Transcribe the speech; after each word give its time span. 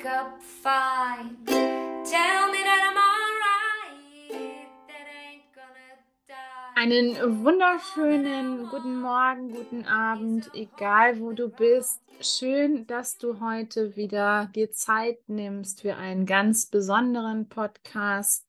wake 0.00 0.06
up 0.06 0.42
fine. 0.42 1.36
Tell 1.46 2.50
me 2.50 2.58
that 2.64 2.82
I'm 2.88 2.96
alright. 2.96 4.66
That 4.88 5.06
ain't 5.22 5.52
gonna 5.54 5.98
die. 6.26 6.74
Einen 6.76 7.44
wunderschönen 7.44 8.68
guten 8.68 9.00
Morgen, 9.00 9.50
guten 9.52 9.84
Abend, 9.84 10.50
egal 10.54 11.20
wo 11.20 11.32
du 11.32 11.48
bist. 11.48 12.00
Schön, 12.20 12.86
dass 12.86 13.18
du 13.18 13.40
heute 13.40 13.96
wieder 13.96 14.50
dir 14.54 14.70
Zeit 14.72 15.18
nimmst 15.28 15.82
für 15.82 15.96
einen 15.96 16.26
ganz 16.26 16.66
besonderen 16.66 17.48
Podcast, 17.48 18.46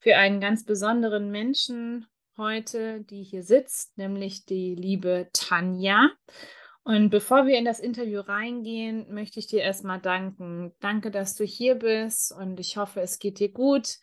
für 0.00 0.16
einen 0.16 0.40
ganz 0.40 0.64
besonderen 0.64 1.30
Menschen 1.30 2.06
heute, 2.36 3.02
die 3.02 3.22
hier 3.22 3.42
sitzt, 3.42 3.96
nämlich 3.98 4.44
die 4.46 4.74
liebe 4.74 5.28
Tanja. 5.32 6.10
Und 6.90 7.10
bevor 7.10 7.46
wir 7.46 7.56
in 7.56 7.64
das 7.64 7.78
Interview 7.78 8.18
reingehen, 8.18 9.14
möchte 9.14 9.38
ich 9.38 9.46
dir 9.46 9.62
erstmal 9.62 10.00
danken. 10.00 10.72
Danke, 10.80 11.12
dass 11.12 11.36
du 11.36 11.44
hier 11.44 11.76
bist 11.76 12.32
und 12.32 12.58
ich 12.58 12.76
hoffe, 12.76 13.00
es 13.00 13.20
geht 13.20 13.38
dir 13.38 13.52
gut 13.52 13.98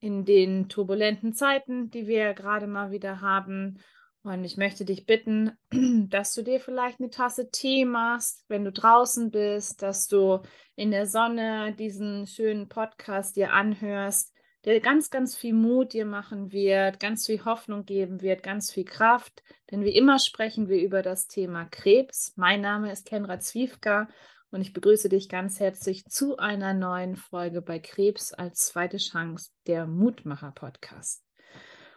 in 0.00 0.24
den 0.24 0.68
turbulenten 0.68 1.32
Zeiten, 1.32 1.90
die 1.90 2.08
wir 2.08 2.34
gerade 2.34 2.66
mal 2.66 2.90
wieder 2.90 3.20
haben. 3.20 3.78
Und 4.24 4.42
ich 4.42 4.56
möchte 4.56 4.84
dich 4.84 5.06
bitten, 5.06 5.52
dass 6.10 6.34
du 6.34 6.42
dir 6.42 6.58
vielleicht 6.58 6.98
eine 6.98 7.10
Tasse 7.10 7.52
Tee 7.52 7.84
machst, 7.84 8.44
wenn 8.48 8.64
du 8.64 8.72
draußen 8.72 9.30
bist, 9.30 9.80
dass 9.82 10.08
du 10.08 10.40
in 10.74 10.90
der 10.90 11.06
Sonne 11.06 11.72
diesen 11.78 12.26
schönen 12.26 12.68
Podcast 12.68 13.36
dir 13.36 13.52
anhörst 13.52 14.34
der 14.64 14.80
ganz, 14.80 15.10
ganz 15.10 15.36
viel 15.36 15.54
Mut 15.54 15.92
dir 15.92 16.04
machen 16.04 16.52
wird, 16.52 17.00
ganz 17.00 17.26
viel 17.26 17.44
Hoffnung 17.44 17.84
geben 17.84 18.22
wird, 18.22 18.42
ganz 18.42 18.72
viel 18.72 18.84
Kraft. 18.84 19.42
Denn 19.70 19.84
wie 19.84 19.94
immer 19.94 20.18
sprechen 20.18 20.68
wir 20.68 20.82
über 20.82 21.02
das 21.02 21.28
Thema 21.28 21.64
Krebs. 21.66 22.32
Mein 22.36 22.60
Name 22.60 22.90
ist 22.90 23.06
Kenra 23.06 23.38
Zwiefka 23.38 24.08
und 24.50 24.60
ich 24.60 24.72
begrüße 24.72 25.08
dich 25.08 25.28
ganz 25.28 25.60
herzlich 25.60 26.04
zu 26.06 26.38
einer 26.38 26.74
neuen 26.74 27.14
Folge 27.16 27.62
bei 27.62 27.78
Krebs 27.78 28.32
als 28.32 28.66
zweite 28.66 28.96
Chance, 28.96 29.50
der 29.66 29.86
Mutmacher 29.86 30.50
Podcast. 30.52 31.24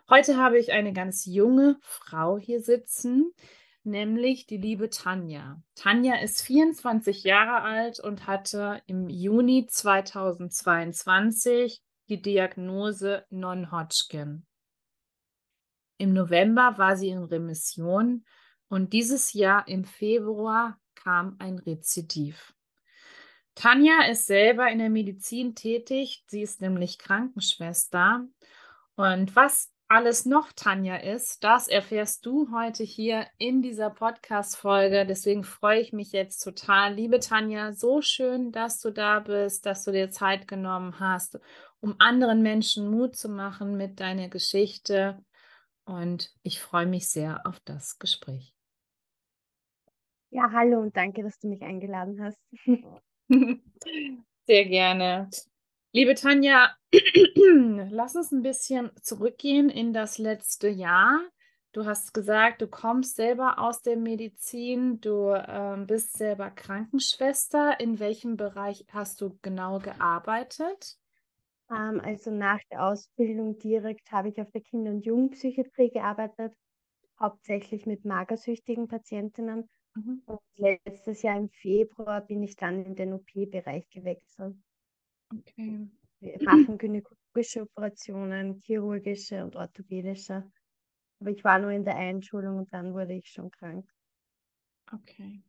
Heute 0.10 0.38
habe 0.38 0.60
ich 0.60 0.74
eine 0.74 0.94
ganz 0.94 1.26
junge 1.26 1.78
Frau 1.82 2.38
hier 2.38 2.62
sitzen, 2.62 3.32
nämlich 3.84 4.46
die 4.46 4.58
liebe 4.58 4.90
Tanja. 4.90 5.64
Tanja 5.76 6.22
ist 6.22 6.42
24 6.42 7.24
Jahre 7.24 7.62
alt 7.62 8.02
und 8.02 8.28
hatte 8.28 8.82
im 8.88 9.08
Juni 9.10 9.68
2022 9.68 11.82
die 12.12 12.22
Diagnose 12.22 13.26
Non-Hodgkin. 13.30 14.46
Im 15.98 16.12
November 16.12 16.78
war 16.78 16.98
sie 16.98 17.08
in 17.08 17.24
Remission 17.24 18.26
und 18.68 18.92
dieses 18.92 19.32
Jahr 19.32 19.66
im 19.70 19.86
Februar 19.86 20.78
kam 20.94 21.38
ein 21.40 21.58
Rezidiv. 21.58 22.54
Tanja 23.56 24.10
ist 24.10 24.28
selber 24.28 24.70
in 24.70 24.80
der 24.80 24.90
Medizin 24.90 25.56
tätig, 25.56 26.26
sie 26.28 26.42
ist 26.42 26.60
nämlich 26.60 27.00
Krankenschwester. 27.00 28.28
Und 28.96 29.34
was 29.38 29.71
alles 29.92 30.26
noch 30.26 30.54
Tanja 30.54 30.96
ist, 30.96 31.44
das 31.44 31.68
erfährst 31.68 32.26
du 32.26 32.50
heute 32.54 32.82
hier 32.82 33.28
in 33.38 33.62
dieser 33.62 33.90
Podcast-Folge. 33.90 35.06
Deswegen 35.06 35.44
freue 35.44 35.82
ich 35.82 35.92
mich 35.92 36.14
jetzt 36.14 36.40
total. 36.40 36.94
Liebe 36.94 37.20
Tanja, 37.20 37.74
so 37.74 38.02
schön, 38.02 38.54
dass 38.54 38.80
du 38.80 38.92
da 38.92 39.20
bist, 39.20 39.66
dass 39.66 39.84
du 39.84 39.92
dir 39.92 40.10
Zeit 40.10 40.48
genommen 40.48 41.02
hast, 41.02 41.38
um 41.82 41.96
anderen 42.00 42.42
Menschen 42.42 42.90
Mut 42.90 43.18
zu 43.18 43.28
machen 43.28 43.76
mit 43.76 44.00
deiner 44.00 44.30
Geschichte. 44.30 45.22
Und 45.84 46.34
ich 46.42 46.62
freue 46.62 46.86
mich 46.86 47.10
sehr 47.10 47.46
auf 47.46 47.60
das 47.66 48.00
Gespräch. 48.00 48.56
Ja, 50.30 50.50
hallo 50.54 50.80
und 50.80 50.96
danke, 50.96 51.22
dass 51.22 51.38
du 51.40 51.50
mich 51.50 51.62
eingeladen 51.64 52.24
hast. 52.24 52.40
Sehr 54.48 54.66
gerne. 54.66 55.30
Liebe 55.94 56.16
Tanja, 56.16 56.70
lass 57.90 58.16
uns 58.16 58.32
ein 58.32 58.44
bisschen 58.44 58.92
zurückgehen 59.02 59.70
in 59.70 59.92
das 59.92 60.18
letzte 60.18 60.70
Jahr. 60.70 61.20
Du 61.74 61.86
hast 61.86 62.14
gesagt, 62.14 62.62
du 62.62 62.68
kommst 62.68 63.18
selber 63.18 63.60
aus 63.60 63.82
der 63.82 63.98
Medizin, 63.98 65.02
du 65.02 65.32
äh, 65.32 65.76
bist 65.86 66.18
selber 66.18 66.50
Krankenschwester. 66.50 67.78
In 67.82 68.00
welchem 68.00 68.38
Bereich 68.38 68.86
hast 68.94 69.20
du 69.20 69.38
genau 69.42 69.80
gearbeitet? 69.80 70.96
Ähm, 71.70 72.00
also 72.00 72.32
nach 72.32 72.62
der 72.72 72.86
Ausbildung 72.86 73.58
direkt 73.60 74.14
habe 74.14 74.30
ich 74.30 74.40
auf 74.40 74.50
der 74.52 74.62
Kinder- 74.62 74.92
und 74.92 75.06
Jugendpsychiatrie 75.06 75.90
gearbeitet, 75.90 76.54
hauptsächlich 77.20 77.86
mit 77.86 78.06
magersüchtigen 78.06 78.88
Patientinnen. 78.88 79.68
Mhm. 79.96 80.24
Und 80.26 80.40
letztes 80.56 81.22
Jahr 81.22 81.38
im 81.38 81.50
Februar 81.50 82.22
bin 82.22 82.44
ich 82.44 82.56
dann 82.56 82.86
in 82.86 82.96
den 82.96 83.12
OP-Bereich 83.12 83.90
gewechselt. 83.90 84.56
Okay. 85.32 85.88
Wir 86.20 86.38
machen 86.44 86.78
gynäkologische 86.78 87.62
Operationen, 87.62 88.60
chirurgische 88.62 89.44
und 89.44 89.56
orthopädische. 89.56 90.44
Aber 91.20 91.30
ich 91.30 91.44
war 91.44 91.60
nur 91.60 91.72
in 91.72 91.84
der 91.84 91.96
Einschulung 91.96 92.58
und 92.58 92.74
dann 92.74 92.94
wurde 92.94 93.14
ich 93.14 93.30
schon 93.30 93.52
krank. 93.52 93.90
Okay. 94.92 95.42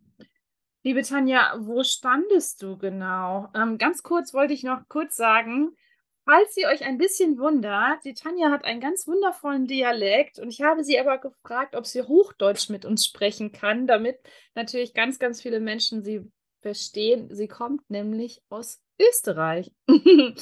Liebe 0.85 1.03
Tanja, 1.03 1.57
wo 1.61 1.83
standest 1.83 2.63
du 2.63 2.77
genau? 2.77 3.49
Ähm, 3.55 3.79
ganz 3.79 4.03
kurz 4.03 4.35
wollte 4.35 4.53
ich 4.53 4.65
noch 4.65 4.89
kurz 4.89 5.17
sagen, 5.17 5.77
falls 6.25 6.57
ihr 6.57 6.69
euch 6.69 6.85
ein 6.85 6.99
bisschen 6.99 7.39
wundert, 7.39 8.05
die 8.05 8.15
Tanja 8.15 8.51
hat 8.51 8.65
einen 8.65 8.81
ganz 8.81 9.07
wundervollen 9.07 9.67
Dialekt 9.67 10.39
und 10.39 10.49
ich 10.49 10.63
habe 10.63 10.85
sie 10.85 10.99
aber 10.99 11.19
gefragt, 11.19 11.77
ob 11.77 11.87
sie 11.87 12.03
Hochdeutsch 12.03 12.69
mit 12.69 12.85
uns 12.85 13.07
sprechen 13.07 13.53
kann, 13.53 13.87
damit 13.87 14.19
natürlich 14.55 14.95
ganz, 14.95 15.19
ganz 15.19 15.41
viele 15.41 15.61
Menschen 15.61 16.03
sie 16.03 16.31
verstehen. 16.63 17.35
Sie 17.35 17.49
kommt 17.49 17.89
nämlich 17.91 18.43
aus 18.49 18.81
Österreich. 19.09 19.73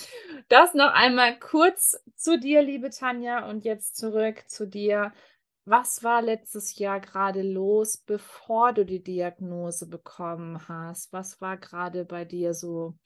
Das 0.49 0.75
noch 0.75 0.93
einmal 0.93 1.39
kurz 1.39 1.97
zu 2.17 2.37
dir, 2.37 2.61
liebe 2.61 2.91
Tanja, 2.91 3.49
und 3.49 3.65
jetzt 3.65 3.97
zurück 3.97 4.43
zu 4.49 4.67
dir. 4.67 5.13
Was 5.65 6.03
war 6.03 6.23
letztes 6.23 6.77
Jahr 6.77 6.99
gerade 6.99 7.43
los, 7.43 7.99
bevor 7.99 8.73
du 8.73 8.85
die 8.85 9.01
Diagnose 9.01 9.89
bekommen 9.89 10.67
hast? 10.67 11.13
Was 11.13 11.41
war 11.41 11.57
gerade 11.57 12.05
bei 12.05 12.25
dir 12.25 12.53
so 12.53 12.97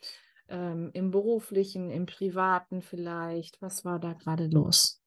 ähm, 0.48 0.90
im 0.94 1.10
beruflichen, 1.10 1.90
im 1.90 2.06
privaten 2.06 2.80
vielleicht? 2.80 3.60
Was 3.60 3.84
war 3.84 3.98
da 3.98 4.14
gerade 4.14 4.46
los? 4.46 5.02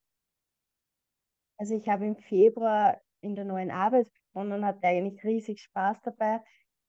Also 1.58 1.74
ich 1.74 1.90
habe 1.90 2.06
im 2.06 2.18
Februar 2.18 3.02
in 3.22 3.36
der 3.36 3.46
neuen 3.46 3.72
Arbeit 3.72 4.12
begonnen 4.28 4.52
und 4.52 4.66
hatte 4.66 4.86
eigentlich 4.86 5.24
riesig 5.24 5.62
Spaß 5.62 5.98
dabei. 6.04 6.42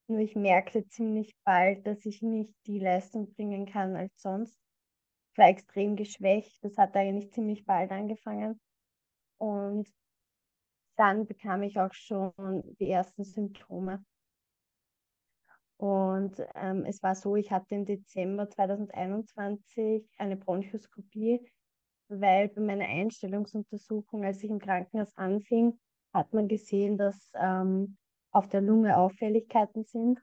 Nur 0.09 0.21
ich 0.21 0.35
merkte 0.35 0.87
ziemlich 0.87 1.35
bald, 1.43 1.85
dass 1.85 2.03
ich 2.03 2.23
nicht 2.23 2.55
die 2.65 2.79
Leistung 2.79 3.31
bringen 3.35 3.67
kann 3.67 3.95
als 3.95 4.19
sonst. 4.19 4.59
Ich 5.31 5.37
war 5.37 5.49
extrem 5.49 5.95
geschwächt. 5.95 6.57
Das 6.63 6.77
hat 6.77 6.95
eigentlich 6.95 7.31
ziemlich 7.31 7.63
bald 7.63 7.91
angefangen. 7.91 8.59
Und 9.37 9.87
dann 10.97 11.27
bekam 11.27 11.61
ich 11.61 11.79
auch 11.79 11.93
schon 11.93 12.33
die 12.79 12.89
ersten 12.89 13.23
Symptome. 13.23 14.03
Und 15.77 16.43
ähm, 16.55 16.85
es 16.85 17.03
war 17.03 17.13
so, 17.13 17.35
ich 17.35 17.51
hatte 17.51 17.75
im 17.75 17.85
Dezember 17.85 18.49
2021 18.49 20.09
eine 20.17 20.37
Bronchoskopie, 20.37 21.39
weil 22.07 22.49
bei 22.49 22.61
meiner 22.61 22.85
Einstellungsuntersuchung, 22.85 24.25
als 24.25 24.41
ich 24.41 24.49
im 24.49 24.59
Krankenhaus 24.59 25.15
anfing, 25.15 25.79
hat 26.13 26.33
man 26.33 26.47
gesehen, 26.47 26.97
dass 26.97 27.31
ähm, 27.35 27.98
auf 28.31 28.47
der 28.47 28.61
Lunge 28.61 28.97
Auffälligkeiten 28.97 29.83
sind. 29.83 30.19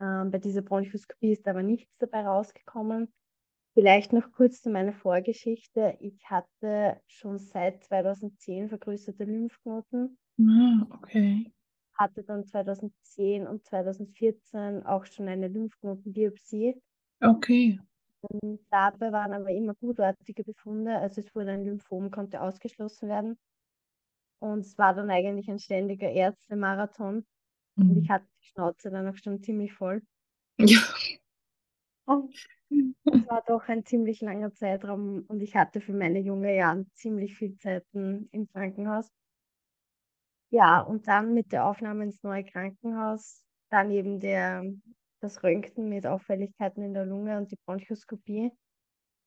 Ähm, 0.00 0.30
bei 0.30 0.38
dieser 0.38 0.62
Bronchoskopie 0.62 1.32
ist 1.32 1.46
aber 1.48 1.62
nichts 1.62 1.96
dabei 1.98 2.26
rausgekommen. 2.26 3.12
Vielleicht 3.74 4.12
noch 4.12 4.32
kurz 4.32 4.62
zu 4.62 4.70
meiner 4.70 4.94
Vorgeschichte. 4.94 5.96
Ich 6.00 6.24
hatte 6.30 7.00
schon 7.06 7.38
seit 7.38 7.84
2010 7.84 8.68
vergrößerte 8.68 9.24
Lymphknoten. 9.24 10.18
Ah, 10.40 10.86
okay. 10.90 11.52
Hatte 11.94 12.22
dann 12.24 12.44
2010 12.46 13.46
und 13.46 13.64
2014 13.64 14.84
auch 14.84 15.04
schon 15.06 15.28
eine 15.28 15.48
Lymphknotenbiopsie. 15.48 16.80
Okay. 17.22 17.78
Und 18.22 18.60
dabei 18.70 19.12
waren 19.12 19.32
aber 19.32 19.50
immer 19.50 19.74
gutartige 19.74 20.42
Befunde. 20.42 20.96
Also 20.96 21.20
es 21.20 21.34
wurde 21.34 21.52
ein 21.52 21.64
Lymphom, 21.64 22.10
konnte 22.10 22.40
ausgeschlossen 22.40 23.08
werden. 23.08 23.38
Und 24.40 24.60
es 24.60 24.76
war 24.78 24.94
dann 24.94 25.10
eigentlich 25.10 25.50
ein 25.50 25.58
ständiger 25.58 26.10
Ärztemarathon. 26.10 27.24
Und 27.76 27.96
ich 27.96 28.08
mhm. 28.08 28.12
hatte 28.12 28.26
die 28.40 28.46
Schnauze 28.48 28.90
dann 28.90 29.08
auch 29.08 29.16
schon 29.16 29.42
ziemlich 29.42 29.72
voll. 29.72 30.02
Ja. 30.58 30.78
Es 33.08 33.26
war 33.28 33.42
doch 33.46 33.68
ein 33.68 33.84
ziemlich 33.84 34.20
langer 34.20 34.52
Zeitraum 34.52 35.24
und 35.28 35.40
ich 35.40 35.54
hatte 35.54 35.80
für 35.80 35.92
meine 35.92 36.18
jungen 36.18 36.54
Jahre 36.54 36.86
ziemlich 36.94 37.36
viel 37.36 37.56
Zeit 37.56 37.84
im 37.92 38.48
Krankenhaus. 38.52 39.08
Ja, 40.50 40.80
und 40.80 41.06
dann 41.06 41.34
mit 41.34 41.52
der 41.52 41.66
Aufnahme 41.66 42.04
ins 42.04 42.22
neue 42.22 42.44
Krankenhaus, 42.44 43.44
dann 43.70 43.90
eben 43.90 44.20
der, 44.20 44.64
das 45.20 45.42
Röntgen 45.42 45.88
mit 45.88 46.06
Auffälligkeiten 46.06 46.82
in 46.82 46.94
der 46.94 47.06
Lunge 47.06 47.36
und 47.38 47.50
die 47.50 47.58
Bronchoskopie. 47.64 48.52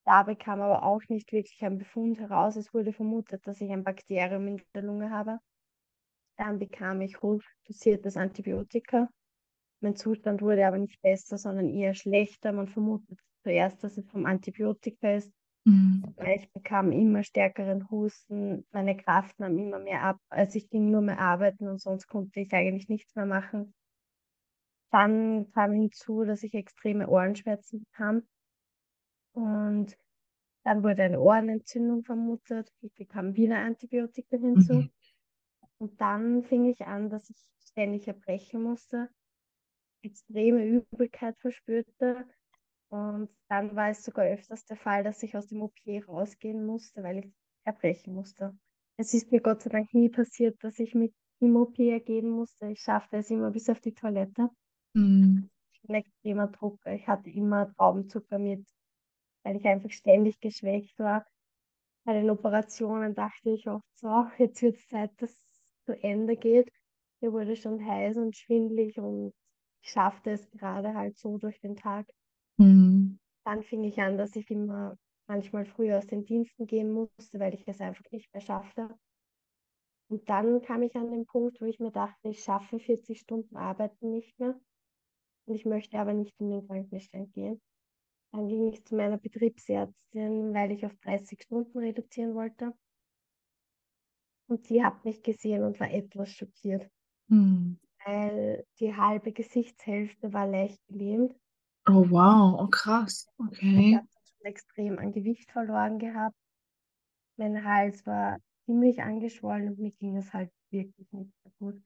Dabei 0.05 0.35
kam 0.35 0.61
aber 0.61 0.83
auch 0.83 1.01
nicht 1.09 1.31
wirklich 1.31 1.61
ein 1.63 1.77
Befund 1.77 2.19
heraus. 2.19 2.55
Es 2.55 2.73
wurde 2.73 2.93
vermutet, 2.93 3.45
dass 3.45 3.61
ich 3.61 3.69
ein 3.71 3.83
Bakterium 3.83 4.47
in 4.47 4.61
der 4.73 4.81
Lunge 4.81 5.11
habe. 5.11 5.39
Dann 6.39 6.57
bekam 6.57 7.01
ich 7.01 7.21
hochdosiertes 7.21 8.17
Antibiotika 8.17 9.09
Mein 9.81 9.95
Zustand 9.95 10.41
wurde 10.41 10.67
aber 10.67 10.77
nicht 10.79 11.01
besser, 11.01 11.37
sondern 11.37 11.69
eher 11.69 11.93
schlechter. 11.95 12.53
Man 12.53 12.67
vermutet 12.67 13.19
zuerst, 13.43 13.83
dass 13.83 13.97
es 13.97 14.09
vom 14.09 14.25
Antibiotika 14.25 15.13
ist. 15.15 15.33
Mhm. 15.65 16.03
Ich 16.35 16.51
bekam 16.53 16.91
immer 16.91 17.23
stärkeren 17.23 17.89
Husten, 17.91 18.65
meine 18.71 18.97
Kraft 18.97 19.39
nahm 19.39 19.57
immer 19.59 19.79
mehr 19.79 20.03
ab. 20.03 20.17
Also 20.29 20.57
ich 20.57 20.69
ging 20.69 20.91
nur 20.91 21.01
mehr 21.01 21.19
arbeiten 21.19 21.67
und 21.67 21.81
sonst 21.81 22.07
konnte 22.07 22.39
ich 22.41 22.53
eigentlich 22.53 22.89
nichts 22.89 23.15
mehr 23.15 23.25
machen. 23.27 23.73
Dann 24.91 25.49
kam 25.53 25.71
hinzu, 25.73 26.25
dass 26.25 26.43
ich 26.43 26.53
extreme 26.53 27.07
Ohrenschmerzen 27.07 27.79
bekam. 27.85 28.27
Und 29.33 29.97
dann 30.65 30.83
wurde 30.83 31.03
eine 31.03 31.19
Ohrenentzündung 31.21 32.03
vermutet. 32.03 32.71
Ich 32.81 32.93
bekam 32.95 33.35
wieder 33.35 33.59
Antibiotika 33.59 34.37
hinzu. 34.37 34.85
Mhm. 34.85 34.91
Und 35.79 35.99
dann 36.01 36.43
fing 36.43 36.65
ich 36.65 36.85
an, 36.85 37.09
dass 37.09 37.29
ich 37.29 37.37
ständig 37.59 38.07
erbrechen 38.07 38.61
musste, 38.61 39.09
extreme 40.03 40.65
Übelkeit 40.65 41.37
verspürte. 41.39 42.25
Und 42.89 43.29
dann 43.47 43.75
war 43.75 43.89
es 43.89 44.03
sogar 44.03 44.25
öfters 44.25 44.65
der 44.65 44.77
Fall, 44.77 45.03
dass 45.03 45.23
ich 45.23 45.37
aus 45.37 45.47
dem 45.47 45.61
OP 45.61 45.79
rausgehen 46.07 46.65
musste, 46.65 47.03
weil 47.03 47.19
ich 47.19 47.33
erbrechen 47.63 48.13
musste. 48.13 48.57
Es 48.97 49.13
ist 49.13 49.31
mir 49.31 49.41
Gott 49.41 49.61
sei 49.61 49.69
Dank 49.69 49.93
nie 49.93 50.09
passiert, 50.09 50.61
dass 50.63 50.79
ich 50.79 50.93
mit 50.95 51.13
im 51.39 51.55
OP 51.55 51.79
ergeben 51.79 52.31
musste. 52.31 52.67
Ich 52.67 52.81
schaffte 52.81 53.17
es 53.17 53.29
immer 53.29 53.51
bis 53.51 53.69
auf 53.69 53.79
die 53.79 53.93
Toilette. 53.93 54.49
Mhm. 54.93 55.49
Ich 55.71 55.81
bin 55.81 55.95
extremer 55.95 56.47
Drucker. 56.47 56.93
Ich 56.93 57.07
hatte 57.07 57.29
immer 57.29 57.73
Traubenzucker 57.75 58.39
mit, 58.39 58.67
weil 59.43 59.55
ich 59.55 59.65
einfach 59.65 59.91
ständig 59.91 60.39
geschwächt 60.41 60.99
war. 60.99 61.25
Bei 62.03 62.13
den 62.13 62.29
Operationen 62.29 63.13
dachte 63.13 63.51
ich 63.51 63.69
oft 63.69 63.87
so, 63.95 64.25
jetzt 64.37 64.61
wird 64.61 64.75
es 64.75 64.87
Zeit, 64.87 65.11
dass 65.21 65.48
zu 65.89 66.03
Ende 66.03 66.37
geht. 66.37 66.71
Mir 67.21 67.33
wurde 67.33 67.55
schon 67.55 67.83
heiß 67.83 68.17
und 68.17 68.35
schwindlig 68.35 68.97
und 68.99 69.33
ich 69.81 69.91
schaffte 69.91 70.31
es 70.31 70.49
gerade 70.51 70.93
halt 70.93 71.17
so 71.17 71.37
durch 71.37 71.59
den 71.59 71.75
Tag. 71.75 72.07
Mhm. 72.57 73.19
Dann 73.43 73.63
fing 73.63 73.83
ich 73.83 73.99
an, 73.99 74.17
dass 74.17 74.35
ich 74.35 74.49
immer 74.51 74.95
manchmal 75.27 75.65
früher 75.65 75.97
aus 75.97 76.07
den 76.07 76.25
Diensten 76.25 76.67
gehen 76.67 76.91
musste, 76.91 77.39
weil 77.39 77.53
ich 77.53 77.67
es 77.67 77.81
einfach 77.81 78.03
nicht 78.11 78.31
mehr 78.33 78.41
schaffte. 78.41 78.89
Und 80.09 80.27
dann 80.29 80.61
kam 80.61 80.83
ich 80.83 80.95
an 80.95 81.11
den 81.11 81.25
Punkt, 81.25 81.61
wo 81.61 81.65
ich 81.65 81.79
mir 81.79 81.91
dachte, 81.91 82.29
ich 82.29 82.43
schaffe 82.43 82.79
40 82.79 83.19
Stunden 83.19 83.55
Arbeiten 83.55 84.11
nicht 84.11 84.39
mehr 84.39 84.59
und 85.45 85.55
ich 85.55 85.65
möchte 85.65 85.97
aber 85.97 86.13
nicht 86.13 86.39
in 86.39 86.49
den 86.49 86.67
Krankenstand 86.67 87.33
gehen. 87.33 87.61
Dann 88.31 88.47
ging 88.47 88.67
ich 88.67 88.85
zu 88.85 88.95
meiner 88.95 89.17
Betriebsärztin, 89.17 90.53
weil 90.53 90.71
ich 90.71 90.85
auf 90.85 90.95
30 91.03 91.41
Stunden 91.41 91.77
reduzieren 91.79 92.35
wollte. 92.35 92.73
Und 94.49 94.65
sie 94.67 94.83
hat 94.83 95.05
mich 95.05 95.23
gesehen 95.23 95.63
und 95.63 95.79
war 95.79 95.89
etwas 95.91 96.29
schockiert, 96.33 96.89
Mhm. 97.29 97.77
weil 98.05 98.65
die 98.81 98.93
halbe 98.97 99.31
Gesichtshälfte 99.31 100.33
war 100.33 100.45
leicht 100.47 100.85
gelähmt. 100.87 101.33
Oh 101.89 102.03
wow, 102.09 102.55
oh 102.57 102.67
krass. 102.69 103.27
Ich 103.73 103.91
Okay. 103.91 103.95
habe 103.95 104.05
schon 104.11 104.45
extrem 104.45 104.99
an 104.99 105.11
Gewicht 105.11 105.51
verloren 105.51 105.97
gehabt. 105.97 106.35
Mein 107.37 107.63
Hals 107.65 108.05
war 108.05 108.37
ziemlich 108.65 109.01
angeschwollen 109.01 109.69
und 109.69 109.79
mir 109.79 109.91
ging 109.93 110.15
es 110.17 110.31
halt 110.31 110.51
wirklich 110.71 111.11
nicht 111.11 111.33
mehr 111.43 111.53
gut. 111.57 111.81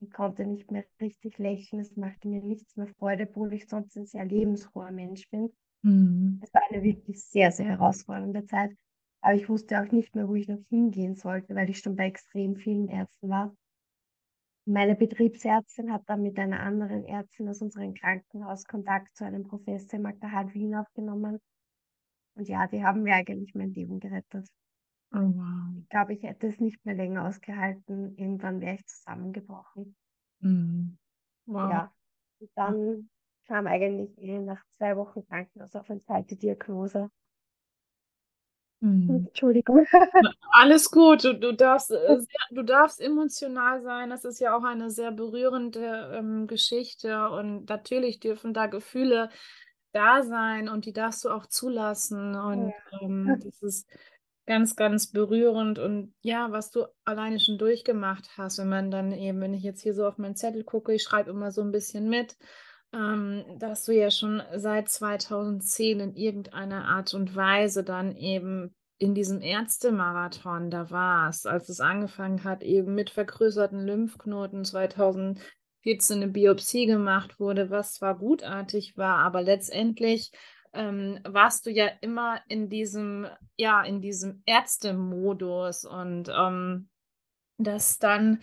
Ich 0.00 0.10
konnte 0.12 0.46
nicht 0.46 0.70
mehr 0.70 0.84
richtig 1.00 1.38
lächeln, 1.38 1.80
es 1.82 1.96
machte 1.96 2.28
mir 2.28 2.42
nichts 2.42 2.76
mehr 2.76 2.88
Freude, 2.98 3.28
obwohl 3.28 3.52
ich 3.54 3.68
sonst 3.68 3.96
ein 3.96 4.06
sehr 4.06 4.24
lebensfroher 4.26 4.90
Mensch 4.92 5.28
bin. 5.30 5.52
Mhm. 5.84 6.42
Es 6.42 6.54
war 6.54 6.62
eine 6.70 6.82
wirklich 6.82 7.24
sehr, 7.24 7.52
sehr 7.52 7.66
herausfordernde 7.66 8.44
Zeit. 8.46 8.72
Aber 9.20 9.34
ich 9.34 9.48
wusste 9.48 9.80
auch 9.80 9.90
nicht 9.90 10.14
mehr, 10.14 10.28
wo 10.28 10.34
ich 10.34 10.48
noch 10.48 10.62
hingehen 10.68 11.14
sollte, 11.16 11.54
weil 11.54 11.70
ich 11.70 11.78
schon 11.78 11.96
bei 11.96 12.06
extrem 12.06 12.56
vielen 12.56 12.88
Ärzten 12.88 13.28
war. 13.28 13.54
Meine 14.64 14.94
Betriebsärztin 14.94 15.92
hat 15.92 16.02
dann 16.06 16.22
mit 16.22 16.38
einer 16.38 16.60
anderen 16.60 17.04
Ärztin 17.04 17.48
aus 17.48 17.62
unserem 17.62 17.94
Krankenhaus 17.94 18.64
Kontakt 18.64 19.16
zu 19.16 19.24
einem 19.24 19.44
Professor 19.44 19.98
im 19.98 20.06
Aktual 20.06 20.52
Wien 20.52 20.74
aufgenommen. 20.74 21.40
Und 22.34 22.48
ja, 22.48 22.66
die 22.66 22.84
haben 22.84 23.02
mir 23.02 23.14
eigentlich 23.14 23.54
mein 23.54 23.72
Leben 23.72 23.98
gerettet. 23.98 24.46
Oh 25.12 25.20
wow. 25.20 25.74
Ich 25.80 25.88
glaube, 25.88 26.12
ich 26.12 26.22
hätte 26.22 26.48
es 26.48 26.60
nicht 26.60 26.84
mehr 26.84 26.94
länger 26.94 27.26
ausgehalten. 27.26 28.14
Irgendwann 28.16 28.60
wäre 28.60 28.74
ich 28.74 28.86
zusammengebrochen. 28.86 29.96
Mhm. 30.40 30.98
Wow. 31.46 31.70
Ja. 31.70 31.92
Und 32.40 32.50
dann 32.54 33.10
kam 33.46 33.66
eigentlich 33.66 34.16
eh 34.18 34.38
nach 34.38 34.62
zwei 34.76 34.96
Wochen 34.96 35.24
Krankenhausaufenthalt 35.26 36.30
die 36.30 36.38
Diagnose. 36.38 37.10
Mhm. 38.80 39.26
Entschuldigung. 39.26 39.84
Alles 40.52 40.90
gut, 40.90 41.24
du, 41.24 41.34
du 41.34 41.52
darfst, 41.52 41.90
äh, 41.90 42.18
du 42.50 42.62
darfst 42.62 43.00
emotional 43.00 43.82
sein. 43.82 44.10
Das 44.10 44.24
ist 44.24 44.40
ja 44.40 44.56
auch 44.56 44.62
eine 44.62 44.90
sehr 44.90 45.10
berührende 45.10 46.12
ähm, 46.14 46.46
Geschichte 46.46 47.28
und 47.30 47.68
natürlich 47.68 48.20
dürfen 48.20 48.54
da 48.54 48.66
Gefühle 48.66 49.30
da 49.92 50.22
sein 50.22 50.68
und 50.68 50.84
die 50.84 50.92
darfst 50.92 51.24
du 51.24 51.30
auch 51.30 51.46
zulassen 51.46 52.36
und 52.36 52.72
ähm, 53.00 53.40
das 53.42 53.62
ist 53.62 53.88
ganz, 54.46 54.76
ganz 54.76 55.08
berührend 55.08 55.78
und 55.78 56.14
ja, 56.22 56.52
was 56.52 56.70
du 56.70 56.86
alleine 57.04 57.40
schon 57.40 57.58
durchgemacht 57.58 58.30
hast, 58.36 58.58
wenn 58.58 58.68
man 58.68 58.90
dann 58.90 59.12
eben, 59.12 59.40
wenn 59.40 59.54
ich 59.54 59.62
jetzt 59.62 59.82
hier 59.82 59.94
so 59.94 60.06
auf 60.06 60.18
meinen 60.18 60.36
Zettel 60.36 60.64
gucke, 60.64 60.92
ich 60.94 61.02
schreibe 61.02 61.30
immer 61.30 61.50
so 61.50 61.62
ein 61.62 61.72
bisschen 61.72 62.08
mit, 62.08 62.36
ähm, 62.92 63.44
dass 63.58 63.84
du 63.84 63.92
ja 63.92 64.10
schon 64.10 64.42
seit 64.56 64.88
2010 64.88 66.00
in 66.00 66.14
irgendeiner 66.14 66.86
Art 66.86 67.14
und 67.14 67.36
Weise 67.36 67.84
dann 67.84 68.16
eben 68.16 68.74
in 68.98 69.14
diesem 69.14 69.40
Ärztemarathon 69.40 70.70
da 70.70 70.90
warst, 70.90 71.46
als 71.46 71.68
es 71.68 71.80
angefangen 71.80 72.42
hat, 72.44 72.62
eben 72.62 72.94
mit 72.94 73.10
vergrößerten 73.10 73.86
Lymphknoten 73.86 74.64
2014 74.64 76.16
eine 76.16 76.28
Biopsie 76.28 76.86
gemacht 76.86 77.38
wurde, 77.38 77.70
was 77.70 77.94
zwar 77.94 78.18
gutartig 78.18 78.96
war, 78.96 79.18
aber 79.18 79.42
letztendlich 79.42 80.32
ähm, 80.72 81.20
warst 81.24 81.66
du 81.66 81.70
ja 81.70 81.88
immer 82.00 82.40
in 82.48 82.68
diesem, 82.68 83.26
ja, 83.56 83.82
in 83.82 84.00
diesem 84.00 84.42
Ärztemodus 84.46 85.84
und 85.84 86.30
ähm, 86.34 86.88
dass 87.58 87.98
dann 87.98 88.42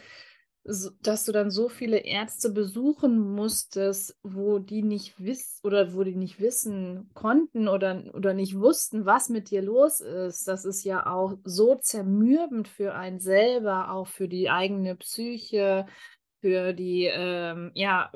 dass 0.65 1.25
du 1.25 1.31
dann 1.31 1.51
so 1.51 1.69
viele 1.69 1.99
Ärzte 1.99 2.49
besuchen 2.49 3.19
musstest, 3.19 4.17
wo 4.23 4.57
die 4.57 4.81
nicht 4.81 5.19
wissen 5.23 5.59
oder 5.63 5.93
wo 5.93 6.03
die 6.03 6.15
nicht 6.15 6.39
wissen 6.39 7.11
konnten 7.13 7.67
oder, 7.67 8.03
oder 8.15 8.33
nicht 8.33 8.59
wussten, 8.59 9.05
was 9.05 9.29
mit 9.29 9.51
dir 9.51 9.61
los 9.61 9.99
ist. 9.99 10.47
Das 10.47 10.65
ist 10.65 10.83
ja 10.83 11.05
auch 11.05 11.37
so 11.43 11.75
zermürbend 11.75 12.67
für 12.67 12.95
einen 12.95 13.19
selber, 13.19 13.91
auch 13.91 14.07
für 14.07 14.27
die 14.27 14.49
eigene 14.49 14.95
Psyche, 14.95 15.85
für 16.41 16.73
die, 16.73 17.11
ähm, 17.13 17.69
ja, 17.75 18.11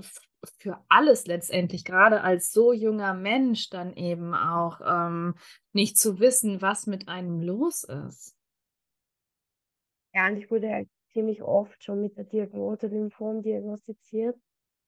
für 0.57 0.83
alles 0.89 1.27
letztendlich, 1.27 1.85
gerade 1.85 2.21
als 2.21 2.51
so 2.51 2.73
junger 2.73 3.13
Mensch 3.13 3.69
dann 3.69 3.93
eben 3.93 4.33
auch 4.33 4.81
ähm, 4.83 5.35
nicht 5.73 5.99
zu 5.99 6.19
wissen, 6.19 6.63
was 6.63 6.87
mit 6.87 7.07
einem 7.09 7.41
los 7.41 7.83
ist. 7.83 8.35
Ja, 10.13 10.27
und 10.27 10.37
ich 10.37 10.49
wurde 10.49 10.69
halt 10.71 10.89
ziemlich 11.11 11.41
oft 11.41 11.83
schon 11.83 12.01
mit 12.01 12.17
der 12.17 12.23
Diagnose 12.25 12.87
Lymphom 12.87 13.41
diagnostiziert. 13.41 14.37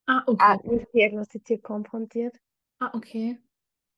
Ah, 0.07 0.23
Ah, 0.27 0.55
okay. 0.55 0.75
nicht 0.75 0.93
diagnostiziert, 0.93 1.63
konfrontiert. 1.63 2.35
Ah, 2.79 2.91
okay. 2.93 3.37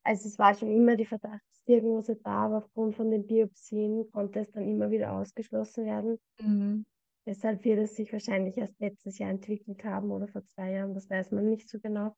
Also 0.04 0.28
es 0.28 0.38
war 0.38 0.54
schon 0.54 0.72
immer 0.72 0.96
die 0.96 1.06
Verdachtsdiagnose 1.06 2.18
da, 2.18 2.46
aber 2.46 2.58
aufgrund 2.58 2.96
von 2.96 3.10
den 3.10 3.26
Biopsien 3.26 4.10
konnte 4.12 4.40
es 4.40 4.52
dann 4.52 4.68
immer 4.68 4.92
wieder 4.92 5.14
ausgeschlossen 5.14 5.86
werden. 5.86 6.20
Mhm. 6.42 6.84
Deshalb 7.26 7.64
wird 7.64 7.80
es 7.80 7.96
sich 7.96 8.12
wahrscheinlich 8.12 8.58
erst 8.58 8.80
letztes 8.80 9.18
Jahr 9.18 9.30
entwickelt 9.30 9.84
haben 9.86 10.12
oder 10.12 10.28
vor 10.28 10.44
zwei 10.46 10.72
Jahren, 10.72 10.94
das 10.94 11.10
weiß 11.10 11.32
man 11.32 11.50
nicht 11.50 11.70
so 11.70 11.80
genau. 11.80 12.14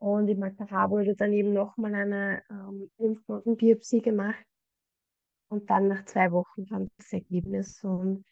Und 0.00 0.28
im 0.28 0.42
AKH 0.42 0.90
wurde 0.90 1.14
dann 1.16 1.32
eben 1.32 1.52
nochmal 1.52 1.94
eine 1.94 2.42
ähm, 2.50 2.90
Lymphknotenbiopsie 2.98 4.00
gemacht. 4.00 4.44
Und 5.50 5.68
dann 5.70 5.88
nach 5.88 6.04
zwei 6.04 6.30
Wochen 6.30 6.66
kam 6.66 6.88
das 6.98 7.12
Ergebnis 7.12 7.82
und 7.82 8.24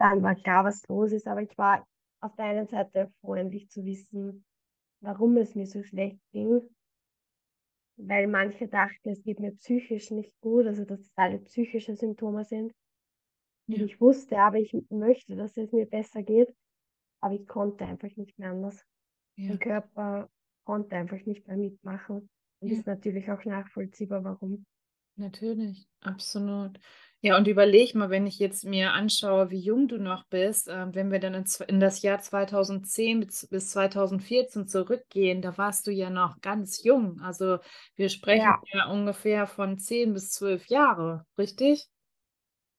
dann 0.00 0.22
war 0.22 0.34
klar, 0.34 0.64
was 0.64 0.86
los 0.88 1.12
ist. 1.12 1.26
Aber 1.28 1.42
ich 1.42 1.56
war 1.58 1.86
auf 2.20 2.34
der 2.36 2.46
einen 2.46 2.66
Seite 2.66 3.12
froh, 3.20 3.34
endlich 3.34 3.68
zu 3.70 3.84
wissen, 3.84 4.44
warum 5.00 5.36
es 5.36 5.54
mir 5.54 5.66
so 5.66 5.82
schlecht 5.82 6.18
ging. 6.32 6.60
Weil 7.96 8.26
manche 8.28 8.66
dachten, 8.66 9.10
es 9.10 9.22
geht 9.22 9.40
mir 9.40 9.52
psychisch 9.56 10.10
nicht 10.10 10.32
gut, 10.40 10.66
also 10.66 10.84
dass 10.84 11.00
es 11.00 11.12
alle 11.16 11.38
psychische 11.38 11.94
Symptome 11.94 12.44
sind. 12.44 12.72
Ja. 13.66 13.84
ich 13.84 14.00
wusste 14.00 14.38
aber, 14.38 14.56
ich 14.56 14.74
möchte, 14.88 15.36
dass 15.36 15.56
es 15.56 15.70
mir 15.70 15.86
besser 15.86 16.22
geht. 16.22 16.54
Aber 17.20 17.34
ich 17.34 17.46
konnte 17.46 17.84
einfach 17.84 18.08
nicht 18.16 18.38
mehr 18.38 18.50
anders. 18.50 18.82
Ja. 19.36 19.48
Mein 19.50 19.58
Körper 19.58 20.30
konnte 20.64 20.96
einfach 20.96 21.24
nicht 21.26 21.46
mehr 21.46 21.58
mitmachen. 21.58 22.28
Und 22.60 22.68
Ja. 22.68 22.78
ist 22.78 22.86
natürlich 22.86 23.30
auch 23.30 23.44
nachvollziehbar, 23.44 24.24
warum. 24.24 24.64
Natürlich, 25.16 25.86
absolut. 26.00 26.80
Ja, 27.22 27.36
und 27.36 27.46
überleg 27.48 27.94
mal, 27.94 28.08
wenn 28.08 28.26
ich 28.26 28.38
jetzt 28.38 28.64
mir 28.64 28.92
anschaue, 28.94 29.50
wie 29.50 29.58
jung 29.58 29.88
du 29.88 29.98
noch 29.98 30.24
bist, 30.28 30.68
äh, 30.68 30.86
wenn 30.94 31.10
wir 31.12 31.18
dann 31.20 31.34
in, 31.34 31.44
in 31.68 31.78
das 31.78 32.00
Jahr 32.00 32.18
2010 32.22 33.20
bis, 33.20 33.46
bis 33.46 33.70
2014 33.72 34.66
zurückgehen, 34.66 35.42
da 35.42 35.58
warst 35.58 35.86
du 35.86 35.90
ja 35.90 36.08
noch 36.08 36.40
ganz 36.40 36.82
jung. 36.82 37.20
Also 37.20 37.58
wir 37.94 38.08
sprechen 38.08 38.54
Ja. 38.54 38.62
ja 38.72 38.86
ungefähr 38.90 39.46
von 39.46 39.76
10 39.78 40.14
bis 40.14 40.30
12 40.30 40.66
Jahre, 40.68 41.26
richtig? 41.36 41.88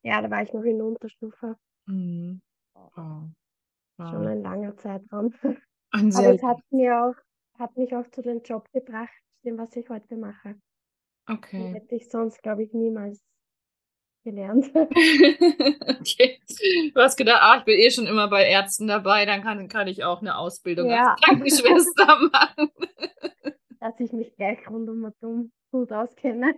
Ja, 0.04 0.22
da 0.22 0.30
war 0.30 0.44
ich 0.44 0.54
noch 0.54 0.64
in 0.64 0.78
der 0.78 0.86
Unterstufe. 0.86 1.58
Mhm. 1.88 2.42
Wow. 2.76 3.30
Schon 4.04 4.28
Wow. 4.28 4.28
ein 4.28 4.42
langer 4.44 4.78
Zeitraum. 4.78 5.34
Ein 5.94 6.12
Aber 6.14 6.30
es 6.32 6.44
hat 6.44 6.60
mir 6.72 7.06
auch, 7.06 7.16
hat 7.60 7.78
mich 7.78 7.96
auch 7.96 8.08
zu 8.12 8.22
dem 8.22 8.42
Job 8.44 8.70
gebracht, 8.74 9.14
dem, 9.46 9.58
was 9.58 9.76
ich 9.76 9.90
heute 9.90 10.18
mache. 10.18 10.56
Den 11.58 11.66
okay. 11.66 11.74
hätte 11.74 11.96
ich 11.96 12.10
sonst, 12.10 12.42
glaube 12.44 12.64
ich, 12.64 12.74
niemals 12.74 13.22
gelernt. 14.24 14.72
Okay. 16.02 16.40
Du 16.94 17.00
hast 17.02 17.16
gedacht, 17.18 17.40
ah, 17.42 17.58
ich 17.60 17.64
bin 17.66 17.80
eh 17.80 17.92
schon 17.92 18.08
immer 18.08 18.28
bei 18.28 18.46
Ärzten 18.46 18.88
dabei, 18.88 19.26
dann 19.26 19.42
kann, 19.44 19.68
kann 19.68 19.88
ich 19.88 20.04
auch 20.04 20.22
eine 20.22 20.38
Ausbildung 20.38 20.90
Ja. 20.90 21.12
als 21.14 21.22
Krankenschwester 21.22 22.20
machen. 22.32 22.70
Dass 23.80 24.00
ich 24.00 24.12
mich 24.12 24.36
gleich 24.36 24.60
rund 24.70 24.90
um 24.90 25.04
und 25.04 25.16
um 25.24 25.52
gut 25.72 25.92
auskenne. 25.92 26.54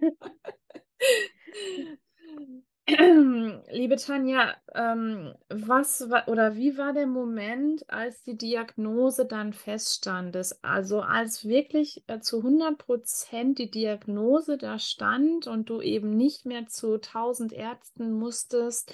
Liebe 3.71 3.95
Tanja, 3.97 4.55
ähm, 4.75 5.33
was 5.49 6.01
oder 6.27 6.55
wie 6.55 6.77
war 6.77 6.91
der 6.93 7.07
Moment, 7.07 7.89
als 7.89 8.23
die 8.23 8.37
Diagnose 8.37 9.25
dann 9.25 9.53
feststand? 9.53 10.35
Es- 10.35 10.63
Also 10.63 11.01
als 11.01 11.45
wirklich 11.47 12.03
äh, 12.07 12.19
zu 12.19 12.41
100 12.43 12.77
Prozent 12.77 13.57
die 13.59 13.71
Diagnose 13.71 14.57
da 14.57 14.79
stand 14.79 15.47
und 15.47 15.69
du 15.69 15.81
eben 15.81 16.15
nicht 16.17 16.45
mehr 16.45 16.67
zu 16.67 16.97
1000 16.99 17.53
Ärzten 17.53 18.11
musstest, 18.13 18.93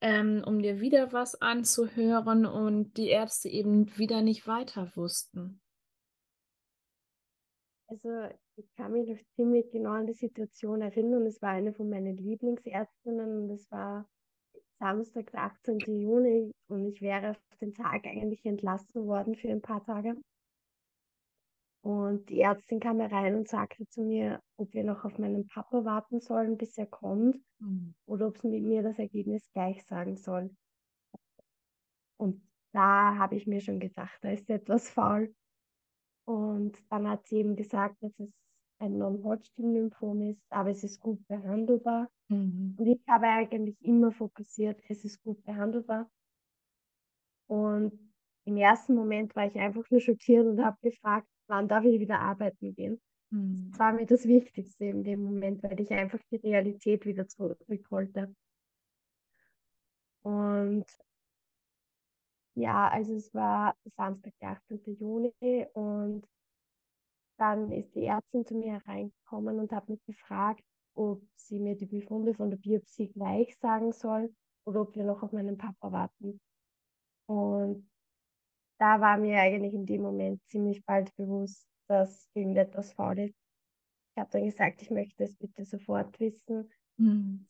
ähm, 0.00 0.42
um 0.46 0.60
dir 0.62 0.80
wieder 0.80 1.12
was 1.12 1.40
anzuhören 1.42 2.46
und 2.46 2.96
die 2.96 3.08
Ärzte 3.08 3.48
eben 3.48 3.96
wieder 3.98 4.22
nicht 4.22 4.46
weiter 4.46 4.92
wussten. 4.94 5.60
Also 7.88 8.08
ich 8.56 8.72
kann 8.76 8.92
mich 8.92 9.08
noch 9.08 9.18
ziemlich 9.34 9.70
genau 9.70 9.90
an 9.92 10.06
die 10.06 10.12
Situation 10.12 10.82
erinnern. 10.82 11.26
Es 11.26 11.40
war 11.42 11.50
eine 11.50 11.72
von 11.72 11.88
meinen 11.88 12.16
Lieblingsärztinnen 12.16 13.42
und 13.44 13.50
es 13.50 13.70
war 13.70 14.06
Samstag, 14.80 15.30
der 15.32 15.42
18. 15.44 15.94
Juni 16.00 16.52
und 16.68 16.86
ich 16.86 17.00
wäre 17.02 17.30
auf 17.32 17.58
den 17.60 17.74
Tag 17.74 18.06
eigentlich 18.06 18.44
entlassen 18.46 19.06
worden 19.06 19.36
für 19.36 19.48
ein 19.50 19.62
paar 19.62 19.84
Tage. 19.84 20.16
Und 21.82 22.28
die 22.28 22.40
Ärztin 22.40 22.80
kam 22.80 23.00
herein 23.00 23.34
und 23.34 23.48
sagte 23.48 23.86
zu 23.88 24.02
mir, 24.02 24.40
ob 24.58 24.74
wir 24.74 24.84
noch 24.84 25.04
auf 25.06 25.18
meinen 25.18 25.46
Papa 25.46 25.84
warten 25.86 26.20
sollen, 26.20 26.58
bis 26.58 26.76
er 26.76 26.86
kommt, 26.86 27.38
Hm. 27.60 27.94
oder 28.06 28.28
ob 28.28 28.38
sie 28.38 28.48
mit 28.48 28.64
mir 28.64 28.82
das 28.82 28.98
Ergebnis 28.98 29.50
gleich 29.52 29.84
sagen 29.86 30.16
soll. 30.16 30.56
Und 32.20 32.42
da 32.72 33.16
habe 33.16 33.36
ich 33.36 33.46
mir 33.46 33.60
schon 33.60 33.80
gedacht, 33.80 34.18
da 34.22 34.30
ist 34.30 34.50
etwas 34.50 34.90
faul. 34.90 35.34
Und 36.26 36.76
dann 36.90 37.08
hat 37.08 37.26
sie 37.26 37.36
eben 37.36 37.56
gesagt, 37.56 38.02
dass 38.02 38.12
es 38.18 38.30
ein 38.78 38.98
Non-Hodgkin-Lymphom 38.98 40.22
ist, 40.22 40.44
aber 40.50 40.70
es 40.70 40.84
ist 40.84 41.00
gut 41.00 41.26
behandelbar. 41.28 42.10
Mhm. 42.28 42.74
Und 42.76 42.86
ich 42.86 43.00
habe 43.08 43.26
eigentlich 43.26 43.80
immer 43.80 44.12
fokussiert, 44.12 44.80
es 44.88 45.04
ist 45.04 45.22
gut 45.22 45.42
behandelbar. 45.44 46.10
Und 47.46 47.92
im 48.44 48.56
ersten 48.56 48.94
Moment 48.94 49.34
war 49.36 49.46
ich 49.46 49.54
einfach 49.54 49.88
nur 49.90 50.00
schockiert 50.00 50.46
und 50.46 50.64
habe 50.64 50.76
gefragt, 50.82 51.28
wann 51.46 51.68
darf 51.68 51.84
ich 51.84 52.00
wieder 52.00 52.18
arbeiten 52.20 52.74
gehen? 52.74 53.00
Mhm. 53.30 53.68
Das 53.70 53.78
war 53.78 53.92
mir 53.92 54.06
das 54.06 54.26
Wichtigste 54.26 54.84
in 54.84 55.04
dem 55.04 55.22
Moment, 55.22 55.62
weil 55.62 55.80
ich 55.80 55.90
einfach 55.92 56.20
die 56.30 56.36
Realität 56.36 57.06
wieder 57.06 57.28
zurück 57.28 57.60
wollte. 57.90 58.34
Und 60.22 60.84
ja, 62.56 62.88
also 62.88 63.14
es 63.14 63.32
war 63.34 63.76
Samstag, 63.96 64.32
der 64.40 64.50
18. 64.50 64.80
Juni 64.98 65.66
und 65.74 66.26
dann 67.38 67.70
ist 67.70 67.94
die 67.94 68.06
Ärztin 68.06 68.46
zu 68.46 68.54
mir 68.54 68.80
hereingekommen 68.80 69.60
und 69.60 69.72
hat 69.72 69.88
mich 69.88 70.02
gefragt, 70.06 70.62
ob 70.94 71.22
sie 71.34 71.60
mir 71.60 71.76
die 71.76 71.86
Befunde 71.86 72.32
von 72.34 72.50
der 72.50 72.56
Biopsie 72.56 73.08
gleich 73.08 73.54
sagen 73.58 73.92
soll 73.92 74.34
oder 74.64 74.80
ob 74.80 74.96
wir 74.96 75.04
noch 75.04 75.22
auf 75.22 75.32
meinen 75.32 75.58
Papa 75.58 75.92
warten. 75.92 76.40
Und 77.26 77.88
da 78.78 79.00
war 79.00 79.18
mir 79.18 79.38
eigentlich 79.38 79.74
in 79.74 79.84
dem 79.84 80.02
Moment 80.02 80.40
ziemlich 80.46 80.84
bald 80.84 81.14
bewusst, 81.16 81.66
dass 81.88 82.30
irgendetwas 82.32 82.92
faul 82.94 83.18
ist. 83.18 83.36
Ich 84.14 84.20
habe 84.20 84.30
dann 84.30 84.44
gesagt, 84.44 84.80
ich 84.80 84.90
möchte 84.90 85.24
es 85.24 85.36
bitte 85.36 85.64
sofort 85.66 86.18
wissen. 86.20 86.70
Mhm. 86.96 87.46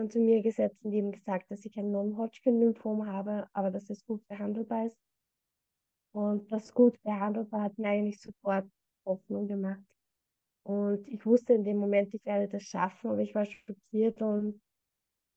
Dann 0.00 0.08
zu 0.08 0.18
mir 0.18 0.40
gesetzt 0.40 0.82
und 0.82 0.94
eben 0.94 1.12
gesagt, 1.12 1.50
dass 1.50 1.66
ich 1.66 1.76
ein 1.78 1.90
Non-Hodgkin-Lymphom 1.90 3.06
habe, 3.06 3.46
aber 3.52 3.70
dass 3.70 3.90
es 3.90 4.02
gut 4.06 4.26
behandelbar 4.28 4.86
ist. 4.86 4.96
Und 6.14 6.50
das 6.50 6.72
gut 6.72 6.98
behandelbar 7.02 7.64
hat 7.64 7.76
mir 7.76 7.88
eigentlich 7.88 8.18
sofort 8.18 8.66
Hoffnung 9.04 9.46
gemacht. 9.46 9.84
Und 10.64 11.06
ich 11.06 11.26
wusste 11.26 11.52
in 11.52 11.64
dem 11.64 11.76
Moment, 11.76 12.14
ich 12.14 12.24
werde 12.24 12.48
das 12.48 12.62
schaffen, 12.62 13.10
aber 13.10 13.20
ich 13.20 13.34
war 13.34 13.44
schockiert 13.44 14.22
und 14.22 14.62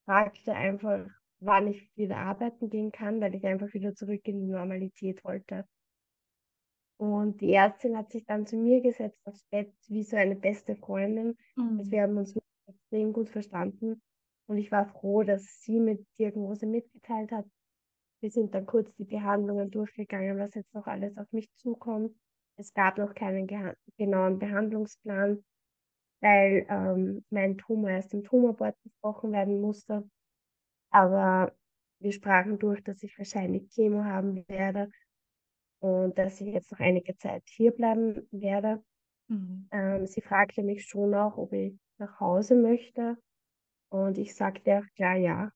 fragte 0.05 0.53
einfach, 0.53 1.09
wann 1.41 1.67
ich 1.67 1.91
wieder 1.97 2.17
arbeiten 2.17 2.69
gehen 2.69 2.93
kann, 2.93 3.19
weil 3.19 3.35
ich 3.35 3.45
einfach 3.45 3.73
wieder 3.73 3.95
zurück 3.95 4.21
in 4.25 4.39
die 4.45 4.51
Normalität 4.51 5.25
wollte. 5.25 5.67
Und 6.97 7.41
die 7.41 7.53
Ärztin 7.53 7.97
hat 7.97 8.11
sich 8.11 8.25
dann 8.25 8.45
zu 8.47 8.55
mir 8.55 8.81
gesetzt 8.81 9.19
aufs 9.25 9.43
Bett, 9.51 9.73
wie 9.89 10.03
so 10.03 10.15
eine 10.15 10.35
beste 10.35 10.75
Freundin. 10.77 11.37
Also 11.75 11.91
Mhm. 11.91 11.91
wir 11.91 12.03
haben 12.03 12.17
uns 12.17 12.35
extrem 12.67 13.11
gut 13.13 13.29
verstanden. 13.29 14.01
Und 14.47 14.57
ich 14.57 14.71
war 14.71 14.85
froh, 14.85 15.23
dass 15.23 15.61
sie 15.61 15.79
die 15.79 16.05
Diagnose 16.19 16.65
mitgeteilt 16.65 17.31
hat. 17.31 17.45
Wir 18.21 18.29
sind 18.29 18.53
dann 18.53 18.65
kurz 18.65 18.93
die 18.95 19.05
Behandlungen 19.05 19.69
durchgegangen, 19.71 20.37
was 20.37 20.53
jetzt 20.55 20.73
noch 20.73 20.87
alles 20.87 21.17
auf 21.17 21.31
mich 21.31 21.49
zukommt. 21.55 22.15
Es 22.55 22.73
gab 22.73 22.97
noch 22.97 23.13
keinen 23.15 23.47
genauen 23.97 24.39
Behandlungsplan, 24.39 25.43
weil 26.21 26.65
ähm, 26.69 27.25
mein 27.29 27.57
Tumor 27.57 27.89
erst 27.89 28.13
im 28.13 28.23
Tumorboard 28.23 28.75
besprochen 28.83 29.31
werden 29.31 29.59
musste. 29.59 30.09
Aber 30.91 31.53
wir 31.99 32.11
sprachen 32.11 32.59
durch, 32.59 32.83
dass 32.83 33.01
ich 33.01 33.17
wahrscheinlich 33.17 33.69
Chemo 33.71 34.03
haben 34.03 34.47
werde 34.47 34.91
und 35.79 36.17
dass 36.17 36.39
ich 36.39 36.53
jetzt 36.53 36.71
noch 36.71 36.79
einige 36.79 37.15
Zeit 37.17 37.43
hier 37.47 37.71
bleiben 37.71 38.27
werde. 38.31 38.83
Mhm. 39.27 39.67
Ähm, 39.71 40.05
sie 40.05 40.21
fragte 40.21 40.63
mich 40.63 40.85
schon 40.85 41.13
auch, 41.13 41.37
ob 41.37 41.51
ich 41.53 41.77
nach 41.97 42.19
Hause 42.19 42.55
möchte. 42.55 43.17
Und 43.93 44.17
ich 44.17 44.35
sagte 44.35 44.79
auch 44.79 44.95
klar, 44.95 45.15
ja. 45.15 45.51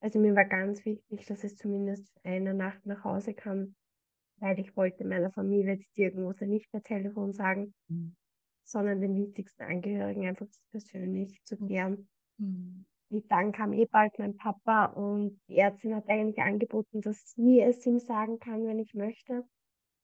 Also 0.00 0.18
mir 0.18 0.34
war 0.34 0.44
ganz 0.46 0.84
wichtig, 0.84 1.26
dass 1.26 1.44
es 1.44 1.56
zumindest 1.56 2.10
für 2.12 2.28
eine 2.28 2.54
Nacht 2.54 2.84
nach 2.86 3.04
Hause 3.04 3.34
kam, 3.34 3.76
weil 4.38 4.58
ich 4.60 4.76
wollte 4.76 5.04
meiner 5.04 5.30
Familie 5.32 5.78
die 5.78 5.88
Diagnose 5.96 6.46
nicht 6.46 6.70
per 6.72 6.82
Telefon 6.82 7.32
sagen, 7.32 7.74
Mhm. 7.88 8.16
sondern 8.64 9.00
den 9.00 9.16
wichtigsten 9.16 9.62
Angehörigen 9.64 10.26
einfach 10.26 10.46
persönlich 10.70 11.42
zu 11.44 11.56
klären. 11.56 12.08
Mhm. 12.38 12.86
Und 13.10 13.30
dann 13.30 13.52
kam 13.52 13.72
eh 13.74 13.86
bald 13.86 14.18
mein 14.18 14.36
Papa 14.36 14.86
und 14.86 15.40
die 15.48 15.58
Ärztin 15.58 15.94
hat 15.94 16.08
eigentlich 16.08 16.40
angeboten, 16.40 17.00
dass 17.02 17.32
sie 17.34 17.60
es 17.60 17.86
ihm 17.86 17.98
sagen 17.98 18.38
kann, 18.40 18.66
wenn 18.66 18.78
ich 18.80 18.94
möchte. 18.94 19.44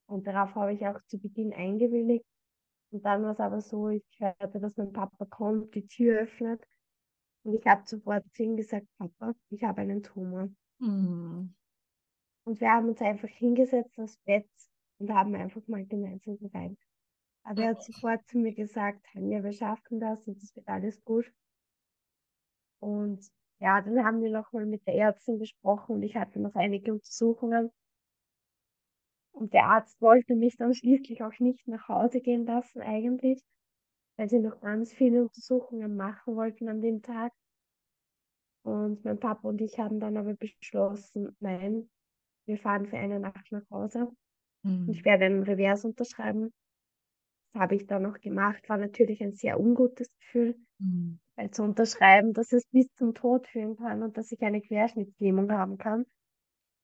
Und 0.07 0.27
darauf 0.27 0.55
habe 0.55 0.75
ich 0.75 0.87
auch 0.87 1.01
zu 1.07 1.19
Beginn 1.19 1.53
eingewilligt. 1.55 2.27
Und 2.91 3.05
dann 3.05 3.23
war 3.25 3.33
es 3.33 3.41
aber 3.41 3.61
so, 3.63 3.89
ich 3.91 4.05
hörte, 4.19 4.61
dass 4.61 4.77
mein 4.77 4.93
Papa 4.93 5.25
kommt, 5.27 5.75
die 5.75 5.87
Tür 5.87 6.21
öffnet. 6.23 6.65
Und 7.45 7.55
ich 7.55 7.67
habe 7.67 7.83
sofort 7.87 8.25
zu 8.35 8.43
ihm 8.43 8.57
gesagt, 8.57 8.87
Papa, 8.99 9.35
ich 9.51 9.63
habe 9.63 9.81
einen 9.81 10.03
Tumor. 10.03 10.49
Mhm. 10.79 11.55
Und 12.45 12.61
wir 12.61 12.71
haben 12.71 12.89
uns 12.89 13.01
einfach 13.01 13.29
hingesetzt 13.29 13.99
aufs 13.99 14.17
Bett 14.25 14.49
und 14.99 15.13
haben 15.13 15.35
einfach 15.35 15.67
mal 15.69 15.85
gemeinsam 15.87 16.39
geweint. 16.39 16.79
Aber 17.43 17.63
er 17.63 17.71
hat 17.71 17.83
sofort 17.83 18.27
zu 18.27 18.39
mir 18.39 18.55
gesagt, 18.55 19.07
Tanja, 19.13 19.43
wir 19.43 19.53
schaffen 19.53 20.01
das 20.01 20.27
und 20.27 20.43
es 20.43 20.55
wird 20.55 20.69
alles 20.69 21.03
gut. 21.05 21.31
Und 22.81 23.27
ja, 23.61 23.81
dann 23.81 24.05
haben 24.05 24.23
wir 24.23 24.31
nochmal 24.31 24.67
mit 24.67 24.87
der 24.87 24.95
Ärztin 24.95 25.39
gesprochen 25.39 25.97
und 25.97 26.03
ich 26.03 26.17
hatte 26.17 26.41
noch 26.41 26.55
einige 26.55 26.93
Untersuchungen. 26.93 27.71
Und 29.33 29.53
der 29.53 29.67
Arzt 29.67 30.01
wollte 30.01 30.35
mich 30.35 30.57
dann 30.57 30.75
schließlich 30.75 31.23
auch 31.23 31.39
nicht 31.39 31.67
nach 31.69 31.89
Hause 31.89 32.21
gehen 32.21 32.45
lassen, 32.45 32.81
eigentlich, 32.81 33.43
weil 34.19 34.29
sie 34.31 34.41
noch 34.41 34.61
ganz 34.61 34.93
viele 34.93 35.23
Untersuchungen 35.23 35.97
machen 35.97 36.37
wollten 36.37 36.69
an 36.69 36.83
dem 36.83 37.03
Tag. 37.03 37.33
Und 38.65 39.05
mein 39.05 39.19
Papa 39.19 39.49
und 39.49 39.61
ich 39.61 39.79
haben 39.81 39.99
dann 39.99 40.17
aber 40.17 40.35
beschlossen, 40.35 41.37
nein, 41.41 41.91
wir 42.47 42.59
fahren 42.59 42.87
für 42.87 42.99
eine 42.99 43.21
Nacht 43.21 43.53
nach 43.53 43.69
Hause. 43.71 44.09
Und 44.87 44.95
ich 44.95 45.05
Mhm. 45.05 45.05
werde 45.05 45.27
einen 45.27 45.45
Revers 45.45 45.85
unterschreiben. 45.85 46.53
Das 47.53 47.61
habe 47.61 47.75
ich 47.75 47.87
dann 47.87 48.03
noch 48.05 48.21
gemacht, 48.21 48.69
war 48.71 48.79
natürlich 48.79 49.23
ein 49.23 49.35
sehr 49.35 49.61
ungutes 49.61 50.09
Gefühl, 50.19 50.57
Mhm. 50.81 51.19
weil 51.37 51.51
zu 51.53 51.63
unterschreiben, 51.65 52.33
dass 52.35 52.53
es 52.53 52.67
bis 52.73 52.93
zum 52.95 53.15
Tod 53.15 53.49
führen 53.49 53.77
kann 53.77 54.03
und 54.03 54.17
dass 54.19 54.33
ich 54.33 54.43
eine 54.43 54.63
Querschnittslähmung 54.63 55.53
haben 55.53 55.79
kann. 55.79 56.07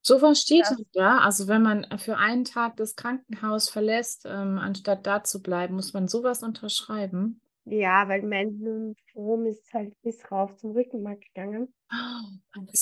So 0.06 0.20
was 0.23 0.40
steht 0.40 0.66
halt 0.66 0.87
da. 0.92 1.18
Also 1.18 1.49
wenn 1.49 1.62
man 1.62 1.87
für 1.99 2.16
einen 2.16 2.44
Tag 2.44 2.76
das 2.76 2.94
Krankenhaus 2.94 3.68
verlässt, 3.70 4.25
ähm, 4.26 4.58
anstatt 4.58 5.06
da 5.06 5.25
zu 5.25 5.42
bleiben, 5.42 5.75
muss 5.75 5.92
man 5.94 6.08
sowas 6.08 6.42
unterschreiben. 6.42 7.40
ja, 7.66 8.08
weil 8.08 8.23
mein 8.23 8.58
Lymphom 8.58 9.46
ist 9.46 9.73
halt 9.73 9.94
bis 10.02 10.30
rauf 10.30 10.56
zum 10.56 10.73
Rückenmark 10.73 11.20
gegangen. 11.20 11.73
Ah, 11.90 12.23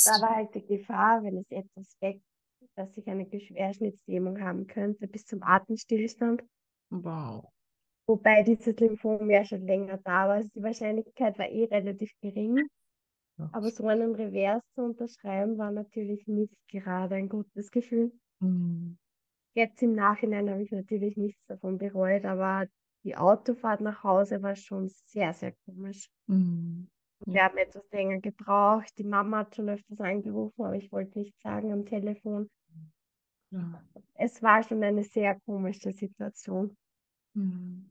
Da 0.04 0.20
war 0.20 0.36
halt 0.36 0.54
die 0.54 0.64
Gefahr, 0.66 1.22
wenn 1.24 1.38
es 1.38 1.50
etwas 1.50 1.96
wächst, 2.00 2.24
dass 2.76 2.96
ich 2.96 3.06
eine 3.08 3.26
Querschnittslähmung 3.28 4.40
haben 4.40 4.66
könnte, 4.66 5.08
bis 5.08 5.24
zum 5.24 5.42
Atemstillstand. 5.42 6.42
Wow. 6.92 7.50
Wobei 8.06 8.42
dieses 8.44 8.76
Lymphom 8.78 9.28
ja 9.30 9.44
schon 9.44 9.66
länger 9.66 9.98
da 9.98 10.28
war. 10.28 10.34
Also 10.34 10.48
die 10.54 10.62
Wahrscheinlichkeit 10.62 11.36
war 11.38 11.48
eh 11.48 11.64
relativ 11.64 12.12
gering. 12.20 12.68
Aber 13.52 13.70
so 13.70 13.86
einen 13.86 14.14
Revers 14.14 14.62
zu 14.74 14.82
unterschreiben, 14.82 15.58
war 15.58 15.70
natürlich 15.70 16.26
nicht 16.26 16.54
gerade 16.68 17.16
ein 17.16 17.28
gutes 17.28 17.70
Gefühl. 17.70 18.12
Mhm. 18.40 18.98
Jetzt 19.54 19.82
im 19.82 19.94
Nachhinein 19.94 20.48
habe 20.48 20.62
ich 20.62 20.70
natürlich 20.70 21.16
nichts 21.16 21.44
davon 21.46 21.78
bereut, 21.78 22.24
aber 22.24 22.66
die 23.04 23.16
Autofahrt 23.16 23.80
nach 23.80 24.02
Hause 24.02 24.42
war 24.42 24.56
schon 24.56 24.88
sehr, 25.06 25.32
sehr 25.32 25.52
komisch. 25.66 26.08
Mhm. 26.26 26.88
Wir 27.26 27.44
haben 27.44 27.58
etwas 27.58 27.84
länger 27.92 28.20
gebraucht. 28.20 28.92
Die 28.98 29.04
Mama 29.04 29.38
hat 29.38 29.54
schon 29.54 29.68
öfters 29.68 30.00
angerufen, 30.00 30.62
aber 30.64 30.76
ich 30.76 30.90
wollte 30.90 31.18
nichts 31.18 31.40
sagen 31.42 31.72
am 31.72 31.84
Telefon. 31.84 32.48
Ja. 33.50 33.84
Es 34.14 34.42
war 34.42 34.62
schon 34.62 34.82
eine 34.82 35.04
sehr 35.04 35.38
komische 35.40 35.92
Situation. 35.92 36.76
Mhm. 37.34 37.90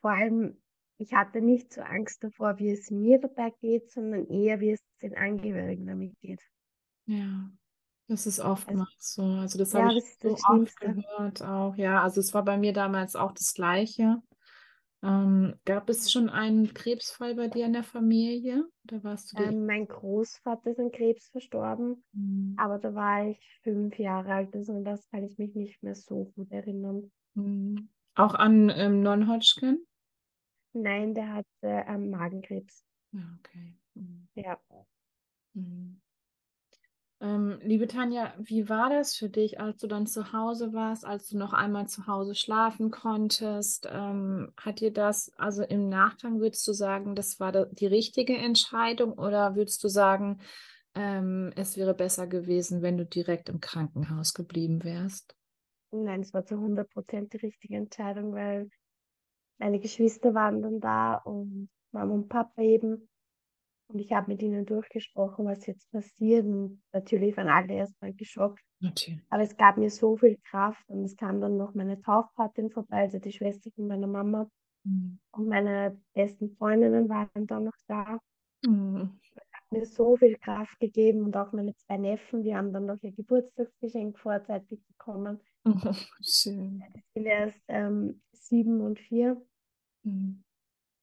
Vor 0.00 0.10
allem, 0.10 0.60
ich 0.98 1.12
hatte 1.12 1.40
nicht 1.40 1.72
so 1.72 1.80
Angst 1.82 2.24
davor, 2.24 2.58
wie 2.58 2.70
es 2.70 2.90
mir 2.90 3.20
dabei 3.20 3.50
geht, 3.60 3.90
sondern 3.90 4.26
eher, 4.28 4.60
wie 4.60 4.70
es 4.70 4.80
den 5.02 5.16
Angehörigen 5.16 5.86
damit 5.86 6.18
geht. 6.20 6.40
Ja, 7.06 7.50
das 8.08 8.26
ist 8.26 8.40
Also, 8.66 8.80
oftmals 8.80 9.14
so. 9.14 9.22
Also 9.24 9.58
das 9.58 9.74
habe 9.74 9.86
ja, 9.86 9.92
ich 9.92 9.94
das 9.94 10.04
ist 10.04 10.20
so 10.20 10.38
oft 10.44 10.80
gehört 10.80 11.42
auch. 11.42 11.76
Ja, 11.76 12.02
also 12.02 12.20
es 12.20 12.34
war 12.34 12.44
bei 12.44 12.58
mir 12.58 12.72
damals 12.72 13.16
auch 13.16 13.32
das 13.32 13.54
Gleiche. 13.54 14.22
Ähm, 15.02 15.56
gab 15.66 15.90
es 15.90 16.12
schon 16.12 16.30
einen 16.30 16.74
Krebsfall 16.74 17.34
bei 17.36 17.48
dir 17.48 17.66
in 17.66 17.74
der 17.74 17.84
Familie? 17.84 18.66
Oder 18.86 19.04
warst 19.04 19.32
du? 19.34 19.36
Ähm, 19.36 19.66
mein 19.66 19.86
Großvater 19.88 20.70
ist 20.70 20.78
an 20.80 20.90
Krebs 20.90 21.28
verstorben, 21.28 22.02
Mhm. 22.14 22.56
aber 22.56 22.78
da 22.78 22.94
war 22.94 23.26
ich 23.28 23.60
fünf 23.62 23.98
Jahre 23.98 24.32
alt, 24.32 24.54
also 24.54 24.72
an 24.74 24.84
das 24.84 25.06
kann 25.10 25.24
ich 25.24 25.36
mich 25.38 25.54
nicht 25.54 25.82
mehr 25.82 25.94
so 25.94 26.32
gut 26.36 26.50
erinnern. 26.50 27.10
Mhm. 27.34 27.90
Auch 28.14 28.34
an 28.34 28.70
ähm, 28.70 29.02
Non-Hodgkin? 29.02 29.86
Nein, 30.74 31.14
der 31.14 31.32
hatte 31.32 31.46
ähm, 31.62 32.10
Magenkrebs. 32.10 32.84
Ja, 33.12 33.20
okay. 33.38 33.74
Mhm. 33.96 34.28
Ja. 34.34 34.58
Mhm. 35.54 36.00
Ähm, 37.20 37.60
liebe 37.62 37.86
Tanja, 37.86 38.34
wie 38.40 38.68
war 38.68 38.90
das 38.90 39.14
für 39.14 39.28
dich, 39.28 39.60
als 39.60 39.78
du 39.78 39.86
dann 39.86 40.08
zu 40.08 40.32
Hause 40.32 40.72
warst, 40.72 41.04
als 41.06 41.28
du 41.28 41.38
noch 41.38 41.52
einmal 41.52 41.86
zu 41.86 42.08
Hause 42.08 42.34
schlafen 42.34 42.90
konntest? 42.90 43.88
Ähm, 43.88 44.52
hat 44.56 44.80
dir 44.80 44.92
das, 44.92 45.30
also 45.36 45.62
im 45.62 45.88
Nachgang 45.88 46.40
würdest 46.40 46.66
du 46.66 46.72
sagen, 46.72 47.14
das 47.14 47.38
war 47.38 47.52
die 47.66 47.86
richtige 47.86 48.36
Entscheidung 48.36 49.12
oder 49.12 49.54
würdest 49.54 49.84
du 49.84 49.88
sagen, 49.88 50.40
ähm, 50.96 51.52
es 51.54 51.76
wäre 51.76 51.94
besser 51.94 52.26
gewesen, 52.26 52.82
wenn 52.82 52.98
du 52.98 53.06
direkt 53.06 53.48
im 53.48 53.60
Krankenhaus 53.60 54.34
geblieben 54.34 54.82
wärst? 54.82 55.36
Nein, 55.92 56.22
es 56.22 56.34
war 56.34 56.44
zu 56.44 56.56
100% 56.56 57.32
die 57.34 57.36
richtige 57.38 57.76
Entscheidung, 57.76 58.32
weil 58.32 58.68
meine 59.58 59.78
Geschwister 59.78 60.34
waren 60.34 60.60
dann 60.60 60.80
da 60.80 61.14
und 61.14 61.68
Mama 61.92 62.14
und 62.14 62.28
Papa 62.28 62.62
eben. 62.62 63.08
Und 63.92 64.00
ich 64.00 64.12
habe 64.12 64.30
mit 64.30 64.42
ihnen 64.42 64.64
durchgesprochen, 64.64 65.44
was 65.44 65.66
jetzt 65.66 65.90
passiert. 65.90 66.46
Und 66.46 66.82
natürlich 66.92 67.36
waren 67.36 67.48
alle 67.48 67.74
erstmal 67.74 68.14
geschockt. 68.14 68.62
Natürlich. 68.80 69.20
Aber 69.30 69.42
es 69.42 69.56
gab 69.56 69.76
mir 69.76 69.90
so 69.90 70.16
viel 70.16 70.38
Kraft. 70.48 70.82
Und 70.88 71.04
es 71.04 71.16
kam 71.16 71.40
dann 71.40 71.56
noch 71.56 71.74
meine 71.74 72.00
Taufpatin 72.00 72.70
vorbei, 72.70 73.02
also 73.02 73.18
die 73.18 73.32
Schwester 73.32 73.70
von 73.74 73.86
meiner 73.86 74.06
Mama. 74.06 74.48
Mhm. 74.84 75.18
Und 75.32 75.48
meine 75.48 76.00
besten 76.14 76.56
Freundinnen 76.56 77.08
waren 77.08 77.46
dann 77.46 77.64
noch 77.64 77.76
da. 77.86 78.18
Mhm. 78.66 79.18
Mir 79.70 79.86
so 79.86 80.16
viel 80.16 80.36
Kraft 80.38 80.78
gegeben. 80.80 81.24
Und 81.24 81.36
auch 81.36 81.52
meine 81.52 81.74
zwei 81.76 81.98
Neffen, 81.98 82.42
die 82.42 82.54
haben 82.54 82.72
dann 82.72 82.86
noch 82.86 83.02
ihr 83.02 83.12
Geburtstagsgeschenk 83.12 84.18
vorzeitig 84.18 84.80
bekommen. 84.86 85.40
Oh, 85.64 85.72
schön. 86.22 86.82
Ich 86.94 87.04
bin 87.14 87.24
erst 87.26 87.60
ähm, 87.68 88.22
sieben 88.32 88.80
und 88.80 88.98
vier. 88.98 89.40
Mhm. 90.04 90.44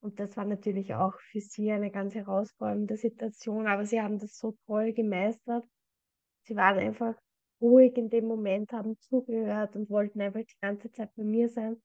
Und 0.01 0.19
das 0.19 0.37
war 0.37 0.45
natürlich 0.45 0.93
auch 0.93 1.19
für 1.19 1.41
sie 1.41 1.71
eine 1.71 1.91
ganz 1.91 2.15
herausfordernde 2.15 2.95
Situation, 2.95 3.67
aber 3.67 3.85
sie 3.85 4.01
haben 4.01 4.17
das 4.17 4.37
so 4.37 4.55
toll 4.65 4.93
gemeistert. 4.93 5.65
Sie 6.43 6.55
waren 6.55 6.79
einfach 6.79 7.15
ruhig 7.61 7.97
in 7.97 8.09
dem 8.09 8.25
Moment, 8.25 8.71
haben 8.71 8.97
zugehört 8.99 9.75
und 9.75 9.89
wollten 9.89 10.21
einfach 10.21 10.39
die 10.39 10.59
ganze 10.61 10.91
Zeit 10.91 11.13
bei 11.15 11.23
mir 11.23 11.49
sein. 11.49 11.81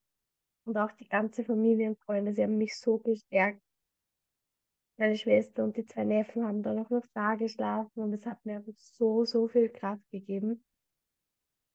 Und 0.64 0.76
auch 0.78 0.92
die 0.92 1.08
ganze 1.08 1.44
Familie 1.44 1.88
und 1.88 1.98
Freunde, 1.98 2.32
sie 2.32 2.42
haben 2.42 2.56
mich 2.56 2.78
so 2.78 2.98
gestärkt. 2.98 3.60
Meine 4.96 5.16
Schwester 5.16 5.64
und 5.64 5.76
die 5.76 5.84
zwei 5.84 6.04
Neffen 6.04 6.46
haben 6.46 6.62
dann 6.62 6.78
auch 6.78 6.90
noch 6.90 7.04
da 7.14 7.34
geschlafen 7.34 8.00
und 8.00 8.12
es 8.12 8.24
hat 8.24 8.44
mir 8.46 8.56
einfach 8.56 8.72
so, 8.76 9.24
so 9.24 9.48
viel 9.48 9.68
Kraft 9.68 10.08
gegeben. 10.10 10.64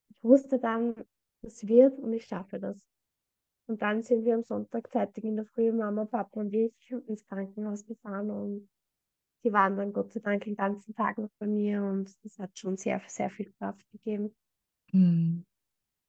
Ich 0.10 0.24
wusste 0.24 0.58
dann, 0.58 0.96
das 1.42 1.68
wird 1.68 2.00
und 2.00 2.14
ich 2.14 2.26
schaffe 2.26 2.60
das. 2.60 2.82
Und 3.70 3.82
dann 3.82 4.04
sind 4.04 4.26
wir 4.26 4.36
am 4.36 4.44
Sonntag 4.44 4.92
zeitig 4.92 5.24
in 5.24 5.38
der 5.38 5.46
Früh, 5.46 5.72
Mama, 5.72 6.06
Papa 6.06 6.42
und 6.42 6.54
ich, 6.54 6.74
ins 7.08 7.26
Krankenhaus 7.26 7.86
gefahren 7.86 8.30
und 8.32 8.70
die 9.44 9.54
waren 9.54 9.78
dann 9.78 9.94
Gott 9.94 10.14
sei 10.14 10.22
Dank 10.22 10.46
den 10.46 10.56
ganzen 10.56 10.96
Tag 10.96 11.18
noch 11.20 11.32
bei 11.40 11.48
mir 11.48 11.84
und 11.84 12.14
das 12.26 12.40
hat 12.40 12.58
schon 12.58 12.78
sehr, 12.78 13.02
sehr 13.08 13.30
viel 13.30 13.52
Kraft 13.54 13.86
gegeben. 13.92 14.36
Mhm. 14.94 15.46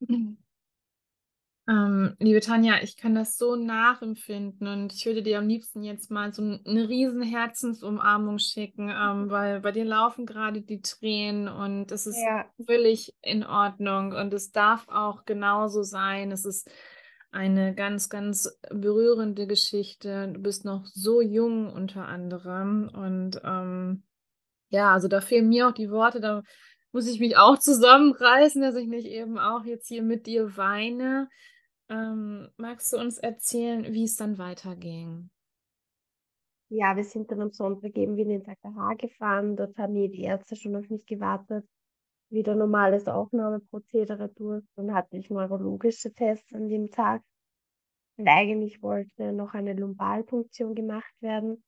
Ähm, 1.69 2.17
liebe 2.19 2.41
Tanja, 2.41 2.83
ich 2.83 2.97
kann 2.97 3.15
das 3.15 3.37
so 3.39 3.55
nachempfinden 3.55 4.67
und 4.67 4.93
ich 4.93 5.07
würde 5.07 5.23
dir 5.23 5.39
am 5.39 5.47
liebsten 5.47 5.83
jetzt 5.83 6.11
mal 6.11 6.33
so 6.33 6.43
eine 6.43 6.89
riesen 6.89 7.23
Herzensumarmung 7.23 8.39
schicken, 8.39 8.89
ähm, 8.89 9.31
weil 9.31 9.61
bei 9.61 9.71
dir 9.71 9.85
laufen 9.85 10.27
gerade 10.27 10.63
die 10.63 10.81
Tränen 10.81 11.49
und 11.49 11.93
es 11.93 12.07
ist 12.07 12.27
Ja, 12.27 12.53
völlig 12.67 13.15
in 13.23 13.45
Ordnung 13.45 14.13
und 14.13 14.33
es 14.35 14.51
darf 14.53 14.89
auch 14.89 15.25
genauso 15.27 15.83
sein. 15.83 16.33
Es 16.33 16.45
ist 16.45 16.69
eine 17.31 17.75
ganz, 17.75 18.09
ganz 18.09 18.59
berührende 18.71 19.47
Geschichte. 19.47 20.29
Du 20.33 20.41
bist 20.41 20.65
noch 20.65 20.85
so 20.87 21.21
jung 21.21 21.73
unter 21.73 22.07
anderem 22.07 22.91
und 22.93 23.41
ähm, 23.45 24.03
ja, 24.69 24.93
also 24.93 25.09
da 25.09 25.21
fehlen 25.21 25.49
mir 25.49 25.69
auch 25.69 25.73
die 25.73 25.91
Worte, 25.91 26.21
da 26.21 26.43
muss 26.93 27.09
ich 27.09 27.21
mich 27.21 27.37
auch 27.37 27.59
zusammenreißen, 27.59 28.63
dass 28.63 28.77
ich 28.77 28.89
nicht 28.89 29.07
eben 29.07 29.39
auch 29.39 29.65
jetzt 29.65 29.89
hier 29.89 30.03
mit 30.03 30.27
dir 30.27 30.57
weine. 30.57 31.29
Ähm, 31.89 32.49
magst 32.57 32.93
du 32.93 32.99
uns 32.99 33.19
erzählen, 33.19 33.93
wie 33.93 34.05
es 34.05 34.17
dann 34.17 34.39
weiterging? 34.39 35.31
ja, 36.71 36.97
wir 36.97 37.05
sind 37.05 37.31
dann 37.31 37.43
am 37.43 37.51
Sonntag 37.51 37.97
eben 37.97 38.17
wieder 38.17 38.31
ins 38.31 38.49
AKH 38.49 38.95
gefahren. 38.95 39.57
Dort 39.57 39.77
haben 39.77 39.95
die 39.95 40.23
Ärzte 40.23 40.55
schon 40.55 40.77
auf 40.77 40.89
mich 40.89 41.05
gewartet. 41.05 41.67
Wieder 42.31 42.55
normales 42.55 43.09
Aufnahmeprozedere 43.09 44.29
durch. 44.29 44.65
Dann 44.77 44.95
hatte 44.95 45.17
ich 45.17 45.31
neurologische 45.31 46.13
Tests 46.13 46.55
an 46.55 46.69
dem 46.69 46.91
Tag. 46.91 47.23
Und 48.17 48.29
eigentlich 48.29 48.83
wollte 48.83 49.33
noch 49.33 49.55
eine 49.55 49.75
Lumbalpunktion 49.75 50.75
gemacht 50.75 51.13
werden. 51.21 51.63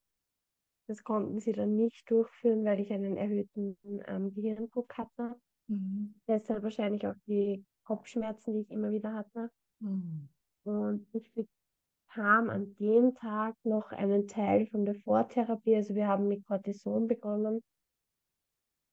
Das 0.87 1.03
konnten 1.03 1.41
sie 1.41 1.53
dann 1.53 1.75
nicht 1.75 2.09
durchführen, 2.11 2.65
weil 2.65 2.81
ich 2.81 2.93
einen 2.93 3.17
erhöhten 3.17 3.77
ähm, 4.07 4.35
Gehirndruck 4.35 4.97
hatte. 4.99 5.37
Mhm. 5.69 6.15
Deshalb 6.29 6.63
wahrscheinlich 6.63 7.07
auch 7.07 7.15
die 7.27 7.65
Kopfschmerzen, 7.85 8.55
die 8.55 8.61
ich 8.61 8.71
immer 8.71 8.91
wieder 8.91 9.15
hatte. 9.15 9.51
Mhm. 9.81 10.29
Und 10.65 11.07
ich 11.13 11.33
bekam 11.33 12.51
an 12.51 12.75
dem 12.79 13.15
Tag 13.15 13.57
noch 13.65 13.91
einen 13.91 14.29
Teil 14.29 14.67
von 14.67 14.85
der 14.85 14.95
Vortherapie. 14.95 15.77
Also 15.77 15.95
wir 15.95 16.07
haben 16.07 16.29
mit 16.29 16.45
Cortison 16.47 17.09
begonnen 17.09 17.63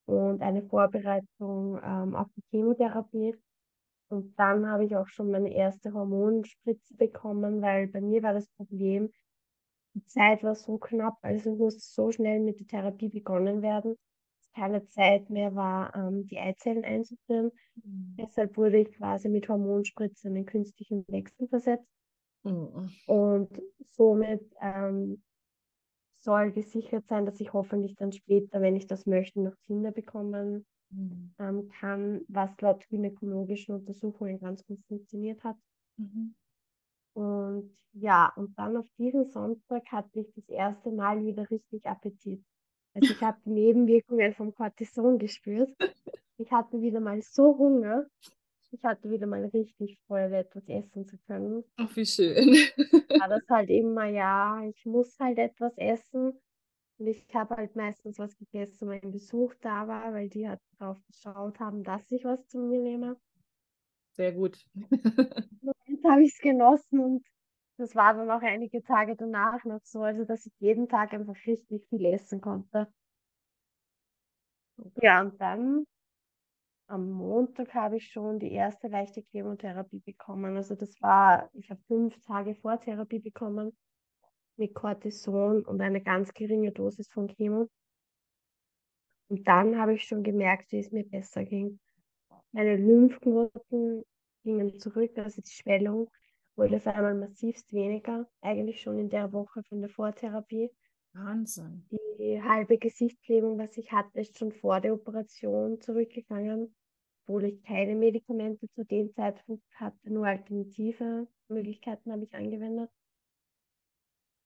und 0.09 0.41
eine 0.41 0.63
Vorbereitung 0.63 1.79
ähm, 1.83 2.15
auf 2.15 2.27
die 2.35 2.43
Chemotherapie. 2.49 3.35
Und 4.09 4.37
dann 4.39 4.67
habe 4.67 4.85
ich 4.85 4.95
auch 4.95 5.07
schon 5.07 5.29
meine 5.29 5.53
erste 5.53 5.93
Hormonspritze 5.93 6.95
bekommen, 6.95 7.61
weil 7.61 7.87
bei 7.87 8.01
mir 8.01 8.23
war 8.23 8.33
das 8.33 8.47
Problem, 8.57 9.11
die 9.93 10.03
Zeit 10.05 10.43
war 10.43 10.55
so 10.55 10.79
knapp, 10.79 11.17
also 11.21 11.55
musste 11.55 11.81
so 11.81 12.11
schnell 12.11 12.39
mit 12.39 12.59
der 12.59 12.67
Therapie 12.67 13.09
begonnen 13.09 13.61
werden, 13.61 13.95
dass 14.37 14.51
keine 14.53 14.83
Zeit 14.87 15.29
mehr 15.29 15.53
war, 15.53 15.95
ähm, 15.95 16.25
die 16.25 16.39
Eizellen 16.39 16.83
einzuführen. 16.83 17.51
Mhm. 17.75 18.15
Deshalb 18.17 18.57
wurde 18.57 18.79
ich 18.79 18.91
quasi 18.93 19.29
mit 19.29 19.47
Hormonspritze 19.47 20.27
in 20.27 20.35
den 20.35 20.45
künstlichen 20.47 21.05
Wechsel 21.07 21.47
versetzt. 21.47 21.87
Oh. 22.43 22.87
Und 23.05 23.61
somit 23.95 24.41
ähm, 24.59 25.21
soll 26.23 26.51
gesichert 26.51 27.07
sein, 27.07 27.25
dass 27.25 27.39
ich 27.39 27.53
hoffentlich 27.53 27.95
dann 27.95 28.11
später, 28.11 28.61
wenn 28.61 28.75
ich 28.75 28.87
das 28.87 29.05
möchte, 29.05 29.41
noch 29.41 29.55
Kinder 29.67 29.91
bekommen 29.91 30.65
Mhm. 30.91 31.33
ähm, 31.39 31.69
kann, 31.69 32.21
was 32.29 32.59
laut 32.61 32.87
gynäkologischen 32.89 33.75
Untersuchungen 33.75 34.39
ganz 34.39 34.65
gut 34.65 34.81
funktioniert 34.87 35.43
hat. 35.43 35.57
Mhm. 35.97 36.33
Und 37.15 37.75
ja, 37.93 38.31
und 38.35 38.57
dann 38.57 38.77
auf 38.77 38.87
diesen 38.97 39.25
Sonntag 39.29 39.91
hatte 39.91 40.19
ich 40.21 40.31
das 40.33 40.47
erste 40.49 40.91
Mal 40.91 41.23
wieder 41.25 41.49
richtig 41.49 41.85
Appetit. 41.85 42.43
Also 42.95 43.11
ich 43.13 43.21
habe 43.23 43.39
die 43.45 43.51
Nebenwirkungen 43.51 44.33
vom 44.33 44.53
Cortison 44.55 45.17
gespürt. 45.19 45.75
Ich 46.37 46.51
hatte 46.51 46.81
wieder 46.81 46.99
mal 47.01 47.21
so 47.21 47.57
Hunger. 47.57 48.07
Ich 48.71 48.83
hatte 48.83 49.11
wieder 49.11 49.27
mal 49.27 49.45
richtig 49.45 49.99
Freude, 50.07 50.37
etwas 50.37 50.67
essen 50.67 51.05
zu 51.05 51.17
können. 51.27 51.63
Ach, 51.77 51.95
wie 51.95 52.05
schön. 52.05 52.55
War 53.17 53.27
das 53.29 53.43
halt 53.49 53.69
immer, 53.69 54.05
ja, 54.05 54.63
ich 54.63 54.83
muss 54.85 55.19
halt 55.19 55.37
etwas 55.37 55.77
essen. 55.77 56.33
Und 56.99 57.07
ich 57.07 57.25
habe 57.35 57.55
halt 57.57 57.75
meistens 57.75 58.19
was 58.19 58.37
gegessen, 58.37 58.89
wenn 58.89 59.11
Besuch 59.11 59.53
da 59.61 59.87
war, 59.87 60.13
weil 60.13 60.29
die 60.29 60.47
halt 60.49 60.61
drauf 60.79 60.97
geschaut 61.07 61.59
haben, 61.59 61.83
dass 61.83 62.11
ich 62.11 62.25
was 62.25 62.47
zu 62.47 62.59
mir 62.59 62.81
nehme. 62.81 63.17
Sehr 64.11 64.33
gut. 64.33 64.65
Moment 65.61 66.03
habe 66.05 66.23
ich 66.23 66.33
es 66.33 66.39
genossen 66.39 66.99
und 66.99 67.25
das 67.77 67.95
war 67.95 68.13
dann 68.13 68.29
auch 68.29 68.41
einige 68.41 68.83
Tage 68.83 69.15
danach 69.15 69.63
noch 69.63 69.79
so, 69.83 70.01
also 70.03 70.25
dass 70.25 70.45
ich 70.45 70.53
jeden 70.59 70.89
Tag 70.89 71.13
einfach 71.13 71.35
richtig 71.45 71.87
viel 71.89 72.05
essen 72.05 72.41
konnte. 72.41 72.91
Ja, 75.01 75.21
und 75.21 75.39
dann 75.39 75.85
am 76.89 77.11
Montag 77.11 77.73
habe 77.75 77.97
ich 77.97 78.11
schon 78.11 78.39
die 78.39 78.51
erste 78.51 78.87
leichte 78.87 79.21
Chemotherapie 79.21 79.99
bekommen. 79.99 80.57
Also 80.57 80.75
das 80.75 80.99
war, 81.01 81.49
ich 81.53 81.69
habe 81.69 81.79
fünf 81.87 82.19
Tage 82.21 82.55
vor 82.55 82.79
Therapie 82.79 83.19
bekommen 83.19 83.77
mit 84.57 84.73
Cortison 84.73 85.63
und 85.63 85.81
eine 85.81 86.01
ganz 86.01 86.33
geringe 86.33 86.71
Dosis 86.71 87.07
von 87.07 87.27
Chemo. 87.27 87.69
Und 89.29 89.47
dann 89.47 89.77
habe 89.77 89.93
ich 89.93 90.03
schon 90.03 90.23
gemerkt, 90.23 90.71
wie 90.71 90.79
es 90.79 90.91
mir 90.91 91.05
besser 91.05 91.43
ging. 91.45 91.79
Meine 92.51 92.75
Lymphknoten 92.75 94.03
gingen 94.43 94.79
zurück, 94.79 95.15
also 95.17 95.41
die 95.41 95.51
Schwellung 95.51 96.09
wurde 96.55 96.77
auf 96.77 96.87
einmal 96.87 97.13
massivst 97.13 97.71
weniger, 97.71 98.27
eigentlich 98.41 98.81
schon 98.81 98.97
in 98.97 99.09
der 99.09 99.31
Woche 99.31 99.61
von 99.63 99.79
der 99.81 99.89
Vortherapie. 99.89 100.71
Wahnsinn. 101.13 101.85
Die 102.17 102.41
halbe 102.41 102.77
Gesichtslähmung, 102.77 103.59
was 103.59 103.77
ich 103.77 103.91
hatte, 103.91 104.19
ist 104.19 104.37
schon 104.37 104.51
vor 104.51 104.81
der 104.81 104.93
Operation 104.93 105.79
zurückgegangen, 105.79 106.75
obwohl 107.29 107.45
ich 107.45 107.61
keine 107.61 107.93
Medikamente 107.93 108.67
zu 108.71 108.83
dem 108.83 109.13
Zeitpunkt 109.13 109.63
hatte, 109.75 110.11
nur 110.11 110.25
alternative 110.25 111.27
Möglichkeiten 111.47 112.11
habe 112.11 112.23
ich 112.23 112.33
angewendet. 112.33 112.89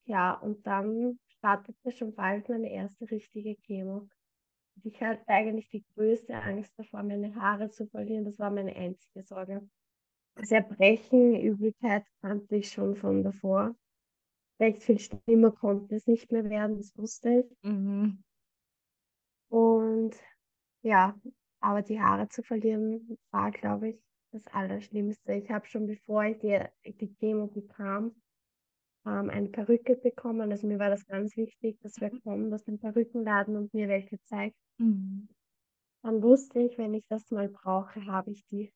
Ja, 0.04 0.34
und 0.34 0.66
dann 0.66 1.18
startete 1.38 1.92
schon 1.92 2.14
bald 2.14 2.46
meine 2.50 2.70
erste 2.70 3.10
richtige 3.10 3.56
Chemo. 3.62 4.06
Ich 4.82 5.00
hatte 5.00 5.26
eigentlich 5.28 5.70
die 5.70 5.82
größte 5.94 6.34
Angst 6.34 6.74
davor, 6.76 7.02
meine 7.02 7.34
Haare 7.34 7.70
zu 7.70 7.86
verlieren. 7.86 8.26
Das 8.26 8.38
war 8.38 8.50
meine 8.50 8.76
einzige 8.76 9.22
Sorge. 9.22 9.66
Das 10.34 10.50
Erbrechen, 10.50 11.40
Übelkeit 11.40 12.04
kannte 12.20 12.56
ich 12.56 12.70
schon 12.70 12.96
von 12.96 13.22
davor. 13.22 13.74
Recht 14.60 14.82
viel 14.82 14.98
schlimmer 14.98 15.52
konnte 15.52 15.94
es 15.94 16.06
nicht 16.06 16.30
mehr 16.30 16.50
werden, 16.50 16.76
das 16.76 16.94
wusste 16.98 17.46
ich. 17.46 17.56
Mhm. 17.62 18.22
Und 19.48 20.14
ja, 20.82 21.18
aber 21.64 21.82
die 21.82 22.00
Haare 22.00 22.28
zu 22.28 22.42
verlieren 22.42 23.16
war, 23.30 23.50
glaube 23.50 23.90
ich, 23.90 24.02
das 24.32 24.46
Allerschlimmste. 24.48 25.32
Ich 25.32 25.50
habe 25.50 25.66
schon 25.66 25.86
bevor 25.86 26.24
ich 26.24 26.38
die, 26.38 26.60
die 26.84 27.14
Chemo 27.14 27.46
bekam, 27.46 28.14
ähm, 29.06 29.30
eine 29.30 29.48
Perücke 29.48 29.96
bekommen. 29.96 30.50
Also 30.50 30.66
mir 30.66 30.78
war 30.78 30.90
das 30.90 31.06
ganz 31.06 31.36
wichtig, 31.36 31.78
dass 31.80 32.00
wer 32.00 32.10
kommt 32.10 32.52
aus 32.52 32.64
dem 32.64 32.78
Perückenladen 32.78 33.56
und 33.56 33.72
mir 33.72 33.88
welche 33.88 34.20
zeigt. 34.24 34.56
Mhm. 34.78 35.28
Dann 36.02 36.22
wusste 36.22 36.60
ich, 36.60 36.76
wenn 36.76 36.92
ich 36.92 37.06
das 37.08 37.30
mal 37.30 37.48
brauche, 37.48 38.04
habe 38.06 38.32
ich 38.32 38.44
die. 38.48 38.70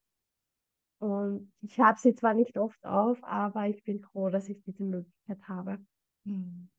Und 0.98 1.52
ich 1.60 1.78
habe 1.78 1.98
sie 1.98 2.14
zwar 2.14 2.34
nicht 2.34 2.56
oft 2.56 2.82
auf, 2.84 3.22
aber 3.22 3.68
ich 3.68 3.84
bin 3.84 4.00
froh, 4.00 4.30
dass 4.30 4.48
ich 4.48 4.62
diese 4.62 4.82
Möglichkeit 4.82 5.46
habe. 5.46 5.78
Mhm. 6.24 6.70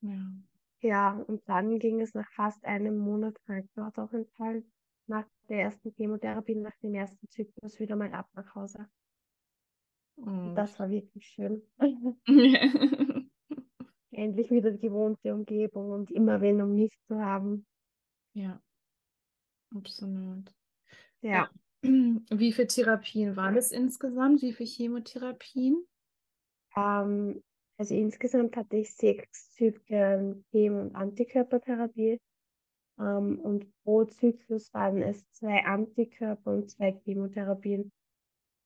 Ja. 0.00 0.32
Ja, 0.80 1.12
und 1.28 1.48
dann 1.48 1.78
ging 1.78 2.00
es 2.00 2.14
nach 2.14 2.28
fast 2.32 2.64
einem 2.64 2.98
Monat 2.98 3.36
Krankenhausaufenthalt 3.44 4.64
nach 5.12 5.26
der 5.48 5.62
ersten 5.62 5.92
Chemotherapie, 5.92 6.54
nach 6.56 6.76
dem 6.82 6.94
ersten 6.94 7.28
Zyklus 7.28 7.78
wieder 7.78 7.96
mal 7.96 8.12
ab 8.12 8.28
nach 8.34 8.54
Hause. 8.54 8.88
Und 10.16 10.54
das 10.54 10.78
war 10.78 10.88
wirklich 10.90 11.26
schön. 11.26 11.62
Endlich 14.10 14.50
wieder 14.50 14.70
die 14.70 14.80
gewohnte 14.80 15.34
Umgebung 15.34 15.90
und 15.90 16.10
immer 16.10 16.40
wen 16.40 16.60
um 16.60 16.74
mich 16.74 16.98
zu 17.06 17.18
haben. 17.18 17.66
ja, 18.34 18.60
absolut. 19.74 20.52
Ja, 21.22 21.50
Wie 21.82 22.52
viele 22.52 22.68
Therapien 22.68 23.34
waren 23.36 23.56
es 23.56 23.72
insgesamt? 23.72 24.40
Wie 24.42 24.52
viele 24.52 24.68
Chemotherapien? 24.68 25.84
ähm, 26.76 27.42
also 27.76 27.94
insgesamt 27.94 28.56
hatte 28.56 28.76
ich 28.76 28.94
sechs 28.94 29.50
Zyklen 29.52 30.44
Chemo- 30.52 30.82
und 30.82 30.94
Antikörpertherapie. 30.94 32.20
Ähm, 33.02 33.40
und 33.40 33.66
pro 33.82 34.04
Zyklus 34.04 34.72
waren 34.72 35.02
es 35.02 35.28
zwei 35.32 35.64
Antikörper 35.64 36.52
und 36.52 36.70
zwei 36.70 36.92
Chemotherapien 37.04 37.90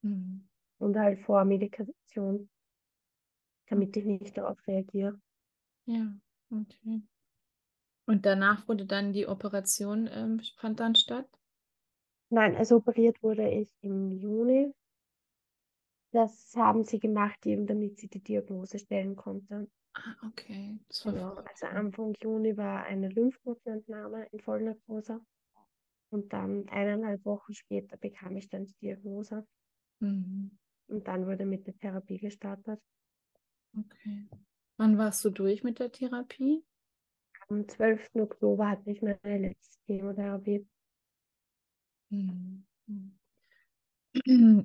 Mhm. 0.03 0.47
und 0.79 0.97
halt 0.97 1.19
Vormedikation, 1.21 2.49
damit 3.69 3.97
ich 3.97 4.05
nicht 4.05 4.37
darauf 4.37 4.59
reagiere. 4.67 5.19
Ja, 5.87 6.13
okay. 6.51 7.03
Und 8.07 8.27
danach 8.27 8.69
wurde 8.69 8.87
dann 8.87 9.13
die 9.13 9.27
Operation, 9.27 10.09
ähm, 10.13 10.41
fand 10.59 10.81
dann 10.81 10.95
statt? 10.95 11.27
Nein, 12.29 12.57
also 12.57 12.77
operiert 12.77 13.23
wurde 13.23 13.49
ich 13.49 13.73
im 13.83 14.13
Juni. 14.21 14.73
Das 16.13 16.55
haben 16.57 16.85
sie 16.85 16.99
gemacht, 16.99 17.45
eben 17.47 17.67
damit 17.67 17.99
sie 17.99 18.09
die 18.09 18.23
Diagnose 18.23 18.79
stellen 18.79 19.17
konnten. 19.17 19.71
Ah, 19.97 20.15
okay. 20.29 20.79
Das 20.89 21.07
war 21.07 21.13
Genau, 21.13 21.35
also 21.35 21.67
Anfang 21.67 22.15
Juni 22.21 22.57
war 22.57 22.85
eine 22.85 23.09
Lymphknotenentnahme 23.09 24.27
in 24.31 24.41
Vollnarkose. 24.41 25.21
Und 26.11 26.33
dann 26.33 26.69
eineinhalb 26.69 27.25
Wochen 27.25 27.55
später 27.55 27.97
bekam 27.97 28.37
ich 28.37 28.49
dann 28.49 28.67
die 28.67 28.77
Diagnose. 28.81 29.47
Mhm. 30.01 30.51
Und 30.89 31.09
dann 31.09 31.27
wurde 31.27 31.47
mit 31.47 31.67
der 31.67 31.77
Therapie 31.77 32.19
gestartet. 32.19 32.81
Okay. 33.77 34.29
Wann 34.77 34.99
warst 34.99 35.25
du 35.25 35.31
durch 35.31 35.65
mit 35.65 35.79
der 35.79 35.91
Therapie? 35.91 36.63
Am 37.49 37.67
12. 37.67 38.21
Oktober 38.21 38.69
hatte 38.71 38.91
ich 38.91 39.03
meine 39.03 39.39
letzte 39.39 39.79
Chemotherapie. 39.87 40.67
Mhm. 42.11 42.65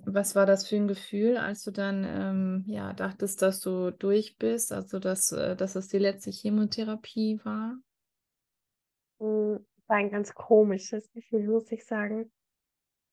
Was 0.06 0.36
war 0.36 0.46
das 0.46 0.68
für 0.68 0.76
ein 0.76 0.88
Gefühl, 0.88 1.38
als 1.38 1.64
du 1.64 1.72
dann 1.72 2.06
ähm, 2.08 2.64
ja, 2.68 2.94
dachtest, 2.94 3.42
dass 3.42 3.60
du 3.60 3.92
durch 3.92 4.38
bist, 4.38 4.72
also 4.72 5.00
dass, 5.00 5.32
äh, 5.32 5.56
dass 5.56 5.76
es 5.76 5.88
die 5.88 5.98
letzte 5.98 6.32
Chemotherapie 6.32 7.40
war? 7.44 7.78
Mm, 9.20 9.58
war 9.88 9.98
ein 9.98 10.12
ganz 10.12 10.34
komisches 10.34 11.12
Gefühl, 11.12 11.48
muss 11.48 11.72
ich 11.72 11.86
sagen. 11.86 12.32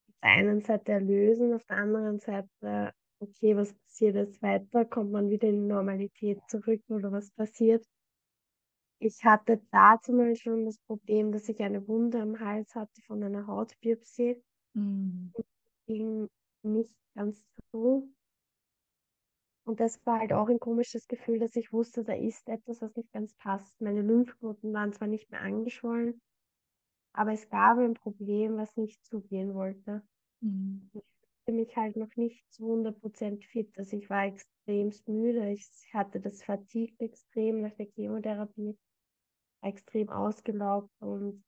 Auf 0.09 0.15
der 0.23 0.31
einen 0.31 0.61
Seite 0.63 0.93
erlösen, 0.93 1.55
auf 1.55 1.65
der 1.65 1.79
anderen 1.79 2.19
Seite, 2.19 2.93
okay, 3.21 3.57
was 3.57 3.75
passiert 3.75 4.17
jetzt 4.17 4.43
weiter? 4.43 4.85
Kommt 4.85 5.13
man 5.13 5.31
wieder 5.31 5.49
in 5.49 5.63
die 5.63 5.69
Normalität 5.69 6.41
zurück 6.49 6.83
oder 6.89 7.11
was 7.13 7.31
passiert? 7.33 7.85
Ich 9.01 9.25
hatte 9.25 9.61
dazu 9.71 10.13
mal 10.13 10.35
schon 10.35 10.65
das 10.65 10.79
Problem, 10.79 11.31
dass 11.31 11.49
ich 11.49 11.61
eine 11.61 11.87
Wunde 11.87 12.21
am 12.21 12.41
Hals 12.41 12.75
hatte 12.75 13.01
von 13.07 13.23
einer 13.23 13.47
Hautbiopsie. 13.47 14.43
Mhm. 14.75 15.33
Ging 15.89 16.29
nicht 16.63 16.95
ganz 17.15 17.43
so. 17.73 18.09
Und 19.65 19.81
das 19.81 20.05
war 20.07 20.21
halt 20.21 20.33
auch 20.33 20.49
ein 20.49 20.61
komisches 20.61 21.09
Gefühl, 21.09 21.39
dass 21.39 21.57
ich 21.57 21.73
wusste, 21.73 22.05
da 22.05 22.15
ist 22.15 22.49
etwas, 22.49 22.81
was 22.81 22.95
nicht 22.97 23.13
ganz 23.13 23.35
passt. 23.35 23.79
Meine 23.81 24.03
Lymphknoten 24.03 24.73
waren 24.73 24.93
zwar 24.93 25.09
nicht 25.09 25.31
mehr 25.31 25.41
angeschwollen, 25.41 26.21
aber 27.13 27.33
es 27.33 27.49
gab 27.51 27.79
ein 27.79 27.95
Problem, 27.95 28.57
was 28.57 28.77
nicht 28.77 29.05
zugehen 29.05 29.55
wollte. 29.55 30.03
Mhm. 30.41 30.91
Ich 30.95 31.03
fühlte 31.45 31.61
mich 31.61 31.77
halt 31.77 31.97
noch 31.97 32.15
nicht 32.17 32.51
zu 32.51 32.65
100% 32.65 33.45
fit. 33.45 33.77
Also 33.77 33.97
ich 33.97 34.09
war 34.09 34.25
extremst 34.25 35.07
müde. 35.09 35.51
Ich 35.51 35.69
hatte 35.93 36.21
das 36.21 36.43
Fatigue 36.43 36.95
extrem 36.99 37.61
nach 37.61 37.75
der 37.75 37.87
Chemotherapie, 37.95 38.79
extrem 39.63 40.09
ausgelaugt 40.09 40.91
und 41.01 41.45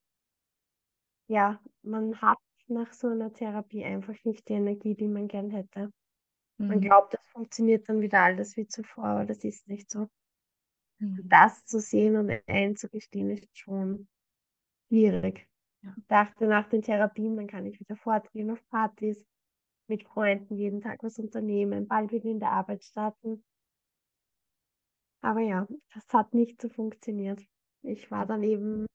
ja, 1.29 1.61
man 1.83 2.21
hat 2.21 2.39
nach 2.71 2.93
so 2.93 3.09
einer 3.09 3.33
Therapie 3.33 3.85
einfach 3.85 4.15
nicht 4.25 4.49
die 4.49 4.55
Energie, 4.55 4.95
die 4.95 5.09
man 5.09 5.29
gern 5.29 5.51
hätte. 5.51 5.91
Man 6.59 6.79
Mhm. 6.79 6.81
glaubt, 6.81 7.15
das 7.15 7.27
funktioniert 7.29 7.89
dann 7.89 8.01
wieder 8.01 8.21
alles 8.21 8.57
wie 8.57 8.67
zuvor, 8.67 9.05
aber 9.05 9.25
das 9.25 9.45
ist 9.45 9.69
nicht 9.69 9.91
so. 9.91 10.09
Mhm. 11.01 11.29
Das 11.29 11.65
zu 11.65 11.81
sehen 11.81 12.17
und 12.17 12.31
einzugestehen, 12.47 13.31
ist 13.31 13.49
schon 13.59 14.09
schwierig. 14.89 15.49
Ja. 15.83 15.95
Ich 15.97 16.07
dachte, 16.09 16.47
nach 16.47 16.69
den 16.69 16.83
Therapien, 16.83 17.37
dann 17.37 17.47
kann 17.47 17.67
ich 17.67 17.81
wieder 17.81 17.97
fortgehen 17.97 18.51
auf 18.51 18.63
Partys, 18.69 19.27
mit 19.89 20.05
Freunden 20.05 20.57
jeden 20.57 20.81
Tag 20.81 21.03
was 21.03 21.19
unternehmen, 21.19 21.89
bald 21.89 22.13
wieder 22.13 22.31
in 22.31 22.41
der 22.41 22.53
Arbeit 22.53 22.85
starten. 22.85 23.45
Aber 25.23 25.41
ja, 25.41 25.67
das 25.95 26.05
hat 26.13 26.35
nicht 26.35 26.61
so 26.61 26.69
funktioniert. 26.69 27.41
Ich 27.83 28.11
war 28.11 28.27
dann 28.27 28.43
eben 28.43 28.87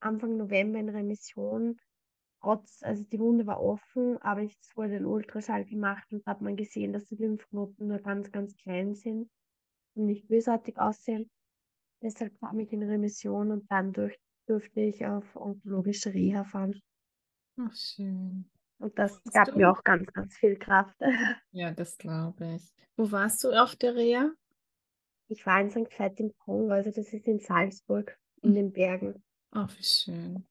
Anfang 0.00 0.36
November 0.36 0.78
in 0.78 0.88
Remission. 0.88 1.78
Trotz, 2.46 2.80
also 2.84 3.02
die 3.02 3.18
Wunde 3.18 3.44
war 3.48 3.60
offen, 3.60 4.22
aber 4.22 4.42
ich, 4.42 4.56
es 4.60 4.76
wurde 4.76 4.94
ein 4.94 5.04
Ultraschall 5.04 5.64
gemacht 5.64 6.06
und 6.12 6.24
da 6.24 6.30
hat 6.30 6.42
man 6.42 6.54
gesehen, 6.54 6.92
dass 6.92 7.06
die 7.06 7.16
Lymphknoten 7.16 7.88
nur 7.88 7.98
ganz, 7.98 8.30
ganz 8.30 8.56
klein 8.56 8.94
sind 8.94 9.28
und 9.96 10.06
nicht 10.06 10.28
bösartig 10.28 10.78
aussehen. 10.78 11.28
Deshalb 12.04 12.38
kam 12.38 12.60
ich 12.60 12.72
in 12.72 12.84
Remission 12.84 13.50
und 13.50 13.68
dann 13.68 13.92
durch, 13.92 14.16
durfte 14.46 14.80
ich 14.80 15.04
auf 15.04 15.34
onkologische 15.34 16.14
Reha 16.14 16.44
fahren. 16.44 16.80
Ach, 17.58 17.74
schön. 17.74 18.48
Und 18.78 18.96
das 18.96 19.20
Warst 19.24 19.34
gab 19.34 19.48
du? 19.48 19.58
mir 19.58 19.68
auch 19.68 19.82
ganz, 19.82 20.12
ganz 20.12 20.36
viel 20.36 20.56
Kraft. 20.56 20.94
Ja, 21.50 21.72
das 21.72 21.98
glaube 21.98 22.54
ich. 22.54 22.72
Wo 22.96 23.10
warst 23.10 23.42
du 23.42 23.50
auf 23.50 23.74
der 23.74 23.96
Reha? 23.96 24.30
Ich 25.26 25.44
war 25.46 25.60
in 25.60 25.70
St. 25.70 25.98
Veit 25.98 26.20
im 26.20 26.32
Kongo, 26.38 26.70
also 26.70 26.92
das 26.92 27.12
ist 27.12 27.26
in 27.26 27.40
Salzburg, 27.40 28.16
in 28.42 28.54
den 28.54 28.72
Bergen. 28.72 29.24
Ach, 29.50 29.76
wie 29.76 29.82
schön. 29.82 30.46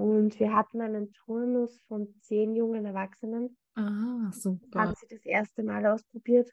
Und 0.00 0.40
wir 0.40 0.54
hatten 0.54 0.80
einen 0.80 1.12
Turnus 1.12 1.80
von 1.82 2.14
zehn 2.20 2.56
jungen 2.56 2.86
Erwachsenen. 2.86 3.56
Ah, 3.74 4.30
super. 4.32 4.78
Haben 4.78 4.94
sie 4.96 5.06
das 5.08 5.24
erste 5.24 5.62
Mal 5.62 5.86
ausprobiert. 5.86 6.50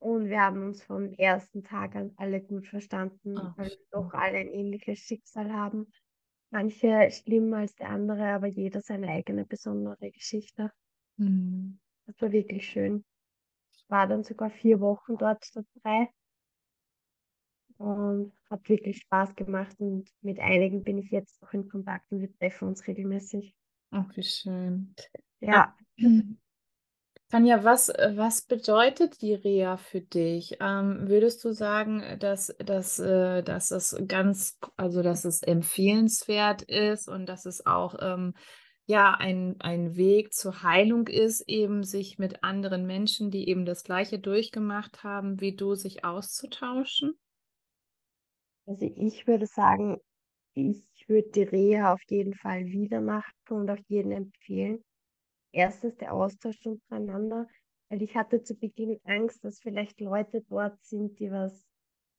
Und 0.00 0.28
wir 0.30 0.40
haben 0.42 0.62
uns 0.64 0.82
vom 0.82 1.12
ersten 1.14 1.64
Tag 1.64 1.96
an 1.96 2.12
alle 2.16 2.42
gut 2.42 2.66
verstanden, 2.68 3.36
Ah, 3.36 3.54
weil 3.56 3.70
wir 3.70 3.86
doch 3.90 4.14
alle 4.14 4.38
ein 4.38 4.48
ähnliches 4.48 5.00
Schicksal 5.00 5.52
haben. 5.52 5.92
Manche 6.50 7.10
schlimmer 7.12 7.58
als 7.58 7.74
die 7.76 7.84
andere, 7.84 8.26
aber 8.34 8.46
jeder 8.48 8.80
seine 8.82 9.08
eigene 9.08 9.46
besondere 9.46 10.10
Geschichte. 10.12 10.72
Mhm. 11.18 11.78
Das 12.06 12.20
war 12.20 12.30
wirklich 12.32 12.68
schön. 12.68 13.04
Ich 13.74 13.84
war 13.90 14.06
dann 14.08 14.24
sogar 14.24 14.50
vier 14.50 14.80
Wochen 14.80 15.16
dort 15.18 15.44
statt 15.46 15.66
drei 15.82 16.08
und 17.80 18.32
hat 18.50 18.68
wirklich 18.68 18.98
Spaß 18.98 19.34
gemacht. 19.36 19.74
Und 19.78 20.10
mit 20.20 20.38
einigen 20.38 20.84
bin 20.84 20.98
ich 20.98 21.10
jetzt 21.10 21.40
noch 21.40 21.52
in 21.54 21.68
Kontakt 21.68 22.12
und 22.12 22.20
wir 22.20 22.32
treffen 22.38 22.68
uns 22.68 22.86
regelmäßig. 22.86 23.54
Ach, 23.90 24.04
wie 24.14 24.22
schön. 24.22 24.94
Ja, 25.40 25.74
Tanja, 27.30 27.64
was, 27.64 27.88
was 27.88 28.42
bedeutet 28.42 29.22
die 29.22 29.34
Reha 29.34 29.76
für 29.76 30.00
dich? 30.00 30.56
Ähm, 30.60 31.08
würdest 31.08 31.42
du 31.44 31.52
sagen, 31.52 32.02
dass, 32.18 32.54
dass, 32.58 32.98
äh, 32.98 33.42
dass 33.42 33.70
es 33.70 33.96
ganz, 34.06 34.58
also 34.76 35.02
dass 35.02 35.24
es 35.24 35.42
empfehlenswert 35.42 36.62
ist 36.62 37.08
und 37.08 37.26
dass 37.26 37.46
es 37.46 37.64
auch 37.64 37.94
ähm, 38.00 38.34
ja 38.86 39.14
ein, 39.14 39.56
ein 39.60 39.96
Weg 39.96 40.34
zur 40.34 40.64
Heilung 40.64 41.06
ist, 41.06 41.48
eben 41.48 41.84
sich 41.84 42.18
mit 42.18 42.42
anderen 42.42 42.84
Menschen, 42.86 43.30
die 43.30 43.48
eben 43.48 43.64
das 43.64 43.84
Gleiche 43.84 44.18
durchgemacht 44.18 45.02
haben, 45.02 45.40
wie 45.40 45.54
du, 45.54 45.76
sich 45.76 46.04
auszutauschen? 46.04 47.16
Also 48.70 48.88
ich 48.96 49.26
würde 49.26 49.46
sagen, 49.46 49.98
ich 50.54 51.08
würde 51.08 51.28
die 51.30 51.42
Reha 51.42 51.92
auf 51.92 52.02
jeden 52.08 52.34
Fall 52.34 52.66
wieder 52.66 53.00
machen 53.00 53.32
und 53.48 53.68
auch 53.68 53.80
jedem 53.88 54.12
empfehlen. 54.12 54.84
Erstens 55.50 55.96
der 55.96 56.14
Austausch 56.14 56.64
untereinander, 56.64 57.48
weil 57.88 58.00
ich 58.00 58.14
hatte 58.14 58.44
zu 58.44 58.54
Beginn 58.54 59.00
Angst, 59.02 59.44
dass 59.44 59.58
vielleicht 59.58 60.00
Leute 60.00 60.44
dort 60.48 60.80
sind, 60.84 61.18
die 61.18 61.32
was 61.32 61.66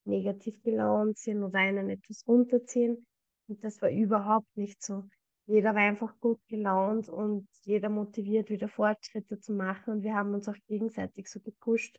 negativ 0.03 0.61
gelaunt 0.61 1.17
sind 1.17 1.41
oder 1.41 1.57
einen 1.57 1.89
etwas 1.89 2.27
runterziehen. 2.27 3.07
Und 3.47 3.63
das 3.63 3.81
war 3.81 3.89
überhaupt 3.89 4.57
nicht 4.57 4.83
so. 4.83 5.05
Jeder 5.45 5.73
war 5.73 5.83
einfach 5.83 6.19
gut 6.19 6.41
gelaunt 6.49 7.07
und 7.07 7.47
jeder 7.63 7.87
motiviert, 7.87 8.49
wieder 8.49 8.67
Fortschritte 8.67 9.39
zu 9.39 9.53
machen. 9.53 9.93
Und 9.93 10.03
wir 10.03 10.15
haben 10.15 10.33
uns 10.33 10.49
auch 10.49 10.57
gegenseitig 10.67 11.29
so 11.29 11.39
gepusht. 11.39 11.97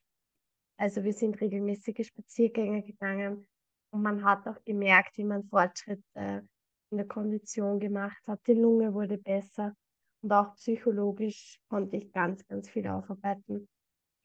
Also 0.76 1.04
wir 1.04 1.14
sind 1.14 1.40
regelmäßige 1.40 2.06
Spaziergänge 2.06 2.82
gegangen 2.82 3.46
und 3.92 4.02
man 4.02 4.24
hat 4.24 4.46
auch 4.48 4.62
gemerkt, 4.64 5.16
wie 5.18 5.24
man 5.24 5.44
Fortschritte 5.44 6.48
in 6.90 6.96
der 6.96 7.06
Kondition 7.06 7.78
gemacht 7.80 8.18
hat. 8.26 8.40
Die 8.46 8.54
Lunge 8.54 8.92
wurde 8.94 9.18
besser 9.18 9.74
und 10.22 10.32
auch 10.32 10.54
psychologisch 10.56 11.58
konnte 11.68 11.96
ich 11.96 12.12
ganz, 12.12 12.46
ganz 12.46 12.68
viel 12.68 12.86
aufarbeiten. 12.88 13.68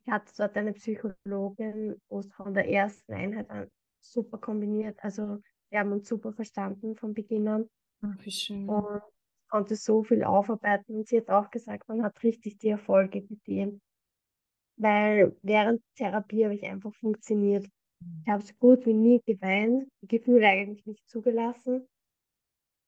Ich 0.06 0.12
hatte 0.12 0.32
dort 0.38 0.56
eine 0.58 0.74
Psychologin, 0.74 1.96
wo 2.10 2.20
es 2.20 2.32
von 2.34 2.54
der 2.54 2.70
ersten 2.70 3.14
Einheit 3.14 3.50
an 3.50 3.70
super 4.00 4.38
kombiniert. 4.38 4.98
Also 5.04 5.40
wir 5.70 5.80
haben 5.80 5.92
uns 5.92 6.08
super 6.08 6.32
verstanden 6.34 6.96
von 6.96 7.14
Beginn 7.14 7.48
an 7.48 7.70
Ach, 8.02 8.16
wie 8.24 8.32
schön. 8.32 8.68
und 8.70 9.02
konnte 9.50 9.76
so 9.76 10.04
viel 10.04 10.24
aufarbeiten. 10.24 10.96
Und 10.96 11.08
sie 11.08 11.18
hat 11.18 11.30
auch 11.30 11.50
gesagt, 11.52 11.88
man 11.90 12.04
hat 12.04 12.22
richtig 12.24 12.58
die 12.58 12.70
Erfolge 12.70 13.22
gesehen. 13.22 13.82
Weil 14.78 15.36
während 15.42 15.82
der 16.00 16.12
Therapie 16.12 16.46
habe 16.46 16.56
ich 16.56 16.64
einfach 16.64 16.94
funktioniert. 16.96 17.68
Ich 18.26 18.32
habe 18.32 18.44
so 18.44 18.54
gut 18.60 18.86
wie 18.86 18.94
nie 18.94 19.22
geweint, 19.26 19.90
die 20.02 20.08
Gefühle 20.08 20.48
eigentlich 20.48 20.86
nicht 20.86 21.08
zugelassen. 21.10 21.88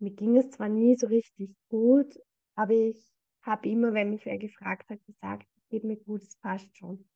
Mir 0.01 0.11
ging 0.11 0.35
es 0.35 0.49
zwar 0.51 0.67
nie 0.67 0.97
so 0.97 1.07
richtig 1.07 1.55
gut, 1.69 2.19
aber 2.55 2.73
ich 2.73 3.13
habe 3.43 3.69
immer, 3.69 3.93
wenn 3.93 4.09
mich 4.09 4.25
wer 4.25 4.37
gefragt 4.37 4.89
hat, 4.89 4.99
gesagt, 5.05 5.47
geht 5.69 5.85
mir 5.85 5.95
gut, 5.95 6.21
es 6.23 6.35
passt 6.35 6.75
schon. 6.77 7.07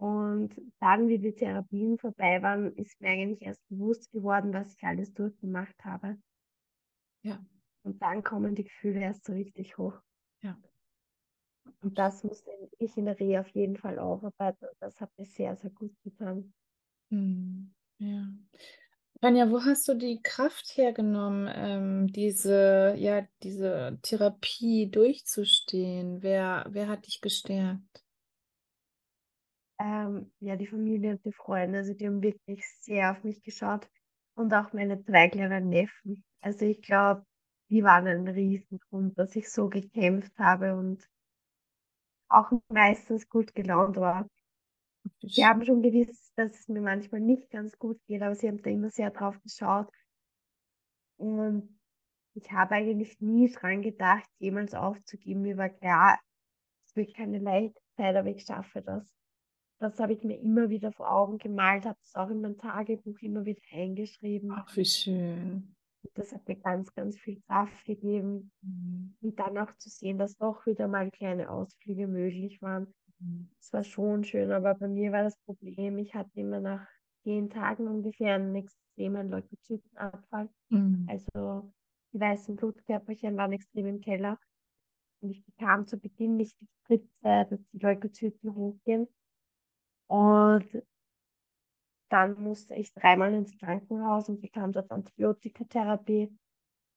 Und 0.00 0.60
dann, 0.80 1.06
wie 1.08 1.18
die 1.20 1.34
Therapien 1.36 1.98
vorbei 1.98 2.42
waren, 2.42 2.74
ist 2.74 3.00
mir 3.00 3.10
eigentlich 3.10 3.42
erst 3.42 3.60
bewusst 3.68 4.10
geworden, 4.10 4.52
was 4.52 4.74
ich 4.74 4.82
alles 4.82 5.14
durchgemacht 5.14 5.84
habe. 5.84 6.18
Ja, 7.22 7.44
Und 7.84 8.00
dann 8.02 8.22
kommen 8.22 8.54
die 8.54 8.62
Gefühle 8.62 9.00
erst 9.00 9.24
so 9.24 9.32
richtig 9.32 9.78
hoch. 9.78 10.00
ja. 10.42 10.58
Und 11.80 11.98
das 11.98 12.22
musste 12.22 12.52
ich 12.78 12.96
in 12.96 13.06
der 13.06 13.18
Reha 13.18 13.40
auf 13.40 13.48
jeden 13.48 13.76
Fall 13.76 13.98
aufarbeiten. 13.98 14.66
Und 14.66 14.76
das 14.80 15.00
hat 15.00 15.10
mir 15.18 15.26
sehr, 15.26 15.56
sehr 15.56 15.70
gut 15.70 15.92
getan. 16.04 16.52
Hm, 17.10 17.74
ja. 17.98 18.28
Tanja, 19.20 19.50
wo 19.50 19.64
hast 19.64 19.88
du 19.88 19.94
die 19.94 20.22
Kraft 20.22 20.76
hergenommen, 20.76 21.50
ähm, 21.54 22.08
diese, 22.12 22.94
ja, 22.98 23.26
diese 23.42 23.98
Therapie 24.02 24.90
durchzustehen? 24.90 26.22
Wer, 26.22 26.66
wer 26.70 26.88
hat 26.88 27.06
dich 27.06 27.20
gestärkt? 27.20 28.04
Ähm, 29.80 30.30
ja, 30.40 30.56
die 30.56 30.66
Familie 30.66 31.12
und 31.12 31.24
die 31.24 31.32
Freunde, 31.32 31.78
also 31.78 31.94
die 31.94 32.06
haben 32.06 32.22
wirklich 32.22 32.64
sehr 32.80 33.12
auf 33.12 33.22
mich 33.24 33.42
geschaut. 33.42 33.88
Und 34.34 34.52
auch 34.54 34.72
meine 34.72 35.02
zwei 35.04 35.28
kleinen 35.28 35.68
Neffen. 35.68 36.24
Also 36.40 36.64
ich 36.64 36.82
glaube, 36.82 37.24
die 37.70 37.82
waren 37.84 38.06
ein 38.06 38.28
Riesengrund, 38.28 39.18
dass 39.18 39.34
ich 39.36 39.50
so 39.50 39.68
gekämpft 39.68 40.32
habe 40.38 40.74
und 40.76 41.08
auch 42.30 42.50
meistens 42.70 43.28
gut 43.28 43.54
gelaunt 43.54 43.96
war. 43.96 44.26
Sie 45.22 45.44
haben 45.44 45.64
schon 45.64 45.82
gewusst, 45.82 46.32
dass 46.36 46.58
es 46.58 46.68
mir 46.68 46.80
manchmal 46.80 47.20
nicht 47.20 47.50
ganz 47.50 47.78
gut 47.78 48.00
geht, 48.06 48.22
aber 48.22 48.34
sie 48.34 48.48
haben 48.48 48.62
da 48.62 48.70
immer 48.70 48.90
sehr 48.90 49.10
drauf 49.10 49.40
geschaut. 49.42 49.88
Und 51.16 51.78
ich 52.34 52.50
habe 52.52 52.76
eigentlich 52.76 53.20
nie 53.20 53.50
dran 53.50 53.82
gedacht, 53.82 54.28
jemals 54.38 54.74
aufzugeben. 54.74 55.42
Mir 55.42 55.56
war 55.56 55.68
klar, 55.68 56.18
es 56.86 56.94
wird 56.96 57.14
keine 57.14 57.38
leichte 57.38 57.80
Zeit, 57.96 58.16
aber 58.16 58.28
ich 58.28 58.44
schaffe 58.44 58.82
das. 58.82 59.12
Das 59.80 59.98
habe 60.00 60.12
ich 60.12 60.24
mir 60.24 60.38
immer 60.40 60.70
wieder 60.70 60.92
vor 60.92 61.10
Augen 61.10 61.38
gemalt, 61.38 61.84
habe 61.84 61.98
es 62.02 62.14
auch 62.14 62.30
in 62.30 62.40
mein 62.40 62.58
Tagebuch 62.58 63.18
immer 63.20 63.44
wieder 63.44 63.62
eingeschrieben. 63.72 64.50
Ach, 64.52 64.76
wie 64.76 64.84
schön. 64.84 65.74
Das 66.14 66.32
hat 66.32 66.46
mir 66.48 66.56
ganz, 66.56 66.92
ganz 66.94 67.18
viel 67.18 67.40
Kraft 67.42 67.84
gegeben. 67.84 68.50
Mhm. 68.62 69.16
Und 69.20 69.38
dann 69.38 69.58
auch 69.58 69.72
zu 69.76 69.88
sehen, 69.88 70.18
dass 70.18 70.36
doch 70.36 70.64
wieder 70.66 70.88
mal 70.88 71.10
kleine 71.10 71.50
Ausflüge 71.50 72.06
möglich 72.06 72.60
waren. 72.62 72.92
Es 73.60 73.72
war 73.72 73.84
schon 73.84 74.24
schön, 74.24 74.52
aber 74.52 74.74
bei 74.74 74.88
mir 74.88 75.12
war 75.12 75.24
das 75.24 75.36
Problem, 75.44 75.98
ich 75.98 76.14
hatte 76.14 76.30
immer 76.40 76.60
nach 76.60 76.86
zehn 77.22 77.50
Tagen 77.50 77.88
ungefähr 77.88 78.34
einen 78.34 78.54
extremen 78.54 79.28
Leukozytenabfall. 79.28 80.48
Mhm. 80.70 81.06
Also 81.08 81.72
die 82.12 82.20
weißen 82.20 82.56
Blutkörperchen 82.56 83.36
waren 83.36 83.52
extrem 83.52 83.86
im 83.86 84.00
Keller. 84.00 84.38
Und 85.20 85.30
ich 85.30 85.44
bekam 85.44 85.86
zu 85.86 85.98
Beginn 85.98 86.36
nicht 86.36 86.58
die 86.60 86.66
Spritze, 86.66 87.46
dass 87.50 87.60
die 87.72 87.78
Leukozyten 87.78 88.54
hochgehen. 88.54 89.08
Und 90.06 90.82
dann 92.10 92.40
musste 92.40 92.74
ich 92.74 92.92
dreimal 92.94 93.34
ins 93.34 93.56
Krankenhaus 93.58 94.28
und 94.28 94.40
bekam 94.40 94.72
dort 94.72 94.90
Antibiotikatherapie. 94.90 96.34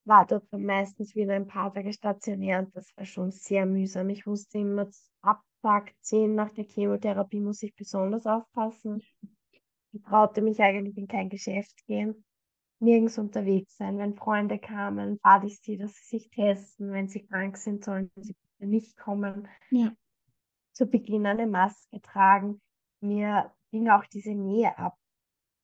War 0.06 0.26
dort 0.26 0.52
meistens 0.54 1.16
wieder 1.16 1.34
ein 1.34 1.48
paar 1.48 1.74
Tage 1.74 1.94
stationiert 1.94 2.68
und 2.68 2.76
das 2.76 2.96
war 2.96 3.06
schon 3.06 3.32
sehr 3.32 3.66
mühsam. 3.66 4.10
Ich 4.10 4.26
wusste 4.26 4.60
immer, 4.60 4.90
ab 5.22 5.44
Tag 5.62 5.94
10 6.02 6.36
nach 6.36 6.52
der 6.52 6.64
Chemotherapie 6.66 7.40
muss 7.40 7.62
ich 7.64 7.76
besonders 7.76 8.26
aufpassen. 8.26 9.02
Ich 9.94 10.02
traute 10.04 10.42
mich 10.42 10.60
eigentlich 10.62 10.98
in 10.98 11.08
kein 11.08 11.30
Geschäft 11.30 11.86
gehen, 11.86 12.24
nirgends 12.80 13.18
unterwegs 13.18 13.76
sein. 13.78 13.98
Wenn 13.98 14.16
Freunde 14.16 14.58
kamen, 14.58 15.20
bat 15.20 15.44
ich 15.44 15.60
sie, 15.60 15.78
dass 15.78 15.94
sie 15.96 16.18
sich 16.18 16.30
testen. 16.30 16.92
Wenn 16.92 17.10
sie 17.10 17.26
krank 17.26 17.58
sind, 17.58 17.84
sollen 17.84 18.10
sie 18.16 18.34
bitte 18.34 18.70
nicht 18.70 18.98
kommen. 18.98 19.48
Ja. 19.70 19.94
Zu 20.74 20.88
Beginn 20.88 21.26
eine 21.26 21.48
Maske 21.48 22.02
tragen. 22.02 22.62
Mir 23.02 23.52
ging 23.72 23.90
auch 23.90 24.06
diese 24.06 24.34
Nähe 24.34 24.78
ab, 24.78 24.98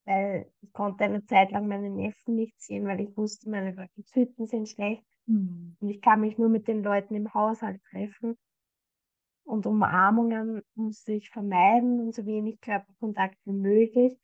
weil 0.06 0.52
ich 0.62 0.74
konnte 0.74 1.06
eine 1.06 1.26
Zeit 1.26 1.52
lang 1.52 1.68
meine 1.68 1.90
Neffen 1.90 2.36
nicht 2.36 2.60
sehen, 2.62 2.86
weil 2.86 3.00
ich 3.02 3.16
wusste, 3.16 3.50
meine 3.50 3.72
Leukozyten 3.72 4.46
sind 4.48 4.70
schlecht 4.70 5.04
Mhm. 5.30 5.76
und 5.82 5.90
ich 5.90 6.02
kann 6.02 6.22
mich 6.22 6.38
nur 6.38 6.48
mit 6.50 6.68
den 6.70 6.84
Leuten 6.84 7.14
im 7.16 7.34
Haushalt 7.34 7.82
treffen. 7.92 8.38
Und 9.48 9.66
Umarmungen 9.66 10.62
musste 10.76 11.14
ich 11.14 11.30
vermeiden 11.30 12.02
und 12.02 12.14
so 12.14 12.26
wenig 12.26 12.60
Körperkontakt 12.60 13.38
wie 13.46 13.54
möglich. 13.54 14.20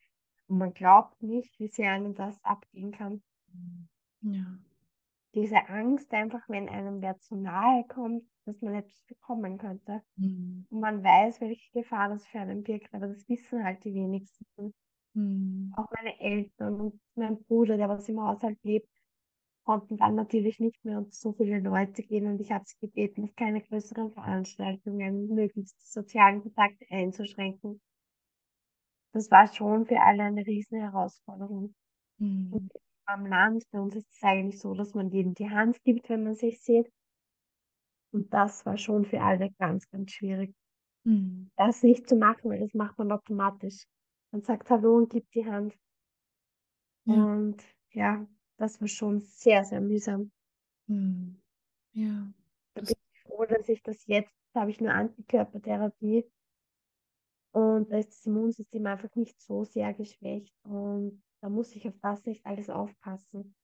Und 0.48 0.58
man 0.58 0.74
glaubt 0.74 1.22
nicht, 1.22 1.58
wie 1.58 1.68
sehr 1.68 1.92
einem 1.92 2.14
das 2.14 2.38
abgehen 2.44 2.92
kann. 2.92 3.22
Ja. 4.20 4.44
Diese 5.34 5.66
Angst 5.68 6.12
einfach, 6.12 6.46
wenn 6.48 6.68
einem 6.68 7.00
wer 7.00 7.18
zu 7.18 7.36
nahe 7.36 7.84
kommt, 7.88 8.22
dass 8.44 8.60
man 8.60 8.74
etwas 8.74 9.00
bekommen 9.08 9.56
könnte. 9.56 10.02
Mhm. 10.16 10.66
Und 10.68 10.80
man 10.80 11.02
weiß, 11.02 11.40
welche 11.40 11.72
Gefahr 11.72 12.10
das 12.10 12.26
für 12.26 12.40
einen 12.40 12.62
birgt, 12.62 12.92
aber 12.92 13.06
das 13.06 13.26
wissen 13.26 13.64
halt 13.64 13.82
die 13.82 13.94
wenigsten. 13.94 14.74
Mhm. 15.14 15.72
Auch 15.74 15.90
meine 15.96 16.20
Eltern 16.20 16.80
und 16.80 17.00
mein 17.14 17.42
Bruder, 17.44 17.78
der 17.78 17.88
was 17.88 18.06
im 18.10 18.20
Haushalt 18.20 18.62
lebt, 18.62 18.90
konnten 19.64 19.96
dann 19.96 20.14
natürlich 20.14 20.60
nicht 20.60 20.84
mehr 20.84 20.98
unter 20.98 21.12
so 21.12 21.32
viele 21.32 21.60
Leute 21.60 22.02
gehen 22.02 22.26
und 22.26 22.40
ich 22.40 22.52
habe 22.52 22.64
sie 22.66 22.76
gebeten, 22.80 23.24
auf 23.24 23.34
keine 23.34 23.62
größeren 23.62 24.12
Veranstaltungen, 24.12 25.28
möglichst 25.34 25.76
die 25.80 25.90
sozialen 25.90 26.42
Kontakte 26.42 26.86
einzuschränken. 26.90 27.80
Das 29.12 29.30
war 29.30 29.46
schon 29.46 29.86
für 29.86 30.00
alle 30.00 30.24
eine 30.24 30.46
riesen 30.46 30.80
Herausforderung. 30.80 31.74
Mhm. 32.18 32.68
Am 33.06 33.26
Land, 33.26 33.64
bei 33.70 33.80
uns 33.80 33.94
ist 33.94 34.10
es 34.10 34.22
eigentlich 34.22 34.60
so, 34.60 34.74
dass 34.74 34.94
man 34.94 35.10
jedem 35.10 35.34
die 35.34 35.50
Hand 35.50 35.82
gibt, 35.84 36.08
wenn 36.08 36.24
man 36.24 36.34
sich 36.34 36.60
sieht. 36.60 36.90
Und 38.12 38.32
das 38.32 38.64
war 38.64 38.76
schon 38.76 39.04
für 39.04 39.20
alle 39.20 39.50
ganz, 39.58 39.88
ganz 39.90 40.12
schwierig. 40.12 40.54
Mhm. 41.04 41.50
Das 41.56 41.82
nicht 41.82 42.08
zu 42.08 42.16
machen, 42.16 42.50
weil 42.50 42.60
das 42.60 42.74
macht 42.74 42.98
man 42.98 43.12
automatisch. 43.12 43.84
Man 44.30 44.42
sagt 44.42 44.68
Hallo 44.70 44.96
und 44.96 45.10
gibt 45.10 45.34
die 45.34 45.46
Hand. 45.46 45.74
Ja. 47.04 47.14
Und 47.14 47.62
ja, 47.90 48.26
das 48.58 48.80
war 48.80 48.88
schon 48.88 49.20
sehr, 49.20 49.64
sehr 49.64 49.80
mühsam. 49.80 50.30
Hm. 50.88 51.40
Ja. 51.92 52.32
Da 52.74 52.82
bin 52.82 52.94
ich 53.12 53.22
froh, 53.22 53.44
dass 53.46 53.68
ich 53.68 53.82
das 53.82 54.06
jetzt, 54.06 54.32
habe 54.54 54.70
ich 54.70 54.80
nur 54.80 54.92
Antikörpertherapie 54.92 56.24
und 57.52 57.90
da 57.90 57.98
ist 57.98 58.10
das 58.10 58.26
Immunsystem 58.26 58.86
einfach 58.86 59.14
nicht 59.14 59.40
so 59.40 59.64
sehr 59.64 59.94
geschwächt 59.94 60.54
und 60.64 61.22
da 61.40 61.48
muss 61.48 61.74
ich 61.76 61.86
auf 61.86 61.98
das 62.00 62.24
nicht 62.24 62.44
alles 62.46 62.70
aufpassen. 62.70 63.54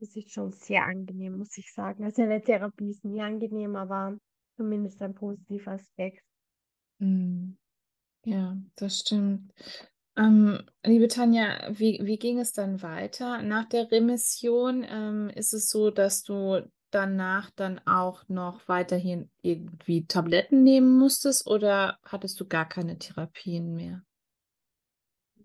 Das 0.00 0.16
ist 0.16 0.32
schon 0.32 0.52
sehr 0.52 0.86
angenehm, 0.86 1.38
muss 1.38 1.56
ich 1.58 1.72
sagen. 1.72 2.04
Also 2.04 2.22
eine 2.22 2.42
Therapie 2.42 2.90
ist 2.90 3.04
nie 3.04 3.20
angenehm, 3.20 3.76
aber 3.76 4.18
zumindest 4.56 5.02
ein 5.02 5.14
positiver 5.14 5.72
Aspekt. 5.72 6.24
hm. 7.00 7.56
Ja, 8.24 8.56
das 8.76 9.00
stimmt. 9.00 9.52
Ähm, 10.20 10.58
liebe 10.84 11.08
Tanja, 11.08 11.70
wie, 11.70 11.98
wie 12.02 12.18
ging 12.18 12.40
es 12.40 12.52
dann 12.52 12.82
weiter? 12.82 13.40
Nach 13.40 13.64
der 13.64 13.90
Remission, 13.90 14.84
ähm, 14.86 15.30
ist 15.34 15.54
es 15.54 15.70
so, 15.70 15.90
dass 15.90 16.24
du 16.24 16.60
danach 16.90 17.50
dann 17.52 17.80
auch 17.86 18.28
noch 18.28 18.68
weiterhin 18.68 19.30
irgendwie 19.40 20.04
Tabletten 20.04 20.62
nehmen 20.62 20.98
musstest 20.98 21.46
oder 21.46 21.98
hattest 22.04 22.38
du 22.38 22.46
gar 22.46 22.68
keine 22.68 22.98
Therapien 22.98 23.74
mehr? 23.74 24.02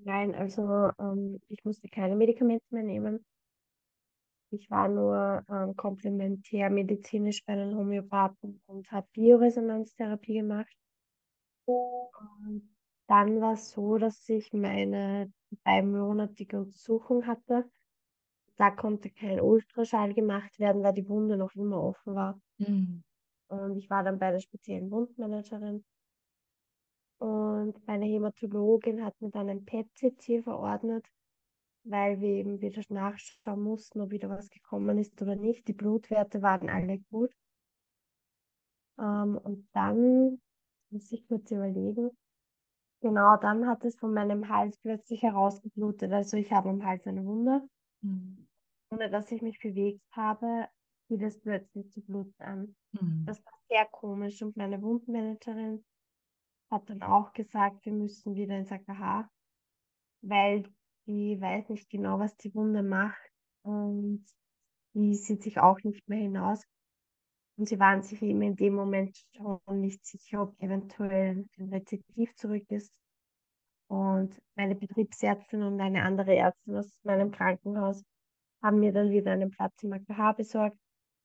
Nein, 0.03 0.35
also 0.35 0.91
ähm, 0.99 1.39
ich 1.47 1.63
musste 1.63 1.87
keine 1.87 2.17
Medikamente 2.17 2.65
mehr 2.71 2.83
nehmen. 2.83 3.25
Ich 4.51 4.69
war 4.69 4.89
nur 4.89 5.43
ähm, 5.49 5.75
komplementärmedizinisch 5.77 7.45
bei 7.45 7.53
einem 7.53 7.77
Homöopathen 7.77 8.61
und 8.65 8.91
habe 8.91 9.07
Bioresonanztherapie 9.13 10.33
gemacht. 10.33 10.75
Und 11.65 12.74
dann 13.07 13.41
war 13.41 13.53
es 13.53 13.71
so, 13.71 13.97
dass 13.97 14.27
ich 14.29 14.51
meine 14.53 15.31
dreimonatige 15.63 16.59
Untersuchung 16.59 17.25
hatte. 17.27 17.69
Da 18.55 18.71
konnte 18.71 19.09
kein 19.09 19.41
Ultraschall 19.41 20.13
gemacht 20.13 20.59
werden, 20.59 20.83
weil 20.83 20.93
die 20.93 21.07
Wunde 21.07 21.37
noch 21.37 21.53
immer 21.55 21.81
offen 21.81 22.15
war. 22.15 22.39
Hm. 22.57 23.03
Und 23.47 23.77
ich 23.77 23.89
war 23.89 24.03
dann 24.03 24.17
bei 24.17 24.31
der 24.31 24.39
speziellen 24.39 24.89
Wundmanagerin. 24.89 25.83
Und 27.19 27.87
meine 27.87 28.05
Hämatologin 28.05 29.03
hat 29.03 29.19
mir 29.21 29.29
dann 29.29 29.49
ein 29.49 29.65
PET-CT 29.65 30.43
verordnet, 30.43 31.05
weil 31.83 32.19
wir 32.19 32.29
eben 32.29 32.61
wieder 32.61 32.81
nachschauen 32.89 33.61
mussten, 33.61 34.01
ob 34.01 34.11
wieder 34.11 34.29
was 34.29 34.49
gekommen 34.49 34.97
ist 34.97 35.21
oder 35.21 35.35
nicht. 35.35 35.67
Die 35.67 35.73
Blutwerte 35.73 36.41
waren 36.41 36.69
alle 36.69 36.99
gut. 37.11 37.31
Ähm, 38.97 39.37
und 39.37 39.67
dann 39.73 40.41
muss 40.89 41.11
ich 41.11 41.27
kurz 41.27 41.51
überlegen. 41.51 42.11
Genau, 43.05 43.37
dann 43.37 43.67
hat 43.67 43.85
es 43.85 43.95
von 43.97 44.15
meinem 44.15 44.49
Hals 44.49 44.79
plötzlich 44.79 45.21
herausgeblutet. 45.21 46.11
Also 46.11 46.37
ich 46.37 46.51
habe 46.51 46.69
am 46.69 46.83
Hals 46.83 47.05
eine 47.05 47.23
Wunde. 47.23 47.61
Hm. 48.01 48.47
Ohne 48.89 49.11
dass 49.11 49.31
ich 49.31 49.43
mich 49.43 49.59
bewegt 49.59 50.01
habe, 50.13 50.67
fiel 51.05 51.23
es 51.23 51.39
plötzlich 51.39 51.91
zu 51.91 52.01
bluten 52.01 52.41
an. 52.41 52.75
Hm. 52.97 53.23
Das 53.27 53.45
war 53.45 53.53
sehr 53.69 53.85
komisch. 53.85 54.41
Und 54.41 54.57
meine 54.57 54.81
Wundmanagerin 54.81 55.85
hat 56.71 56.89
dann 56.89 57.03
auch 57.03 57.31
gesagt, 57.33 57.85
wir 57.85 57.93
müssen 57.93 58.33
wieder 58.33 58.57
ins 58.57 58.71
AKH, 58.71 59.29
weil 60.23 60.63
die 61.05 61.39
weiß 61.39 61.69
nicht 61.69 61.87
genau, 61.91 62.17
was 62.17 62.35
die 62.37 62.55
Wunde 62.55 62.81
macht. 62.81 63.29
Und 63.61 64.25
die 64.95 65.13
sieht 65.13 65.43
sich 65.43 65.59
auch 65.59 65.77
nicht 65.83 66.09
mehr 66.09 66.21
hinaus. 66.21 66.63
Und 67.57 67.69
sie 67.69 67.79
waren 67.79 68.01
sich 68.03 68.21
eben 68.21 68.41
in 68.41 68.55
dem 68.55 68.73
Moment 68.73 69.15
schon 69.35 69.59
nicht 69.79 70.05
sicher, 70.05 70.43
ob 70.43 70.61
eventuell 70.61 71.45
ein 71.57 71.69
Rezidiv 71.69 72.35
zurück 72.35 72.69
ist. 72.69 72.91
Und 73.87 74.41
meine 74.55 74.75
Betriebsärztin 74.75 75.63
und 75.63 75.79
eine 75.79 76.03
andere 76.03 76.35
Ärztin 76.35 76.75
aus 76.75 76.99
meinem 77.03 77.31
Krankenhaus 77.31 78.03
haben 78.61 78.79
mir 78.79 78.91
dann 78.91 79.11
wieder 79.11 79.31
einen 79.31 79.51
Platz 79.51 79.83
im 79.83 79.93
AKH 79.93 80.33
besorgt. 80.33 80.77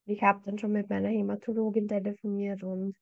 Ich 0.06 0.22
habe 0.22 0.42
dann 0.44 0.58
schon 0.58 0.72
mit 0.72 0.88
meiner 0.88 1.08
Hämatologin 1.08 1.88
telefoniert 1.88 2.62
und 2.62 2.96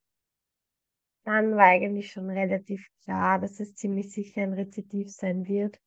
dann 1.24 1.56
war 1.56 1.66
eigentlich 1.66 2.12
schon 2.12 2.30
relativ 2.30 2.86
klar, 3.04 3.38
dass 3.38 3.60
es 3.60 3.74
ziemlich 3.74 4.12
sicher 4.12 4.42
ein 4.42 4.54
Rezidiv 4.54 5.10
sein 5.10 5.46
wird. 5.46 5.78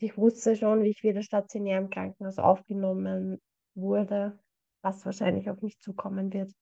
Ich 0.00 0.16
wusste 0.18 0.56
schon, 0.56 0.82
wie 0.82 0.90
ich 0.90 1.02
wieder 1.02 1.22
stationär 1.22 1.78
im 1.78 1.88
Krankenhaus 1.88 2.38
aufgenommen 2.38 3.40
wurde, 3.74 4.38
was 4.82 5.04
wahrscheinlich 5.06 5.48
auf 5.48 5.62
mich 5.62 5.78
zukommen 5.78 6.32
wird. 6.32 6.52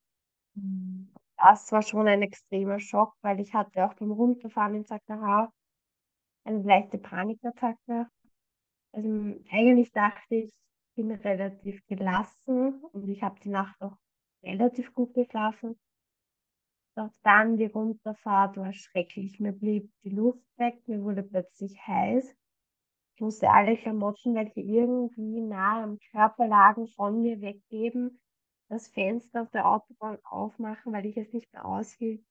Hm. 0.54 1.12
Das 1.36 1.72
war 1.72 1.82
schon 1.82 2.06
ein 2.06 2.22
extremer 2.22 2.78
Schock, 2.78 3.14
weil 3.22 3.40
ich 3.40 3.54
hatte 3.54 3.86
auch 3.86 3.94
beim 3.94 4.12
Runterfahren 4.12 4.74
ins 4.74 4.90
AKH 4.90 5.50
eine 6.44 6.62
leichte 6.62 6.98
Panikattacke. 6.98 8.08
Also 8.92 9.08
eigentlich 9.50 9.92
dachte 9.92 10.34
ich, 10.34 10.52
ich 10.52 10.94
bin 10.96 11.12
relativ 11.12 11.84
gelassen 11.86 12.82
und 12.92 13.08
ich 13.08 13.22
habe 13.22 13.40
die 13.40 13.48
Nacht 13.48 13.80
auch 13.80 13.96
relativ 14.42 14.92
gut 14.92 15.14
geschlafen. 15.14 15.78
Doch 16.96 17.10
dann 17.22 17.56
die 17.56 17.66
Runterfahrt 17.66 18.56
war 18.56 18.72
schrecklich. 18.72 19.38
Mir 19.40 19.52
blieb 19.52 19.90
die 20.02 20.10
Luft 20.10 20.44
weg, 20.58 20.76
mir 20.86 21.02
wurde 21.02 21.22
plötzlich 21.22 21.78
heiß. 21.86 22.34
Ich 23.20 23.22
musste 23.22 23.50
alle 23.50 23.76
Klamotten, 23.76 24.34
welche 24.34 24.60
irgendwie 24.60 25.42
nah 25.42 25.84
am 25.84 25.98
Körper 26.10 26.48
lagen, 26.48 26.88
von 26.88 27.20
mir 27.20 27.42
weggeben, 27.42 28.18
das 28.70 28.88
Fenster 28.88 29.42
auf 29.42 29.50
der 29.50 29.68
Autobahn 29.68 30.16
aufmachen, 30.24 30.94
weil 30.94 31.04
ich 31.04 31.18
es 31.18 31.30
nicht 31.34 31.52
mehr 31.52 31.66
aushielt. 31.66 32.24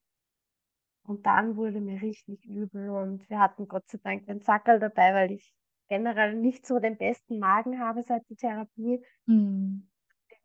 Und 1.04 1.28
dann 1.28 1.58
wurde 1.58 1.80
mir 1.80 2.02
richtig 2.02 2.43
übel 2.43 2.89
und 2.89 3.30
wir 3.30 3.38
hatten 3.38 3.67
Gott 3.67 3.88
sei 3.88 3.99
Dank 4.04 4.25
den 4.25 4.41
Sackerl 4.41 4.80
dabei, 4.80 5.13
weil 5.13 5.32
ich 5.34 5.54
generell 5.89 6.34
nicht 6.34 6.65
so 6.65 6.80
den 6.80 6.97
besten 6.97 7.38
Magen 7.38 7.80
habe 7.80 8.02
seit 8.02 8.28
der 8.28 8.38
Therapie. 8.38 9.06
Hm. 9.28 9.88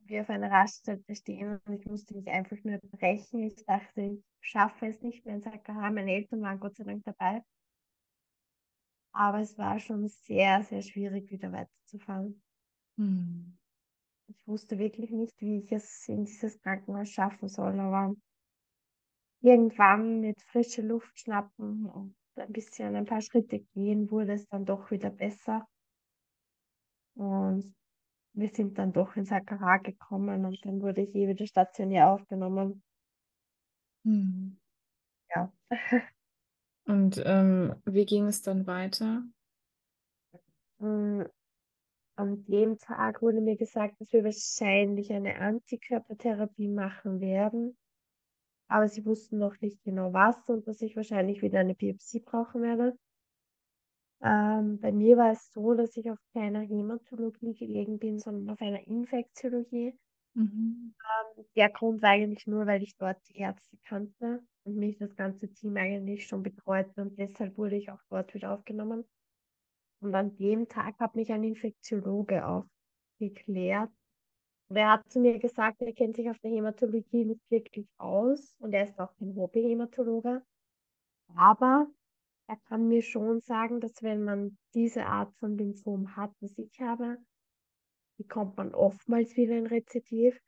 Wir 0.01 0.21
auf 0.21 0.29
einer 0.29 0.51
Raststätte 0.51 1.15
stehen 1.15 1.59
und 1.65 1.81
ich 1.81 1.87
musste 1.87 2.15
mich 2.15 2.29
einfach 2.29 2.59
nur 2.65 2.79
brechen. 2.93 3.45
Ich 3.45 3.65
dachte, 3.65 4.03
ich 4.03 4.23
schaffe 4.43 4.89
es 4.89 5.01
nicht 5.01 5.25
mehr 5.25 5.37
ins 5.37 5.47
AKH. 5.47 5.91
Meine 5.91 6.13
Eltern 6.13 6.43
waren 6.43 6.61
Gott 6.61 6.77
sei 6.77 6.85
Dank 6.85 7.03
dabei. 7.05 7.43
Aber 9.15 9.41
es 9.41 9.57
war 9.59 9.79
schon 9.79 10.09
sehr, 10.09 10.63
sehr 10.65 10.83
schwierig, 10.83 11.31
wieder 11.31 11.53
weiterzufahren. 11.53 12.43
Hm. 12.99 13.57
Ich 14.29 14.37
wusste 14.47 14.79
wirklich 14.79 15.11
nicht, 15.11 15.41
wie 15.41 15.59
ich 15.59 15.73
es 15.73 16.09
in 16.09 16.25
dieses 16.27 16.61
Krankenhaus 16.63 17.11
schaffen 17.11 17.49
soll, 17.49 17.79
aber 17.81 18.15
irgendwann 19.43 20.21
mit 20.23 20.41
frischer 20.43 20.83
Luft 20.83 21.19
schnappen 21.21 21.87
und 21.87 22.17
ein 22.37 22.51
bisschen 22.53 22.97
ein 22.97 23.05
paar 23.05 23.21
Schritte 23.21 23.61
gehen, 23.75 24.11
wurde 24.11 24.33
es 24.33 24.49
dann 24.49 24.65
doch 24.65 24.91
wieder 24.91 25.11
besser. 25.11 25.67
Und 27.17 27.75
wir 28.35 28.51
sind 28.51 28.79
dann 28.79 28.93
doch 28.93 29.17
ins 29.17 29.33
AKH 29.33 29.79
gekommen 29.79 30.45
und 30.47 30.65
dann 30.65 30.83
wurde 30.83 31.03
ich 31.03 31.15
eh 31.15 31.29
wieder 31.29 31.47
stationär 31.47 32.11
aufgenommen. 32.11 32.83
Hm. 34.05 34.57
Ja. 35.35 35.53
Und 36.87 37.23
ähm, 37.25 37.75
wie 37.87 38.05
ging 38.05 38.27
es 38.27 38.43
dann 38.43 38.67
weiter? 38.67 39.23
Mm, 40.79 41.23
An 42.17 42.45
dem 42.47 42.79
Tag 42.79 43.23
wurde 43.23 43.41
mir 43.41 43.57
gesagt, 43.57 44.01
dass 44.01 44.13
wir 44.13 44.25
wahrscheinlich 44.25 45.13
eine 45.13 45.37
Antikörpertherapie 45.41 46.69
machen 46.69 47.21
werden. 47.21 47.77
Aber 48.69 48.89
sie 48.89 49.05
wussten 49.05 49.39
noch 49.39 49.61
nicht 49.61 49.83
genau 49.85 50.13
was 50.13 50.37
und 50.49 50.67
dass 50.67 50.81
ich 50.83 50.97
wahrscheinlich 50.97 51.43
wieder 51.43 51.61
eine 51.61 51.75
Biopsie 51.75 52.21
brauchen 52.21 52.63
werde. 52.63 52.97
Ähm, 54.23 54.81
bei 54.81 54.93
mir 54.93 55.17
war 55.17 55.33
es 55.33 55.53
so, 55.53 55.75
dass 55.75 55.97
ich 55.97 56.11
auf 56.11 56.19
keiner 56.33 56.61
Hämatologie 56.61 57.55
gelegen 57.55 57.99
bin, 57.99 58.19
sondern 58.19 58.51
auf 58.55 58.61
einer 58.61 58.87
Infektiologie. 58.87 59.99
Mhm. 60.35 60.95
Der 61.57 61.71
Grund 61.71 62.03
war 62.03 62.11
eigentlich 62.11 62.47
nur, 62.47 62.67
weil 62.67 62.83
ich 62.83 62.97
dort 62.97 63.19
die 63.29 63.39
Ärzte 63.39 63.77
kannte 63.85 64.43
und 64.65 64.77
mich 64.77 64.99
das 64.99 65.15
ganze 65.17 65.49
Team 65.53 65.77
eigentlich 65.77 66.27
schon 66.27 66.43
betreute 66.43 67.03
und 67.03 67.19
deshalb 67.19 67.57
wurde 67.59 67.77
ich 67.77 67.91
auch 67.91 68.03
dort 68.11 68.35
wieder 68.35 68.53
aufgenommen. 68.53 69.05
Und 70.01 70.15
an 70.15 70.37
dem 70.37 70.69
Tag 70.69 70.99
hat 70.99 71.15
mich 71.15 71.33
ein 71.33 71.45
Infektiologe 71.45 72.45
aufgeklärt. 72.47 73.91
Und 74.69 74.77
er 74.77 74.93
hat 74.93 75.11
zu 75.11 75.21
mir 75.21 75.39
gesagt, 75.39 75.81
er 75.83 75.93
kennt 75.93 76.17
sich 76.17 76.29
auf 76.29 76.39
der 76.41 76.51
Hämatologie 76.51 77.25
nicht 77.25 77.51
wirklich 77.51 77.87
aus 77.99 78.55
und 78.59 78.73
er 78.73 78.85
ist 78.85 78.99
auch 78.99 79.15
kein 79.17 79.37
Hobby-Hämatologe. 79.37 80.43
Aber 81.37 81.87
er 82.47 82.57
kann 82.69 82.89
mir 82.89 83.03
schon 83.03 83.41
sagen, 83.41 83.81
dass 83.81 84.03
wenn 84.03 84.25
man 84.25 84.59
diese 84.75 85.07
Art 85.07 85.35
von 85.37 85.57
Lymphom 85.57 86.17
hat, 86.17 86.33
was 86.41 86.59
ich 86.59 86.81
habe, 86.81 87.19
bekommt 88.19 88.57
man 88.57 88.75
oftmals 88.75 89.37
wieder 89.37 89.55
ein 89.55 89.67
Rezidiv. 89.67 90.39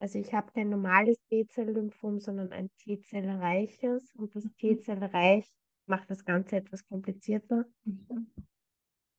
Also 0.00 0.18
ich 0.18 0.32
habe 0.32 0.52
kein 0.52 0.68
normales 0.68 1.18
T-Zell-Lymphom, 1.28 2.20
sondern 2.20 2.52
ein 2.52 2.70
T-Zell-reiches. 2.78 4.14
Und 4.14 4.34
das 4.34 4.44
T-Zell-reich 4.58 5.50
macht 5.86 6.10
das 6.10 6.24
Ganze 6.24 6.56
etwas 6.56 6.86
komplizierter. 6.86 7.64
Mhm. 7.84 8.30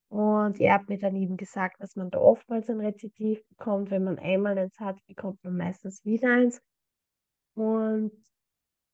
Und 0.10 0.60
er 0.60 0.74
hat 0.74 0.90
mir 0.90 0.98
dann 0.98 1.16
eben 1.16 1.38
gesagt, 1.38 1.82
dass 1.82 1.96
man 1.96 2.10
da 2.10 2.20
oftmals 2.20 2.70
ein 2.70 2.80
Rezidiv 2.80 3.46
bekommt. 3.50 3.92
Wenn 3.92 4.04
man 4.04 4.18
einmal 4.18 4.58
eins 4.58 4.80
hat, 4.80 4.98
bekommt 5.06 5.44
man 5.44 5.58
meistens 5.58 6.04
wieder 6.04 6.34
eins. 6.34 6.62
Und 7.56 8.12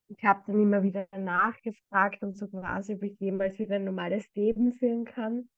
ich 0.08 0.24
habe 0.24 0.44
dann 0.46 0.60
immer 0.60 0.84
wieder 0.84 1.08
nachgefragt 1.18 2.22
und 2.22 2.38
so 2.38 2.48
quasi, 2.48 2.96
ob 2.96 3.04
ich 3.04 3.20
jemals 3.20 3.58
wieder 3.60 3.76
ein 3.76 3.86
normales 3.86 4.28
Leben 4.34 4.74
führen 4.74 5.06
kann. 5.06 5.50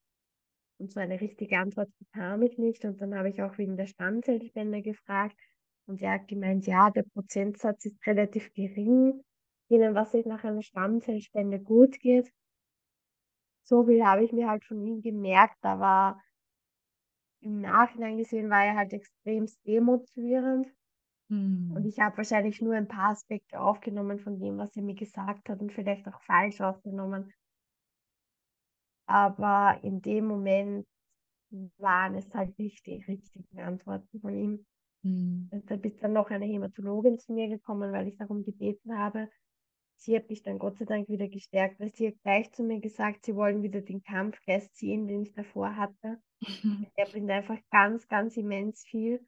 Und 0.80 0.91
so 0.91 0.99
eine 0.99 1.19
richtige 1.19 1.57
Antwort 1.57 1.89
bekam 1.97 2.43
ich 2.43 2.57
nicht. 2.59 2.86
Und 2.86 3.01
dann 3.01 3.15
habe 3.15 3.30
ich 3.30 3.41
auch 3.41 3.57
wegen 3.57 3.78
der 3.78 3.88
Stammzellspende 3.88 4.84
gefragt. 4.84 5.36
Und 5.88 6.01
er 6.01 6.13
hat 6.13 6.27
gemeint, 6.27 6.67
ja, 6.67 6.89
der 6.91 7.03
Prozentsatz 7.03 7.85
ist 7.85 8.05
relativ 8.05 8.53
gering, 8.53 9.23
denen, 9.71 9.95
was 9.95 10.11
sich 10.11 10.25
nach 10.25 10.43
einer 10.43 10.61
Stammzellspende 10.61 11.59
gut 11.59 11.99
geht. 11.99 12.31
So 13.65 13.83
viel 13.85 14.03
habe 14.03 14.23
ich 14.23 14.31
mir 14.33 14.49
halt 14.49 14.65
von 14.65 14.81
ihm 14.81 15.01
gemerkt, 15.03 15.63
aber 15.63 16.19
im 17.41 17.61
Nachhinein 17.61 18.17
gesehen 18.19 18.51
war 18.51 18.63
er 18.63 18.75
halt 18.75 18.93
extremst 18.93 19.59
demotivierend. 19.65 20.67
Und 21.69 21.85
Hm. 21.85 21.85
ich 21.85 21.97
habe 21.99 22.17
wahrscheinlich 22.17 22.61
nur 22.61 22.75
ein 22.75 22.89
paar 22.89 23.11
Aspekte 23.11 23.61
aufgenommen 23.61 24.19
von 24.19 24.38
dem, 24.38 24.57
was 24.57 24.75
er 24.75 24.81
mir 24.83 24.95
gesagt 24.95 25.47
hat 25.47 25.61
und 25.61 25.71
vielleicht 25.71 26.05
auch 26.09 26.21
falsch 26.23 26.59
aufgenommen. 26.59 27.31
Aber 29.07 29.79
in 29.83 30.01
dem 30.01 30.25
Moment 30.25 30.85
waren 31.77 32.15
es 32.15 32.33
halt 32.33 32.57
nicht 32.59 32.85
die 32.85 33.03
richtigen 33.07 33.59
Antworten 33.59 34.19
von 34.21 34.35
ihm. 34.35 34.65
Hm. 35.08 35.49
Und 35.51 35.72
da 35.72 35.76
ist 35.76 36.03
dann 36.03 36.14
noch 36.14 36.30
eine 36.30 36.45
Hämatologin 36.45 37.20
zu 37.20 37.34
mir 37.34 37.47
gekommen, 37.47 37.91
weil 37.91 38.08
ich 38.08 38.18
darum 38.18 38.43
gebeten 38.43 38.97
habe. 38.97 39.30
Sie 39.95 40.16
hat 40.16 40.30
mich 40.30 40.43
dann 40.43 40.60
Gott 40.60 40.78
sei 40.78 40.86
Dank 40.86 41.10
wieder 41.10 41.28
gestärkt, 41.28 41.80
weil 41.80 41.91
sie 41.93 42.10
hat 42.10 42.22
gleich 42.22 42.51
zu 42.51 42.64
mir 42.64 42.80
gesagt, 42.80 43.26
sie 43.26 43.36
wollen 43.36 43.64
wieder 43.64 43.82
den 43.82 44.03
Kampfgeist 44.03 44.76
ziehen, 44.76 45.08
den 45.08 45.24
ich 45.24 45.34
davor 45.34 45.76
hatte. 45.76 46.22
Der 46.97 47.05
bringt 47.05 47.32
einfach 47.32 47.58
ganz, 47.72 48.08
ganz 48.08 48.38
immens 48.38 48.84
viel. 48.84 49.26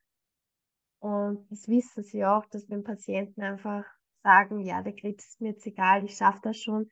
Und 1.00 1.50
das 1.50 1.68
wissen 1.68 2.04
sie 2.04 2.26
auch, 2.26 2.46
dass 2.48 2.70
wenn 2.70 2.84
Patienten 2.84 3.42
einfach 3.42 3.86
sagen, 4.22 4.60
ja, 4.60 4.84
der 4.84 4.94
Krebs 4.94 5.28
ist 5.30 5.42
mir 5.42 5.52
jetzt 5.52 5.66
egal, 5.66 6.04
ich 6.04 6.16
schaffe 6.16 6.42
das 6.44 6.62
schon, 6.62 6.90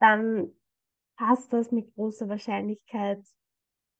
dann 0.00 0.50
passt 1.16 1.52
das 1.52 1.70
mit 1.70 1.94
großer 1.94 2.28
Wahrscheinlichkeit 2.28 3.22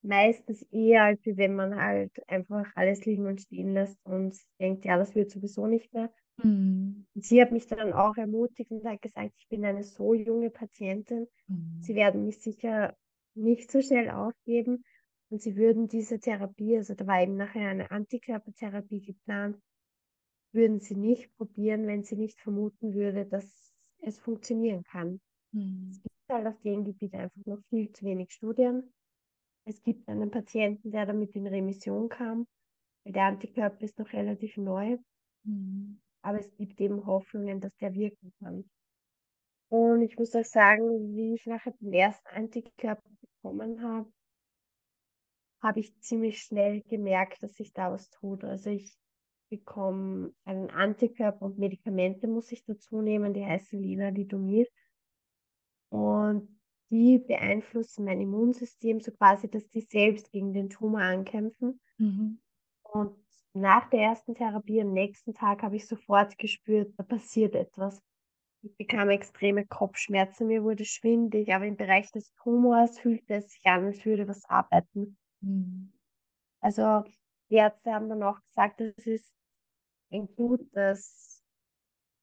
meistens 0.03 0.63
eher, 0.73 1.05
als 1.05 1.21
wenn 1.27 1.55
man 1.55 1.77
halt 1.77 2.13
einfach 2.29 2.67
alles 2.75 3.05
liegen 3.07 3.27
und 3.27 3.41
stehen 3.41 3.75
lässt 3.75 3.99
und 4.05 4.37
denkt, 4.61 4.85
ja, 4.85 4.97
das 4.99 5.15
wird 5.15 5.31
sowieso 5.31 5.67
nicht 5.67 5.93
mehr. 5.95 6.13
Hm. 6.43 7.05
Und 7.15 7.25
sie 7.25 7.41
hat 7.41 7.53
mich 7.53 7.67
dann 7.67 7.93
auch 7.93 8.17
ermutigt 8.17 8.71
und 8.71 8.85
hat 8.85 9.03
gesagt, 9.03 9.33
ich 9.37 9.49
bin 9.49 9.65
eine 9.65 9.83
so 9.85 10.15
junge 10.15 10.51
Patientin, 10.51 11.29
sie 11.79 11.95
Hm. 11.95 11.95
werden 11.95 12.25
mich 12.25 12.41
sicher 12.41 12.97
nicht 13.35 13.71
so 13.71 13.81
schnell 13.81 14.11
aufgeben 14.11 14.85
und 15.29 15.41
sie 15.41 15.57
würden 15.57 15.89
diese 15.89 16.19
Therapie, 16.19 16.77
also 16.77 16.95
da 16.95 17.07
war 17.07 17.23
eben 17.23 17.37
nachher 17.37 17.69
eine 17.69 17.91
Antikörpertherapie 17.91 19.01
geplant, 19.03 19.61
würden 20.53 20.81
sie 20.81 20.97
nicht 20.97 21.37
probieren, 21.37 21.87
wenn 21.87 22.05
sie 22.05 22.17
nicht 22.17 22.41
vermuten 22.41 22.95
würde, 22.95 23.27
dass 23.27 23.73
es 24.01 24.19
funktionieren 24.19 24.85
kann. 24.85 25.21
Hm. 25.53 25.93
Es 25.93 26.03
gibt 26.03 26.15
halt 26.31 26.47
auf 26.47 26.61
dem 26.63 26.85
Gebiet 26.85 27.15
einfach 27.15 27.45
noch 27.47 27.61
viel 27.71 27.93
zu 27.93 28.05
wenig 28.07 28.33
Studien. 28.33 28.93
Es 29.71 29.83
gibt 29.83 30.09
einen 30.09 30.33
Patienten, 30.33 30.91
der 30.91 31.07
damit 31.07 31.37
in 31.37 31.47
Remission 31.47 32.09
kam, 32.09 32.49
weil 33.05 33.13
der 33.13 33.27
Antikörper 33.27 33.81
ist 33.83 34.01
noch 34.01 34.13
relativ 34.13 34.57
neu, 34.57 34.99
Hm. 35.45 36.01
aber 36.23 36.41
es 36.41 36.53
gibt 36.57 36.81
eben 36.81 37.07
Hoffnungen, 37.07 37.61
dass 37.61 37.77
der 37.77 37.95
wirken 37.95 38.33
kann. 38.41 38.69
Und 39.69 40.03
ich 40.03 40.19
muss 40.19 40.35
auch 40.35 40.45
sagen, 40.45 41.15
wie 41.15 41.35
ich 41.35 41.47
nachher 41.47 41.73
den 41.81 41.93
ersten 41.93 42.27
Antikörper 42.27 43.09
bekommen 43.21 43.81
habe, 43.81 44.11
habe 45.63 45.79
ich 45.79 45.97
ziemlich 46.01 46.43
schnell 46.43 46.83
gemerkt, 46.83 47.41
dass 47.41 47.55
sich 47.55 47.73
da 47.73 47.93
was 47.93 48.11
tut. 48.11 48.43
Also 48.43 48.71
ich 48.71 48.93
bekomme 49.51 50.35
einen 50.45 50.71
Antikörper 50.71 51.43
und 51.47 51.59
Medikamente 51.59 52.27
muss 52.27 52.51
ich 52.51 52.65
dazu 52.65 53.03
nehmen, 53.03 53.35
die 53.35 53.47
heißen 53.47 53.81
Lenalidomid. 53.81 54.69
Und 55.91 56.60
die 56.91 57.19
beeinflussen 57.19 58.05
mein 58.05 58.21
Immunsystem 58.21 59.01
so 59.01 59.13
quasi, 59.13 59.49
dass 59.49 59.69
die 59.69 59.83
selbst 59.83 60.31
gegen 60.33 60.53
den 60.53 60.69
Tumor 60.69 61.01
ankämpfen. 61.01 61.81
Mhm. 61.99 62.41
Und 62.83 63.17
nach 63.53 63.89
der 63.91 64.01
ersten 64.01 64.35
Therapie 64.35 64.81
am 64.81 64.93
nächsten 64.93 65.35
Tag 65.35 65.63
habe 65.63 65.77
ich 65.77 65.87
sofort 65.87 66.37
gespürt, 66.39 66.93
da 66.97 67.03
passiert 67.03 67.55
etwas. 67.55 68.03
Ich 68.63 68.77
bekam 68.77 69.09
extreme 69.09 69.67
Kopfschmerzen, 69.67 70.47
mir 70.47 70.63
wurde 70.63 70.85
schwindelig, 70.85 71.53
aber 71.55 71.67
im 71.67 71.77
Bereich 71.77 72.11
des 72.13 72.33
Tumors 72.35 72.99
fühlte 72.99 73.35
es 73.35 73.51
sich 73.51 73.65
an, 73.65 73.87
als 73.87 74.05
würde 74.05 74.29
was 74.29 74.45
arbeiten. 74.45 75.17
Hm. 75.41 75.93
Also 76.61 77.05
die 77.49 77.55
Ärzte 77.55 77.93
haben 77.93 78.09
dann 78.09 78.23
auch 78.23 78.39
gesagt, 78.43 78.81
das 78.81 79.07
ist 79.07 79.33
ein 80.13 80.29
gutes 80.37 81.43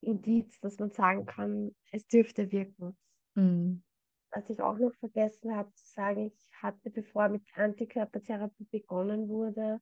Indiz, 0.02 0.60
dass 0.60 0.78
man 0.78 0.92
sagen 0.92 1.26
kann, 1.26 1.76
es 1.92 2.06
dürfte 2.08 2.52
wirken. 2.52 2.96
Hm. 3.36 3.84
Was 4.32 4.50
ich 4.50 4.62
auch 4.62 4.78
noch 4.78 4.94
vergessen 4.96 5.56
habe 5.56 5.72
zu 5.74 5.86
sagen, 5.86 6.28
ich 6.28 6.48
hatte, 6.62 6.90
bevor 6.90 7.30
mit 7.30 7.44
Antikörpertherapie 7.56 8.68
begonnen 8.72 9.30
wurde, 9.30 9.80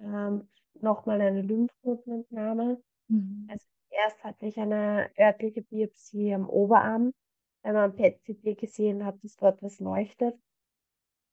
ähm, 0.00 0.48
nochmal 0.80 1.20
eine 1.20 1.42
Lymphknotenentnahme. 1.42 2.82
Mhm. 3.08 3.46
Also 3.50 3.66
erst 3.90 4.22
hatte 4.24 4.46
ich 4.46 4.58
eine 4.58 5.10
örtliche 5.18 5.62
Biopsie 5.62 6.34
am 6.34 6.48
Oberarm, 6.48 7.12
weil 7.62 7.72
man 7.72 7.90
am 7.90 7.96
PET-CT 7.96 8.58
gesehen 8.58 9.04
hat, 9.04 9.22
dass 9.22 9.36
dort 9.36 9.62
was 9.62 9.80
leuchtet. 9.80 10.36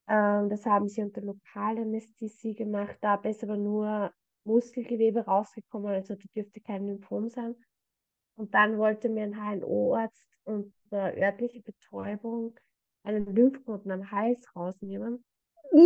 Ähm, 0.08 0.50
das 0.50 0.66
haben 0.66 0.88
sie 0.88 1.04
unter 1.04 1.22
Lokalanästhesie 1.22 2.56
gemacht. 2.56 2.98
Dabei 3.02 3.30
ist 3.30 3.44
aber 3.44 3.58
nur 3.58 4.12
Muskelgewebe 4.44 5.26
rausgekommen, 5.26 5.94
also 5.94 6.16
da 6.16 6.24
dürfte 6.36 6.62
kein 6.62 6.88
Lymphom 6.88 7.30
sein. 7.30 7.56
Und 8.40 8.54
dann 8.56 8.78
wollte 8.78 9.10
mir 9.10 9.24
ein 9.24 9.36
HNO-Arzt 9.36 10.26
unter 10.46 11.14
örtlicher 11.18 11.62
Betäubung 11.62 12.58
einen 13.04 13.26
Lymphknoten 13.36 13.92
am 13.92 14.12
Hals 14.12 14.56
rausnehmen. 14.56 15.26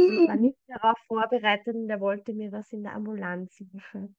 Und 0.05 0.17
ich 0.17 0.27
war 0.27 0.37
nicht 0.37 0.59
darauf 0.67 0.97
vorbereitet 1.07 1.75
und 1.75 1.89
er 1.89 1.99
wollte 2.01 2.33
mir 2.33 2.51
das 2.51 2.71
in 2.71 2.83
der 2.83 2.93
Ambulanz 2.93 3.59
machen. 3.71 4.15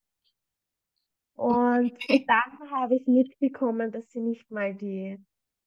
Und 1.37 2.01
Okay. 2.01 2.27
dann 2.27 2.71
habe 2.73 2.97
ich 2.97 3.07
mitbekommen, 3.07 3.93
dass 3.93 4.11
sie 4.11 4.21
nicht 4.21 4.51
mal 4.51 4.75
die 4.75 5.19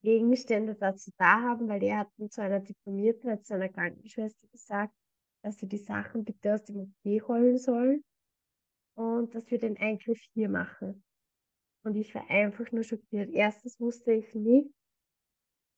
Gegenstände 0.01 0.75
dazu 0.75 1.11
da 1.17 1.41
haben, 1.41 1.69
weil 1.69 1.83
er 1.83 1.99
hat 1.99 2.09
dann 2.17 2.29
zu 2.29 2.41
einer 2.41 2.59
Diplomierten, 2.59 3.43
zu 3.43 3.53
einer 3.55 3.69
Krankenschwester 3.69 4.47
gesagt, 4.49 4.93
dass 5.41 5.57
sie 5.57 5.67
die 5.67 5.77
Sachen 5.77 6.25
bitte 6.25 6.53
aus 6.55 6.63
dem 6.65 6.79
OP 6.81 7.27
holen 7.29 7.57
soll 7.57 8.03
und 8.95 9.35
dass 9.35 9.49
wir 9.51 9.59
den 9.59 9.77
Eingriff 9.77 10.19
hier 10.33 10.49
machen. 10.49 11.03
Und 11.87 11.95
ich 11.95 12.13
war 12.13 12.29
einfach 12.29 12.71
nur 12.71 12.83
schockiert. 12.83 13.31
Erstens 13.33 13.79
wusste 13.79 14.11
ich 14.13 14.35
nicht, 14.35 14.75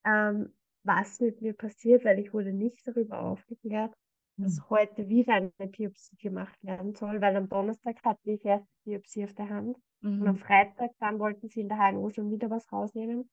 ähm, 0.06 0.54
was 0.84 1.20
mit 1.20 1.42
mir 1.42 1.54
passiert, 1.54 2.06
weil 2.06 2.20
ich 2.20 2.34
wurde 2.34 2.54
nicht 2.54 2.86
darüber 2.88 3.20
aufgeklärt, 3.22 3.94
dass 4.42 4.60
Hm. 4.60 4.70
heute 4.70 5.08
wieder 5.10 5.34
eine 5.34 5.52
Biopsie 5.68 6.16
gemacht 6.18 6.58
werden 6.64 6.96
soll, 6.96 7.22
weil 7.22 7.36
am 7.36 7.50
Donnerstag 7.50 8.04
hatte 8.04 8.32
ich 8.32 8.46
erst 8.46 8.66
die 8.86 8.92
Biopsie 8.92 9.26
auf 9.26 9.34
der 9.34 9.50
Hand 9.50 9.78
und 10.20 10.28
am 10.28 10.38
Mhm. 10.38 10.38
Freitag 10.38 10.92
dann 11.00 11.20
wollten 11.20 11.50
sie 11.50 11.62
in 11.62 11.70
der 11.70 11.78
HNO 11.80 12.10
schon 12.10 12.32
wieder 12.32 12.50
was 12.50 12.72
rausnehmen. 12.72 13.30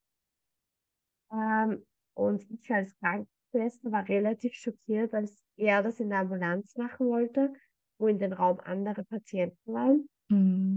Ähm, 1.32 1.86
und 2.14 2.50
ich 2.50 2.70
als 2.72 2.96
Krankenschwester 2.98 3.92
war 3.92 4.08
relativ 4.08 4.54
schockiert, 4.54 5.14
als 5.14 5.44
er 5.56 5.82
das 5.82 6.00
in 6.00 6.10
der 6.10 6.20
Ambulanz 6.20 6.76
machen 6.76 7.06
wollte, 7.08 7.52
wo 7.98 8.08
in 8.08 8.18
den 8.18 8.32
Raum 8.32 8.60
andere 8.60 9.04
Patienten 9.04 9.72
waren. 9.72 10.08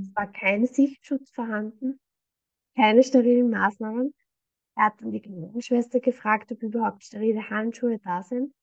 Es 0.01 0.09
Hm. 0.09 0.13
war 0.13 0.29
kein 0.29 0.65
Sichtschutz 0.65 1.31
vorhanden, 1.31 2.01
keine 2.75 3.03
sterilen 3.03 3.49
Maßnahmen. 3.49 4.13
Er 4.75 4.85
hat 4.85 5.01
dann 5.01 5.11
die 5.11 5.21
Krankenschwester 5.21 5.99
gefragt, 6.01 6.51
ob 6.51 6.63
überhaupt 6.63 7.03
sterile 7.03 7.49
Handschuhe 7.49 7.99
da 7.99 8.23
sind. 8.23 8.53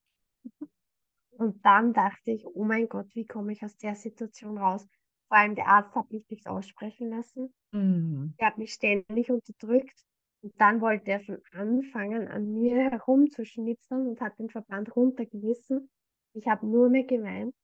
Und 1.30 1.64
dann 1.64 1.92
dachte 1.92 2.30
ich, 2.32 2.46
oh 2.46 2.64
mein 2.64 2.88
Gott, 2.88 3.14
wie 3.14 3.26
komme 3.26 3.52
ich 3.52 3.62
aus 3.64 3.76
der 3.76 3.94
Situation 3.94 4.58
raus? 4.58 4.86
Vor 5.28 5.36
allem 5.36 5.54
der 5.54 5.68
Arzt 5.68 5.94
hat 5.94 6.10
mich 6.10 6.28
nicht 6.30 6.46
aussprechen 6.48 7.10
lassen. 7.10 7.54
Hm. 7.72 8.28
Er 8.38 8.48
hat 8.48 8.58
mich 8.58 8.74
ständig 8.74 9.30
unterdrückt. 9.30 10.04
Und 10.42 10.60
dann 10.60 10.80
wollte 10.82 11.10
er 11.12 11.20
schon 11.20 11.42
anfangen, 11.52 12.28
an 12.28 12.52
mir 12.52 12.76
herumzuschnipseln 12.90 14.08
und 14.08 14.20
hat 14.20 14.38
den 14.38 14.50
Verband 14.50 14.96
runtergerissen. 14.96 15.90
Ich 16.34 16.48
habe 16.48 16.66
nur 16.66 16.90
mehr 16.90 17.04
geweint 17.04 17.54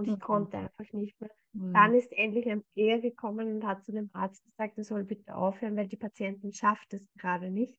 und 0.00 0.08
ich 0.08 0.18
Mhm. 0.18 0.20
konnte 0.20 0.58
einfach 0.58 0.92
nicht 0.92 1.20
mehr. 1.20 1.30
Hm. 1.54 1.72
Dann 1.74 1.94
ist 1.94 2.12
endlich 2.12 2.48
ein 2.48 2.64
Pfleger 2.72 3.00
gekommen 3.00 3.54
und 3.56 3.66
hat 3.66 3.84
zu 3.84 3.92
dem 3.92 4.10
Arzt 4.12 4.44
gesagt, 4.44 4.78
er 4.78 4.84
soll 4.84 5.04
bitte 5.04 5.34
aufhören, 5.36 5.76
weil 5.76 5.88
die 5.88 5.96
Patientin 5.96 6.52
schafft 6.52 6.92
es 6.94 7.06
gerade 7.18 7.50
nicht. 7.50 7.78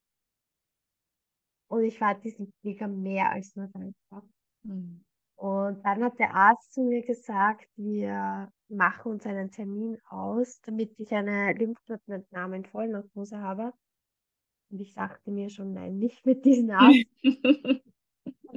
Und 1.72 1.84
ich 1.86 1.99
war 1.99 2.13
diesem 2.13 2.51
Pfleger 2.61 2.88
mehr 2.88 3.32
als 3.32 3.55
nur 3.55 3.65
dankbar. 3.67 4.24
Hm. 4.65 5.01
Und 5.39 5.84
dann 5.84 6.03
hat 6.03 6.19
der 6.19 6.34
Arzt 6.36 6.74
zu 6.74 6.84
mir 6.84 7.01
gesagt, 7.03 7.67
wir 7.76 8.49
machen 8.69 9.11
uns 9.13 9.26
einen 9.26 9.49
Termin 9.51 9.97
aus, 10.07 10.61
damit 10.61 10.93
ich 10.99 11.11
eine 11.13 11.53
Lymphknotenentnahme 11.53 12.57
in 12.57 12.65
Vollnarkose 12.65 13.39
habe. 13.39 13.74
Und 14.72 14.82
ich 14.82 14.93
dachte 14.95 15.32
mir 15.32 15.49
schon, 15.49 15.74
nein, 15.74 15.97
nicht 15.99 16.26
mit 16.26 16.45
diesem 16.45 16.72
Arzt. 16.72 17.05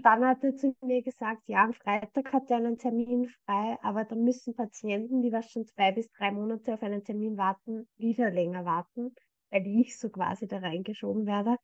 Dann 0.05 0.25
hat 0.25 0.45
er 0.45 0.55
zu 0.55 0.73
mir 0.83 1.03
gesagt, 1.03 1.43
ja, 1.49 1.65
am 1.65 1.73
Freitag 1.75 2.33
hat 2.33 2.49
er 2.49 2.59
einen 2.59 2.79
Termin 2.79 3.29
frei, 3.45 3.77
aber 3.83 4.05
da 4.05 4.15
müssen 4.15 4.55
Patienten, 4.55 5.21
die 5.21 5.33
was 5.33 5.51
schon 5.51 5.67
zwei 5.67 5.91
bis 5.91 6.09
drei 6.13 6.31
Monate 6.31 6.75
auf 6.75 6.83
einen 6.85 7.03
Termin 7.03 7.37
warten, 7.37 7.89
wieder 7.97 8.31
länger 8.31 8.65
warten, 8.65 9.17
weil 9.51 9.67
ich 9.67 9.99
so 9.99 10.11
quasi 10.11 10.47
da 10.47 10.59
reingeschoben 10.59 11.27
werde. 11.27 11.57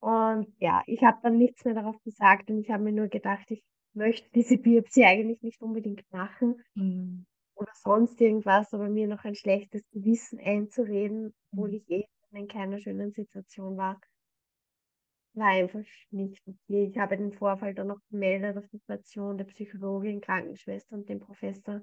Und 0.00 0.46
Und 0.46 0.52
ja, 0.58 0.82
ich 0.86 1.02
habe 1.04 1.18
dann 1.22 1.38
nichts 1.38 1.64
mehr 1.64 1.74
darauf 1.74 1.96
gesagt 2.02 2.50
und 2.50 2.58
ich 2.60 2.70
habe 2.70 2.82
mir 2.84 2.92
nur 2.92 3.08
gedacht, 3.08 3.50
ich 3.50 3.64
möchte 3.94 4.28
diese 4.34 4.58
Biopsie 4.58 5.04
eigentlich 5.04 5.42
nicht 5.42 5.60
unbedingt 5.62 6.04
machen 6.12 6.62
Mhm. 6.76 7.24
oder 7.54 7.72
sonst 7.74 8.20
irgendwas, 8.20 8.72
aber 8.74 8.88
mir 8.88 9.06
noch 9.08 9.24
ein 9.24 9.36
schlechtes 9.36 9.82
Gewissen 9.92 10.40
einzureden, 10.40 11.34
obwohl 11.52 11.74
Mhm. 11.74 11.76
ich 11.76 11.88
eh 11.90 12.06
in 12.32 12.48
keiner 12.48 12.78
schönen 12.80 13.12
Situation 13.12 13.76
war, 13.76 14.00
war 15.34 15.48
einfach 15.48 15.80
nicht 16.10 16.42
okay. 16.46 16.86
Ich 16.90 16.98
habe 16.98 17.16
den 17.16 17.32
Vorfall 17.32 17.74
dann 17.74 17.88
noch 17.88 18.00
gemeldet 18.10 18.56
auf 18.56 18.68
die 18.72 18.80
Station 18.80 19.38
der 19.38 19.44
Psychologin, 19.44 20.20
Krankenschwester 20.20 20.96
und 20.96 21.08
dem 21.08 21.20
Professor. 21.20 21.80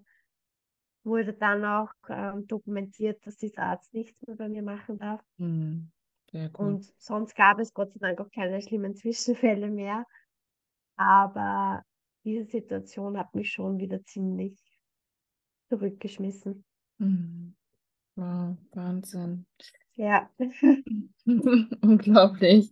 Wurde 1.04 1.34
dann 1.34 1.64
auch 1.64 1.92
ähm, 2.10 2.46
dokumentiert, 2.48 3.26
dass 3.26 3.38
dieser 3.38 3.64
Arzt 3.64 3.94
nichts 3.94 4.22
mehr 4.28 4.36
bei 4.36 4.50
mir 4.50 4.64
machen 4.64 4.98
darf. 4.98 5.22
Mhm. 5.38 5.92
Und 6.54 6.94
sonst 6.98 7.36
gab 7.36 7.60
es 7.60 7.74
Gott 7.74 7.94
sei 7.94 8.00
Dank 8.00 8.20
auch 8.20 8.32
keine 8.32 8.62
schlimmen 8.62 8.96
Zwischenfälle 8.96 9.70
mehr. 9.70 10.06
Aber 10.98 11.84
diese 12.26 12.46
Situation 12.46 13.18
hat 13.18 13.34
mich 13.34 13.52
schon 13.52 13.80
wieder 13.80 14.04
ziemlich 14.04 14.60
zurückgeschmissen. 15.70 16.66
Mhm. 16.98 17.56
Wow, 18.16 18.58
Wahnsinn. 18.72 19.46
Ja, 19.98 20.30
Unglaublich. 21.82 22.72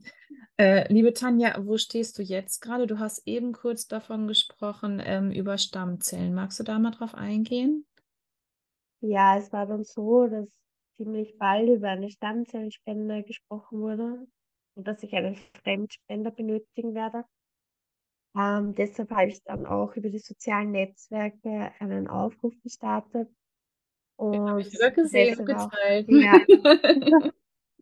Äh, 0.58 0.92
liebe 0.94 1.14
Tanja, 1.14 1.56
wo 1.66 1.78
stehst 1.78 2.18
du 2.18 2.22
jetzt 2.24 2.62
gerade? 2.62 2.88
Du 2.88 3.00
hast 3.00 3.28
eben 3.28 3.52
kurz 3.52 3.88
davon 3.88 4.28
gesprochen, 4.28 5.02
ähm, 5.04 5.32
über 5.32 5.58
Stammzellen. 5.58 6.34
Magst 6.34 6.60
du 6.60 6.64
da 6.64 6.80
mal 6.80 6.92
drauf 6.92 7.14
eingehen? 7.16 7.86
ja, 9.02 9.38
es 9.38 9.52
war 9.54 9.66
dann 9.66 9.84
so, 9.84 10.28
dass 10.28 10.48
ziemlich 10.98 11.38
bald 11.38 11.70
über 11.70 11.90
eine 11.90 12.10
Stammzellenspende 12.10 13.24
gesprochen 13.24 13.80
wurde 13.80 14.28
und 14.76 14.88
dass 14.88 15.04
ich 15.04 15.14
einen 15.14 15.36
Fremdspender 15.64 16.32
benötigen 16.32 16.96
werde. 16.96 17.26
Ähm, 18.38 18.76
deshalb 18.76 19.12
habe 19.12 19.28
ich 19.28 19.44
dann 19.44 19.66
auch 19.66 19.96
über 19.96 20.10
die 20.10 20.20
sozialen 20.20 20.72
Netzwerke 20.72 21.72
einen 21.80 22.08
Aufruf 22.08 22.54
gestartet. 22.64 23.30
Habe 24.48 24.62
Und 24.62 24.62
ich 24.62 24.72
das 24.72 24.94
gesehen 24.94 25.40
und 25.40 25.46
Interesse 25.46 25.50
war 25.50 25.68
auch, 25.68 25.72
geteilt. 25.72 26.08
ja, 26.08 26.40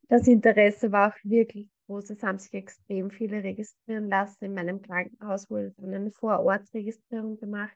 das 0.08 0.28
Interesse 0.28 0.92
war 0.94 1.10
auch 1.14 1.18
wirklich 1.24 1.70
groß. 1.88 2.10
Es 2.12 2.24
haben 2.24 2.40
sich 2.40 2.54
extrem 2.54 3.12
viele 3.12 3.44
registrieren 3.44 4.08
lassen. 4.10 4.46
In 4.46 4.54
meinem 4.54 4.82
Krankenhaus 4.82 5.50
wurde 5.50 5.72
dann 5.78 5.94
eine 5.94 6.12
Vorortregistrierung 6.12 7.38
gemacht. 7.38 7.76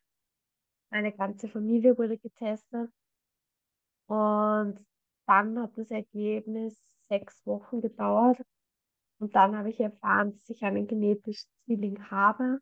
Meine 0.91 1.13
ganze 1.13 1.49
Familie 1.49 1.97
wurde 1.97 2.17
getestet. 2.17 2.91
Und 4.07 4.85
dann 5.27 5.59
hat 5.59 5.77
das 5.77 5.91
Ergebnis 5.91 6.77
sechs 7.09 7.45
Wochen 7.45 7.81
gedauert. 7.81 8.37
Und 9.19 9.35
dann 9.35 9.57
habe 9.57 9.69
ich 9.69 9.79
erfahren, 9.79 10.33
dass 10.33 10.49
ich 10.49 10.63
einen 10.63 10.87
genetischen 10.87 11.49
Zwilling 11.65 12.11
habe 12.11 12.59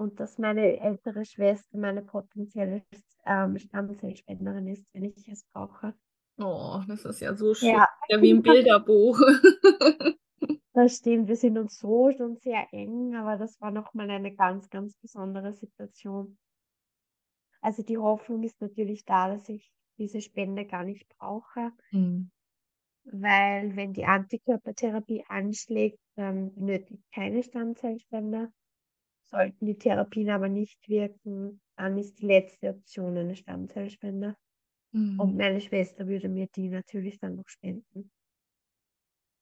und 0.00 0.18
dass 0.18 0.38
meine 0.38 0.80
ältere 0.80 1.24
Schwester 1.26 1.76
meine 1.76 2.02
potenzielle 2.02 2.82
ähm, 3.26 3.58
Stammzellspenderin 3.58 4.66
ist, 4.68 4.86
wenn 4.94 5.04
ich 5.04 5.28
es 5.28 5.44
brauche. 5.52 5.94
Oh, 6.38 6.80
das 6.88 7.04
ist 7.04 7.20
ja 7.20 7.34
so 7.34 7.54
schön. 7.54 7.68
Ja, 7.70 7.86
Ja, 8.08 8.20
wie 8.22 8.30
im 8.30 8.42
Bilderbuch. 8.42 9.20
das 10.72 10.96
stimmt. 10.96 11.28
Wir 11.28 11.36
sind 11.36 11.58
uns 11.58 11.78
so 11.78 12.10
schon 12.10 12.36
sehr 12.36 12.66
eng, 12.72 13.14
aber 13.14 13.36
das 13.36 13.60
war 13.60 13.70
nochmal 13.70 14.10
eine 14.10 14.34
ganz, 14.34 14.70
ganz 14.70 14.96
besondere 14.96 15.52
Situation. 15.52 16.38
Also 17.62 17.82
die 17.82 17.96
Hoffnung 17.98 18.42
ist 18.42 18.60
natürlich 18.60 19.04
da, 19.04 19.28
dass 19.28 19.48
ich 19.48 19.70
diese 19.98 20.20
Spende 20.20 20.66
gar 20.66 20.84
nicht 20.84 21.08
brauche, 21.18 21.72
Mhm. 21.92 22.30
weil 23.04 23.76
wenn 23.76 23.92
die 23.92 24.04
Antikörpertherapie 24.06 25.24
anschlägt, 25.28 25.98
dann 26.16 26.54
benötigt 26.54 27.02
keine 27.14 27.42
Stammzellspende. 27.42 28.50
Sollten 29.32 29.66
die 29.66 29.78
Therapien 29.78 30.30
aber 30.30 30.48
nicht 30.48 30.88
wirken, 30.88 31.60
dann 31.76 31.98
ist 31.98 32.20
die 32.20 32.26
letzte 32.26 32.68
Option 32.70 33.16
eine 33.18 33.34
Stammzellspende. 33.36 34.36
Und 35.16 35.36
Mhm. 35.36 35.38
meine 35.38 35.60
Schwester 35.60 36.08
würde 36.08 36.28
mir 36.28 36.48
die 36.56 36.68
natürlich 36.68 37.18
dann 37.20 37.36
noch 37.36 37.48
spenden. 37.48 38.12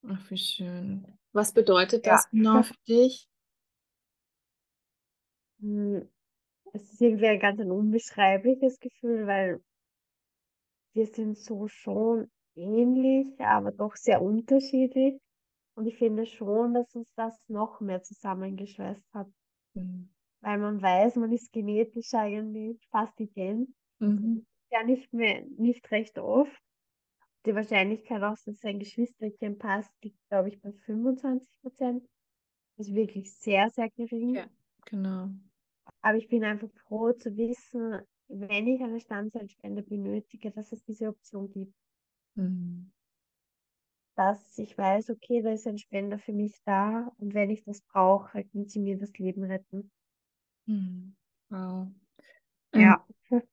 Ach, 0.09 0.29
wie 0.31 0.37
schön. 0.39 1.07
Was 1.33 1.53
bedeutet 1.53 2.05
Ja. 2.05 2.09
das 2.09 2.29
genau 2.31 2.63
für 2.65 2.75
dich? 2.89 3.29
Hm, 5.61 6.09
Es 6.75 6.83
ist 6.93 7.01
irgendwie 7.03 7.29
ein 7.29 7.41
ganz 7.41 7.61
ein 7.61 7.71
unbeschreibliches 7.73 8.81
Gefühl, 8.81 9.27
weil 9.29 9.61
wir 10.93 11.07
sind 11.07 11.39
so 11.39 11.67
schon 11.69 12.31
ähnlich, 12.55 13.41
aber 13.41 13.73
doch 13.73 13.97
sehr 13.97 14.21
unterschiedlich. 14.21 15.19
Und 15.77 15.87
ich 15.87 15.99
finde 15.99 16.27
schon, 16.27 16.75
dass 16.75 16.95
uns 16.95 17.09
das 17.17 17.39
noch 17.49 17.81
mehr 17.81 18.03
zusammengeschweißt 18.03 19.05
hat, 19.15 19.29
Mhm. 19.79 20.09
weil 20.41 20.59
man 20.59 20.81
weiß, 20.81 21.17
man 21.17 21.33
ist 21.33 21.53
genetisch 21.53 22.15
eigentlich 22.15 22.79
fast 22.91 23.19
ident. 23.21 23.71
Mhm. 23.99 24.47
Ja, 24.71 24.83
nicht 24.83 25.13
mehr, 25.13 25.45
nicht 25.57 25.91
recht 25.91 26.19
oft. 26.19 26.57
Die 27.47 27.55
Wahrscheinlichkeit 27.55 28.23
auch, 28.23 28.37
dass 28.45 28.65
ein 28.65 28.79
Geschwisterchen 28.79 29.59
passt, 29.59 29.91
liegt, 30.03 30.19
glaube 30.29 30.51
ich, 30.51 30.61
bei 30.61 30.73
25 30.73 31.49
Prozent. 31.63 32.05
Das 32.77 32.89
ist 32.89 32.95
wirklich 32.95 33.33
sehr, 33.35 33.71
sehr 33.71 33.89
gering. 33.91 34.35
Ja, 34.35 34.47
genau. 34.85 35.31
Aber 36.03 36.19
ich 36.19 36.29
bin 36.29 36.45
einfach 36.45 36.69
froh 36.87 37.13
zu 37.13 37.37
wissen, 37.37 38.01
wenn 38.29 38.67
ich 38.67 38.81
eine 38.83 39.01
Stammzellspende 39.01 39.83
benötige, 39.83 40.51
dass 40.51 40.73
es 40.73 40.85
diese 40.85 41.09
Option 41.09 41.51
gibt. 41.51 41.75
Mhm. 42.37 42.93
Dass 44.19 44.59
ich 44.59 44.77
weiß, 44.77 45.11
okay, 45.11 45.43
da 45.43 45.53
ist 45.53 45.69
ein 45.69 45.79
Spender 45.79 46.19
für 46.19 46.33
mich 46.33 46.53
da 46.65 47.13
und 47.21 47.35
wenn 47.35 47.51
ich 47.51 47.63
das 47.63 47.83
brauche, 47.83 48.43
können 48.43 48.69
sie 48.69 48.81
mir 48.81 48.99
das 48.99 49.17
Leben 49.17 49.45
retten. 49.45 49.93
Mhm. 50.67 51.15
Wow. 51.51 51.87
Ähm, 52.73 52.83
Ja. 52.83 53.07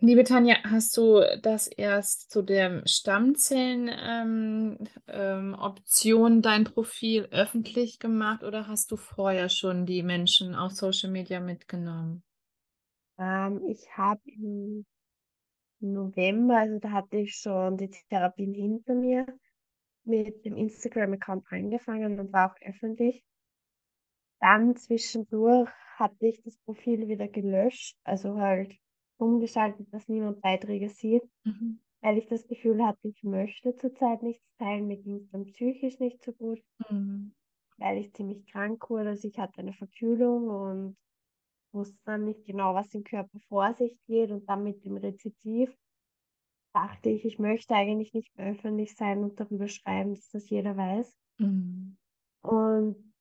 liebe 0.00 0.24
Tanja, 0.24 0.56
hast 0.64 0.96
du 0.96 1.22
das 1.40 1.68
erst 1.68 2.32
zu 2.32 2.42
der 2.42 2.82
Stammzellen 2.84 3.88
ähm, 3.96 4.78
ähm, 5.06 6.42
dein 6.42 6.64
Profil 6.64 7.28
öffentlich 7.30 8.00
gemacht 8.00 8.42
oder 8.42 8.66
hast 8.66 8.90
du 8.90 8.96
vorher 8.96 9.48
schon 9.48 9.86
die 9.86 10.02
Menschen 10.02 10.56
auf 10.56 10.72
Social 10.72 11.12
Media 11.12 11.38
mitgenommen? 11.38 12.24
Ähm, 13.18 13.62
ich 13.68 13.96
habe 13.96 14.20
im 14.26 14.84
November, 15.80 16.58
also 16.58 16.78
da 16.78 16.90
hatte 16.90 17.18
ich 17.18 17.36
schon 17.36 17.76
die 17.76 17.90
Therapien 18.08 18.52
hinter 18.52 18.94
mir, 18.94 19.26
mit 20.04 20.44
dem 20.44 20.56
Instagram-Account 20.56 21.46
angefangen 21.50 22.18
und 22.20 22.32
war 22.32 22.52
auch 22.52 22.56
öffentlich. 22.60 23.24
Dann 24.40 24.76
zwischendurch 24.76 25.70
hatte 25.96 26.26
ich 26.26 26.42
das 26.42 26.58
Profil 26.58 27.08
wieder 27.08 27.28
gelöscht, 27.28 27.96
also 28.04 28.36
halt 28.38 28.76
umgeschaltet, 29.18 29.86
dass 29.92 30.08
niemand 30.08 30.40
Beiträge 30.40 30.88
sieht, 30.88 31.22
Mhm. 31.44 31.80
weil 32.02 32.18
ich 32.18 32.26
das 32.26 32.46
Gefühl 32.48 32.84
hatte, 32.84 33.08
ich 33.08 33.22
möchte 33.22 33.76
zurzeit 33.76 34.22
nichts 34.22 34.44
teilen. 34.58 34.86
Mir 34.88 34.96
ging 34.98 35.16
es 35.16 35.30
dann 35.30 35.44
psychisch 35.46 35.98
nicht 36.00 36.22
so 36.24 36.32
gut, 36.32 36.60
Mhm. 36.90 37.32
weil 37.78 37.98
ich 37.98 38.12
ziemlich 38.14 38.44
krank 38.46 38.90
wurde. 38.90 39.10
Also 39.10 39.28
ich 39.28 39.38
hatte 39.38 39.58
eine 39.60 39.72
Verkühlung 39.72 40.48
und 40.48 40.96
wusste 41.72 41.98
dann 42.04 42.24
nicht 42.24 42.44
genau, 42.44 42.74
was 42.74 42.94
im 42.94 43.04
Körper 43.04 43.38
vor 43.48 43.74
sich 43.74 43.98
geht. 44.06 44.30
Und 44.30 44.48
dann 44.48 44.64
mit 44.64 44.84
dem 44.84 44.96
Rezidiv 44.96 45.74
dachte 46.72 47.10
ich, 47.10 47.24
ich 47.24 47.38
möchte 47.38 47.74
eigentlich 47.74 48.14
nicht 48.14 48.36
mehr 48.36 48.52
öffentlich 48.52 48.96
sein 48.96 49.22
und 49.22 49.38
darüber 49.38 49.68
schreiben, 49.68 50.14
dass 50.14 50.28
das 50.30 50.48
jeder 50.48 50.76
weiß. 50.76 51.14
Mhm. 51.38 51.96
Und 52.42 53.12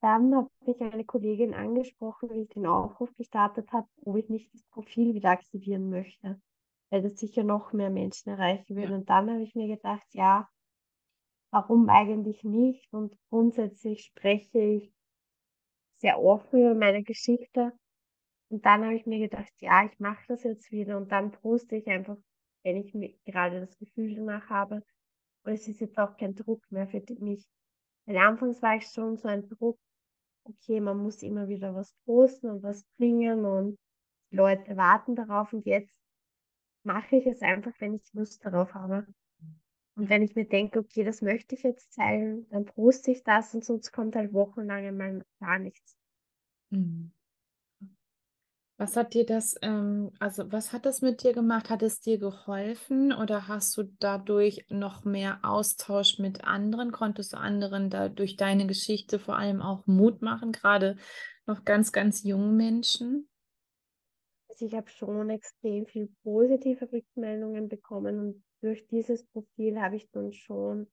dann 0.00 0.34
hat 0.36 0.48
mich 0.66 0.80
eine 0.80 1.04
Kollegin 1.04 1.54
angesprochen, 1.54 2.30
wie 2.30 2.42
ich 2.42 2.50
den 2.50 2.66
Aufruf 2.66 3.14
gestartet 3.16 3.72
habe, 3.72 3.88
ob 4.04 4.16
ich 4.16 4.28
nicht 4.28 4.52
das 4.52 4.62
Profil 4.64 5.14
wieder 5.14 5.30
aktivieren 5.30 5.88
möchte, 5.88 6.40
weil 6.90 7.02
das 7.02 7.18
sicher 7.18 7.42
noch 7.42 7.72
mehr 7.72 7.90
Menschen 7.90 8.30
erreichen 8.30 8.76
würde. 8.76 8.94
Und 8.94 9.08
dann 9.08 9.30
habe 9.30 9.42
ich 9.42 9.54
mir 9.54 9.68
gedacht, 9.68 10.06
ja, 10.10 10.48
warum 11.50 11.88
eigentlich 11.88 12.44
nicht? 12.44 12.92
Und 12.92 13.16
grundsätzlich 13.30 14.04
spreche 14.04 14.58
ich 14.58 14.92
sehr 15.96 16.20
offen 16.20 16.60
über 16.60 16.74
meine 16.74 17.02
Geschichte. 17.02 17.72
Und 18.50 18.66
dann 18.66 18.84
habe 18.84 18.94
ich 18.94 19.06
mir 19.06 19.20
gedacht, 19.20 19.52
ja, 19.60 19.84
ich 19.86 19.98
mache 19.98 20.24
das 20.28 20.42
jetzt 20.42 20.70
wieder. 20.70 20.96
Und 20.96 21.12
dann 21.12 21.30
poste 21.30 21.76
ich 21.76 21.86
einfach, 21.86 22.16
wenn 22.64 22.76
ich 22.78 22.94
mir 22.94 23.14
gerade 23.24 23.60
das 23.60 23.78
Gefühl 23.78 24.16
danach 24.16 24.48
habe. 24.48 24.82
Und 25.44 25.52
es 25.52 25.68
ist 25.68 25.80
jetzt 25.80 25.98
auch 25.98 26.16
kein 26.16 26.34
Druck 26.34 26.62
mehr 26.70 26.88
für 26.88 27.02
mich. 27.20 27.46
Weil 28.06 28.16
anfangs 28.18 28.60
war 28.62 28.76
ich 28.76 28.86
schon 28.86 29.16
so 29.16 29.28
ein 29.28 29.48
Druck, 29.48 29.78
okay, 30.44 30.80
man 30.80 30.98
muss 30.98 31.22
immer 31.22 31.48
wieder 31.48 31.74
was 31.74 31.94
posten 32.04 32.50
und 32.50 32.62
was 32.62 32.84
bringen 32.96 33.44
und 33.44 33.78
Leute 34.30 34.76
warten 34.76 35.14
darauf. 35.14 35.52
Und 35.52 35.66
jetzt 35.66 35.94
mache 36.84 37.16
ich 37.16 37.26
es 37.26 37.42
einfach, 37.42 37.72
wenn 37.78 37.94
ich 37.94 38.12
Lust 38.12 38.44
darauf 38.44 38.74
habe. 38.74 39.06
Und 39.96 40.08
wenn 40.08 40.22
ich 40.22 40.34
mir 40.34 40.46
denke, 40.46 40.80
okay, 40.80 41.04
das 41.04 41.22
möchte 41.22 41.54
ich 41.54 41.62
jetzt 41.62 41.94
teilen, 41.94 42.48
dann 42.50 42.64
poste 42.64 43.12
ich 43.12 43.22
das 43.22 43.54
und 43.54 43.64
sonst 43.64 43.92
kommt 43.92 44.16
halt 44.16 44.32
wochenlang 44.32 44.84
einmal 44.84 45.24
gar 45.38 45.58
nichts. 45.58 45.96
Mhm. 46.70 47.13
Was 48.84 48.98
hat 48.98 49.14
dir 49.14 49.24
das, 49.24 49.54
ähm, 49.62 50.12
also 50.18 50.52
was 50.52 50.74
hat 50.74 50.84
das 50.84 51.00
mit 51.00 51.22
dir 51.22 51.32
gemacht? 51.32 51.70
Hat 51.70 51.82
es 51.82 52.00
dir 52.00 52.18
geholfen 52.18 53.14
oder 53.14 53.48
hast 53.48 53.74
du 53.78 53.84
dadurch 53.98 54.66
noch 54.68 55.06
mehr 55.06 55.38
Austausch 55.42 56.18
mit 56.18 56.44
anderen? 56.44 56.92
Konntest 56.92 57.32
du 57.32 57.38
anderen 57.38 57.88
da 57.88 58.10
durch 58.10 58.36
deine 58.36 58.66
Geschichte 58.66 59.18
vor 59.18 59.38
allem 59.38 59.62
auch 59.62 59.86
Mut 59.86 60.20
machen, 60.20 60.52
gerade 60.52 60.98
noch 61.46 61.64
ganz, 61.64 61.92
ganz 61.92 62.24
jungen 62.24 62.58
Menschen? 62.58 63.26
Also 64.50 64.66
ich 64.66 64.74
habe 64.74 64.90
schon 64.90 65.30
extrem 65.30 65.86
viel 65.86 66.10
positive 66.22 66.92
Rückmeldungen 66.92 67.70
bekommen 67.70 68.18
und 68.18 68.44
durch 68.60 68.86
dieses 68.88 69.24
Profil 69.28 69.80
habe 69.80 69.96
ich 69.96 70.10
dann 70.10 70.34
schon 70.34 70.88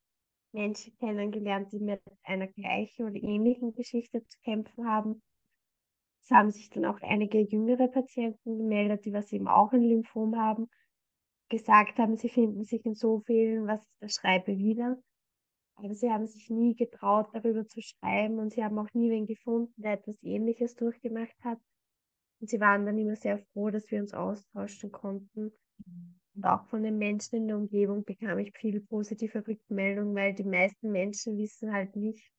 Menschen 0.54 0.96
kennengelernt, 0.98 1.74
die 1.74 1.80
mit 1.80 2.02
einer 2.24 2.48
gleichen 2.48 3.08
oder 3.08 3.22
ähnlichen 3.22 3.74
Geschichte 3.74 4.26
zu 4.26 4.40
kämpfen 4.46 4.88
haben. 4.88 5.22
Es 6.24 6.32
haben 6.32 6.52
sich 6.52 6.70
dann 6.70 6.86
auch 6.86 7.02
einige 7.02 7.40
jüngere 7.40 7.88
Patienten 7.88 8.58
gemeldet, 8.58 9.06
die 9.06 9.14
was 9.14 9.32
eben 9.32 9.48
auch 9.48 9.74
ein 9.74 9.82
Lymphom 9.82 10.38
haben, 10.38 10.70
gesagt 11.50 11.98
haben, 11.98 12.16
sie 12.16 12.30
finden 12.30 12.64
sich 12.64 12.86
in 12.86 12.96
so 12.96 13.22
vielen, 13.26 13.68
was 13.68 13.84
ich 13.84 13.98
da 14.00 14.10
schreibe, 14.10 14.58
wieder. 14.58 14.98
Aber 15.76 15.94
sie 15.94 16.12
haben 16.12 16.28
sich 16.28 16.50
nie 16.50 16.76
getraut, 16.76 17.30
darüber 17.34 17.66
zu 17.66 17.82
schreiben 17.82 18.40
und 18.40 18.54
sie 18.54 18.64
haben 18.64 18.78
auch 18.78 18.94
nie 18.94 19.10
wen 19.10 19.26
gefunden, 19.26 19.74
der 19.78 19.94
etwas 19.94 20.22
Ähnliches 20.22 20.76
durchgemacht 20.76 21.36
hat. 21.44 21.60
Und 22.40 22.50
sie 22.50 22.60
waren 22.60 22.86
dann 22.86 22.98
immer 22.98 23.16
sehr 23.16 23.40
froh, 23.52 23.70
dass 23.70 23.90
wir 23.90 24.00
uns 24.00 24.14
austauschen 24.14 24.92
konnten. 24.92 25.52
Und 26.36 26.46
auch 26.46 26.66
von 26.68 26.84
den 26.84 26.98
Menschen 26.98 27.36
in 27.36 27.48
der 27.48 27.58
Umgebung 27.58 28.04
bekam 28.04 28.40
ich 28.40 28.56
viele 28.56 28.82
positive 28.82 29.46
Rückmeldungen, 29.46 30.16
weil 30.16 30.34
die 30.34 30.44
meisten 30.44 30.92
Menschen 30.92 31.38
wissen 31.38 31.74
halt 31.74 31.96
nicht, 31.96 32.32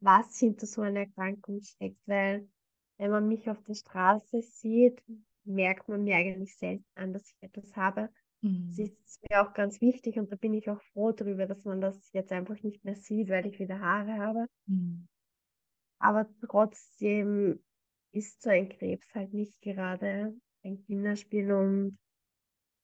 was 0.00 0.38
hinter 0.38 0.66
so 0.66 0.82
einer 0.82 1.00
Erkrankung 1.00 1.60
steckt. 1.62 2.00
Weil 2.06 2.48
wenn 2.98 3.10
man 3.10 3.28
mich 3.28 3.48
auf 3.48 3.62
der 3.62 3.74
Straße 3.74 4.42
sieht, 4.42 5.02
merkt 5.44 5.88
man 5.88 6.04
mir 6.04 6.16
eigentlich 6.16 6.56
selten 6.56 6.84
an, 6.94 7.12
dass 7.12 7.30
ich 7.30 7.42
etwas 7.42 7.74
habe. 7.76 8.10
Mhm. 8.42 8.68
Das 8.76 8.78
ist 8.78 9.22
mir 9.28 9.42
auch 9.42 9.54
ganz 9.54 9.80
wichtig 9.80 10.18
und 10.18 10.30
da 10.30 10.36
bin 10.36 10.54
ich 10.54 10.68
auch 10.68 10.80
froh 10.92 11.12
darüber, 11.12 11.46
dass 11.46 11.64
man 11.64 11.80
das 11.80 12.12
jetzt 12.12 12.32
einfach 12.32 12.62
nicht 12.62 12.84
mehr 12.84 12.96
sieht, 12.96 13.28
weil 13.28 13.46
ich 13.46 13.58
wieder 13.58 13.80
Haare 13.80 14.18
habe. 14.18 14.46
Mhm. 14.66 15.06
Aber 15.98 16.28
trotzdem 16.46 17.62
ist 18.12 18.42
so 18.42 18.50
ein 18.50 18.68
Krebs 18.68 19.14
halt 19.14 19.32
nicht 19.32 19.60
gerade 19.60 20.34
ein 20.64 20.82
Kinderspiel 20.84 21.52
und 21.52 21.98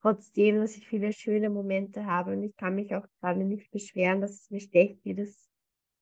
trotzdem, 0.00 0.60
dass 0.60 0.76
ich 0.76 0.86
viele 0.86 1.12
schöne 1.12 1.50
Momente 1.50 2.06
habe 2.06 2.32
und 2.32 2.42
ich 2.42 2.56
kann 2.56 2.74
mich 2.74 2.94
auch 2.94 3.06
gerade 3.20 3.44
nicht 3.44 3.70
beschweren, 3.70 4.20
dass 4.20 4.32
es 4.32 4.50
mir 4.50 4.60
schlecht 4.60 5.02
geht. 5.02 5.18
Es 5.18 5.48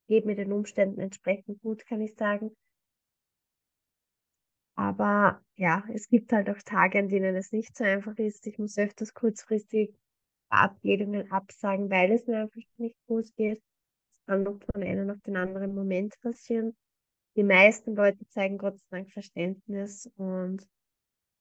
geht 0.08 0.24
mir 0.24 0.34
den 0.34 0.52
Umständen 0.52 1.00
entsprechend 1.00 1.60
gut, 1.60 1.86
kann 1.86 2.00
ich 2.00 2.14
sagen. 2.16 2.50
Aber 4.80 5.42
ja, 5.56 5.84
es 5.92 6.08
gibt 6.08 6.32
halt 6.32 6.48
auch 6.48 6.56
Tage, 6.64 6.98
an 7.00 7.10
denen 7.10 7.36
es 7.36 7.52
nicht 7.52 7.76
so 7.76 7.84
einfach 7.84 8.16
ist. 8.16 8.46
Ich 8.46 8.58
muss 8.58 8.78
öfters 8.78 9.12
kurzfristig 9.12 9.94
Verabredungen 10.48 11.30
absagen, 11.30 11.90
weil 11.90 12.12
es 12.12 12.26
mir 12.26 12.38
einfach 12.38 12.62
nicht 12.78 12.96
gut 13.06 13.26
geht. 13.36 13.58
Es 13.58 14.26
kann 14.26 14.46
doch 14.46 14.58
von 14.72 14.82
einem 14.82 15.10
auf 15.10 15.20
den 15.20 15.36
anderen 15.36 15.74
Moment 15.74 16.18
passieren. 16.22 16.74
Die 17.36 17.42
meisten 17.42 17.94
Leute 17.94 18.26
zeigen 18.28 18.56
Gott 18.56 18.78
sei 18.78 18.86
Dank 18.90 19.12
Verständnis 19.12 20.10
und 20.16 20.66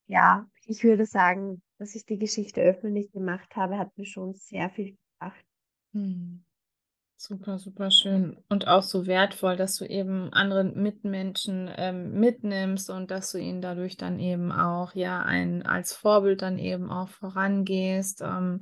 ja, 0.07 0.45
ich 0.65 0.83
würde 0.83 1.05
sagen, 1.05 1.61
dass 1.77 1.95
ich 1.95 2.05
die 2.05 2.19
Geschichte 2.19 2.61
öffentlich 2.61 3.09
gemacht 3.13 3.55
habe, 3.55 3.77
hat 3.77 3.97
mir 3.97 4.05
schon 4.05 4.33
sehr 4.33 4.69
viel 4.69 4.97
gebracht. 5.17 5.45
Mhm. 5.93 6.43
Super, 7.21 7.59
super 7.59 7.91
schön 7.91 8.37
und 8.47 8.69
auch 8.69 8.81
so 8.81 9.05
wertvoll, 9.05 9.57
dass 9.57 9.75
du 9.75 9.83
eben 9.83 10.31
andere 10.31 10.63
Mitmenschen 10.63 11.69
ähm, 11.75 12.17
mitnimmst 12.17 12.89
und 12.89 13.11
dass 13.11 13.33
du 13.33 13.37
ihnen 13.37 13.61
dadurch 13.61 13.97
dann 13.97 14.19
eben 14.21 14.53
auch 14.53 14.95
ja 14.95 15.21
ein 15.23 15.65
als 15.65 15.91
Vorbild 15.91 16.41
dann 16.41 16.57
eben 16.57 16.89
auch 16.89 17.09
vorangehst. 17.09 18.21
Ähm, 18.21 18.61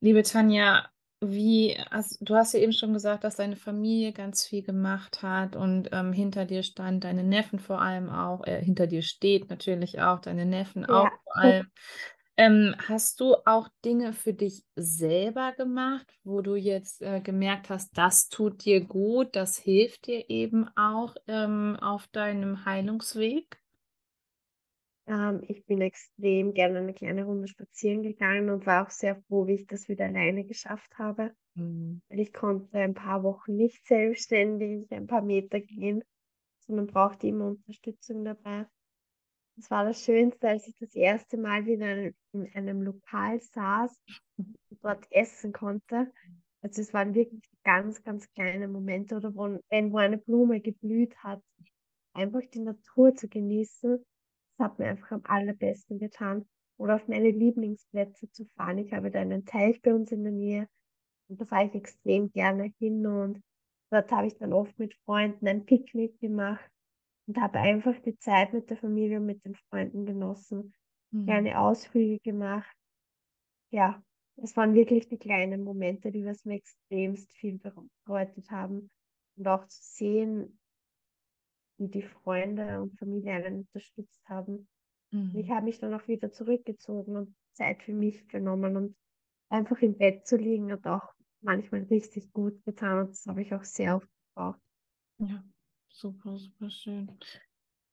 liebe 0.00 0.22
Tanja, 0.22 0.86
wie, 1.22 1.78
also, 1.90 2.16
du 2.22 2.34
hast 2.34 2.52
ja 2.52 2.60
eben 2.60 2.72
schon 2.72 2.92
gesagt, 2.92 3.24
dass 3.24 3.36
deine 3.36 3.56
Familie 3.56 4.12
ganz 4.12 4.44
viel 4.46 4.62
gemacht 4.62 5.22
hat 5.22 5.56
und 5.56 5.88
ähm, 5.92 6.12
hinter 6.12 6.44
dir 6.44 6.62
stand, 6.62 7.04
deine 7.04 7.24
Neffen 7.24 7.58
vor 7.58 7.80
allem 7.80 8.10
auch, 8.10 8.46
äh, 8.46 8.62
hinter 8.62 8.86
dir 8.86 9.00
steht 9.00 9.48
natürlich 9.48 10.02
auch, 10.02 10.20
deine 10.20 10.44
Neffen 10.44 10.84
auch 10.84 11.04
Ja, 11.04 11.10
vor 11.24 11.38
allem. 11.38 11.70
Ähm, 12.36 12.74
hast 12.88 13.20
du 13.20 13.36
auch 13.46 13.68
Dinge 13.84 14.12
für 14.12 14.34
dich 14.34 14.64
selber 14.74 15.52
gemacht, 15.52 16.12
wo 16.24 16.40
du 16.40 16.56
jetzt 16.56 17.00
äh, 17.00 17.20
gemerkt 17.20 17.70
hast, 17.70 17.96
das 17.96 18.28
tut 18.28 18.64
dir 18.64 18.80
gut, 18.84 19.36
das 19.36 19.56
hilft 19.56 20.06
dir 20.08 20.28
eben 20.28 20.68
auch 20.76 21.14
ähm, 21.28 21.76
auf 21.80 22.08
deinem 22.08 22.64
Heilungsweg? 22.64 23.60
ähm, 25.06 25.42
ich 25.48 25.64
bin 25.66 25.80
extrem 25.80 26.54
gerne 26.54 26.78
eine 26.78 26.94
kleine 26.94 27.24
Runde 27.24 27.48
spazieren 27.48 28.02
gegangen 28.02 28.50
und 28.50 28.66
war 28.66 28.86
auch 28.86 28.90
sehr 28.90 29.16
froh, 29.28 29.46
wie 29.46 29.54
ich 29.54 29.66
das 29.66 29.88
wieder 29.88 30.06
alleine 30.06 30.44
geschafft 30.44 30.98
habe. 30.98 31.34
Mhm. 31.54 32.00
Weil 32.08 32.20
ich 32.20 32.32
konnte 32.32 32.78
ein 32.78 32.94
paar 32.94 33.22
Wochen 33.22 33.56
nicht 33.56 33.86
selbstständig 33.86 34.90
ein 34.90 35.06
paar 35.06 35.22
Meter 35.22 35.60
gehen, 35.60 36.04
sondern 36.66 36.86
brauchte 36.86 37.26
immer 37.26 37.48
Unterstützung 37.48 38.24
dabei. 38.24 38.66
Das 39.56 39.70
war 39.70 39.84
das 39.84 40.04
Schönste, 40.04 40.48
als 40.48 40.66
ich 40.66 40.74
das 40.78 40.94
erste 40.94 41.36
Mal 41.36 41.64
wieder 41.64 42.10
in 42.32 42.48
einem 42.54 42.82
Lokal 42.82 43.40
saß 43.40 43.96
und 44.36 44.56
dort 44.82 45.06
essen 45.10 45.52
konnte. 45.52 46.12
Also 46.60 46.82
es 46.82 46.92
waren 46.92 47.14
wirklich 47.14 47.42
ganz, 47.62 48.02
ganz 48.02 48.28
kleine 48.32 48.66
Momente 48.66 49.16
oder 49.16 49.34
wo, 49.34 49.58
wenn 49.68 49.92
wo 49.92 49.98
eine 49.98 50.18
Blume 50.18 50.60
geblüht 50.60 51.16
hat, 51.18 51.42
einfach 52.14 52.40
die 52.52 52.60
Natur 52.60 53.14
zu 53.14 53.28
genießen. 53.28 54.04
Das 54.56 54.66
hat 54.66 54.78
mir 54.78 54.86
einfach 54.86 55.12
am 55.12 55.22
allerbesten 55.24 55.98
getan. 55.98 56.46
Oder 56.76 56.96
auf 56.96 57.06
meine 57.06 57.30
Lieblingsplätze 57.30 58.30
zu 58.30 58.46
fahren. 58.56 58.78
Ich 58.78 58.92
habe 58.92 59.12
da 59.12 59.20
einen 59.20 59.44
Teich 59.44 59.80
bei 59.82 59.94
uns 59.94 60.10
in 60.10 60.24
der 60.24 60.32
Nähe 60.32 60.68
und 61.28 61.40
da 61.40 61.44
fahre 61.44 61.66
ich 61.66 61.74
extrem 61.74 62.32
gerne 62.32 62.72
hin 62.78 63.06
und 63.06 63.40
dort 63.90 64.10
habe 64.10 64.26
ich 64.26 64.36
dann 64.38 64.52
oft 64.52 64.76
mit 64.78 64.94
Freunden 65.04 65.46
ein 65.46 65.64
Picknick 65.64 66.18
gemacht 66.18 66.68
und 67.26 67.38
habe 67.40 67.60
einfach 67.60 67.98
die 68.02 68.16
Zeit 68.18 68.52
mit 68.52 68.70
der 68.70 68.76
Familie 68.78 69.18
und 69.20 69.26
mit 69.26 69.44
den 69.44 69.54
Freunden 69.70 70.06
genossen, 70.06 70.74
Mhm. 71.12 71.44
kleine 71.44 71.60
Ausflüge 71.60 72.20
gemacht. 72.20 72.76
Ja, 73.70 74.02
es 74.36 74.56
waren 74.56 74.74
wirklich 74.74 75.08
die 75.08 75.18
kleinen 75.18 75.64
Momente, 75.64 76.10
die 76.12 76.24
was 76.24 76.44
mir 76.44 76.56
extremst 76.56 77.32
viel 77.36 77.58
bedeutet 77.58 78.50
haben. 78.50 78.88
Und 79.36 79.48
auch 79.48 79.66
zu 79.66 79.80
sehen, 79.82 80.58
wie 81.78 81.88
die 81.88 82.02
Freunde 82.02 82.80
und 82.82 82.98
Familie 82.98 83.32
einen 83.32 83.60
unterstützt 83.60 84.28
haben. 84.28 84.68
Und 85.32 85.40
ich 85.40 85.50
Mhm. 85.50 85.52
habe 85.52 85.64
mich 85.66 85.78
dann 85.80 85.94
auch 85.94 86.08
wieder 86.08 86.32
zurückgezogen 86.32 87.16
und 87.16 87.36
Zeit 87.54 87.82
für 87.84 87.94
mich 87.94 88.28
genommen 88.28 88.76
und 88.76 88.96
einfach 89.50 89.80
im 89.82 89.98
Bett 89.98 90.26
zu 90.26 90.36
liegen 90.36 90.72
hat 90.72 90.86
auch 90.86 91.14
manchmal 91.42 91.84
richtig 91.84 92.32
gut 92.32 92.64
getan 92.64 93.00
und 93.00 93.10
das 93.10 93.26
habe 93.26 93.42
ich 93.42 93.54
auch 93.54 93.64
sehr 93.64 93.96
oft 93.96 94.08
gebraucht. 94.34 94.60
Ja, 95.18 95.44
super, 95.94 96.36
super 96.38 96.70
schön. 96.70 97.10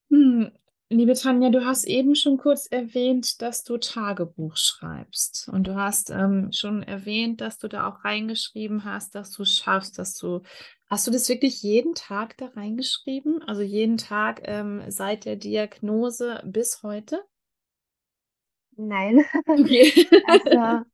Hm, 0.10 0.52
liebe 0.89 1.14
Tanja, 1.14 1.49
du 1.49 1.66
hast 1.66 1.86
eben 1.86 2.16
schon 2.16 2.38
kurz 2.38 2.68
erwähnt, 2.68 3.41
dass 3.41 3.64
du 3.64 3.78
Tagebuch 3.78 4.58
schreibst. 4.58 5.49
Und 5.52 5.68
du 5.68 5.76
hast 5.76 6.10
ähm, 6.10 6.52
schon 6.52 6.84
erwähnt, 6.84 7.41
dass 7.41 7.58
du 7.58 7.68
da 7.68 7.88
auch 7.88 8.04
reingeschrieben 8.04 8.84
hast, 8.84 9.16
dass 9.16 9.32
du 9.32 9.45
schaffst, 9.45 9.97
dass 9.97 10.16
du. 10.16 10.41
Hast 10.89 11.08
du 11.08 11.12
das 11.12 11.30
wirklich 11.30 11.62
jeden 11.64 11.95
Tag 11.95 12.36
da 12.38 12.47
reingeschrieben? 12.47 13.41
Also 13.43 13.62
jeden 13.62 13.97
Tag 13.97 14.41
ähm, 14.43 14.84
seit 14.89 15.24
der 15.24 15.38
Diagnose 15.38 16.41
bis 16.43 16.84
heute? 16.84 17.24
Nein, 18.76 19.24
Okay. 19.47 19.93
also 20.28 20.91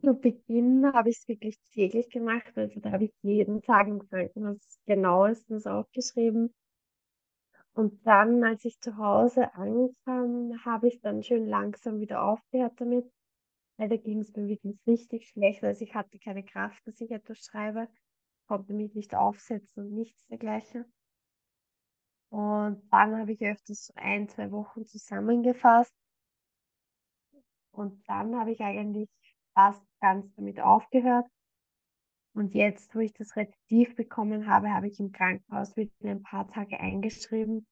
zu 0.00 0.14
Beginn 0.14 0.92
habe 0.92 1.10
ich 1.10 1.18
es 1.18 1.28
wirklich 1.28 1.58
täglich 1.72 2.10
gemacht, 2.10 2.52
also 2.56 2.80
da 2.80 2.92
habe 2.92 3.04
ich 3.04 3.12
jeden 3.22 3.62
Tag 3.62 3.88
im 3.88 4.08
Krankenhaus 4.08 4.80
genauestens 4.86 5.66
aufgeschrieben. 5.66 6.54
Und 7.74 8.04
dann, 8.06 8.42
als 8.42 8.64
ich 8.64 8.80
zu 8.80 8.96
Hause 8.96 9.54
ankam, 9.54 10.64
habe 10.64 10.88
ich 10.88 11.00
dann 11.00 11.22
schön 11.22 11.46
langsam 11.46 12.00
wieder 12.00 12.22
aufgehört 12.24 12.80
damit, 12.80 13.08
weil 13.76 13.88
da 13.88 13.96
ging 13.96 14.20
es 14.20 14.34
mir 14.34 14.48
wirklich 14.48 14.76
richtig 14.86 15.28
schlecht. 15.28 15.62
Also 15.62 15.84
ich 15.84 15.94
hatte 15.94 16.18
keine 16.18 16.44
Kraft, 16.44 16.84
dass 16.86 17.00
ich 17.00 17.10
etwas 17.10 17.38
schreibe, 17.38 17.88
konnte 18.48 18.72
mich 18.72 18.94
nicht 18.94 19.14
aufsetzen 19.14 19.84
und 19.84 19.92
nichts 19.94 20.26
dergleichen. 20.26 20.92
Und 22.30 22.82
dann 22.90 23.16
habe 23.16 23.32
ich 23.32 23.40
öfters 23.42 23.86
so 23.86 23.92
ein, 23.96 24.28
zwei 24.28 24.50
Wochen 24.50 24.84
zusammengefasst. 24.84 25.94
Und 27.70 28.02
dann 28.08 28.34
habe 28.36 28.50
ich 28.50 28.60
eigentlich 28.60 29.08
fast 29.58 29.82
ganz 30.00 30.32
damit 30.36 30.60
aufgehört. 30.60 31.26
Und 32.32 32.54
jetzt, 32.54 32.94
wo 32.94 33.00
ich 33.00 33.12
das 33.14 33.34
Rezidiv 33.34 33.96
bekommen 33.96 34.46
habe, 34.46 34.72
habe 34.72 34.86
ich 34.86 35.00
im 35.00 35.10
Krankenhaus 35.10 35.76
wieder 35.76 35.90
ein 36.02 36.22
paar 36.22 36.46
Tage 36.46 36.78
eingeschrieben. 36.78 37.66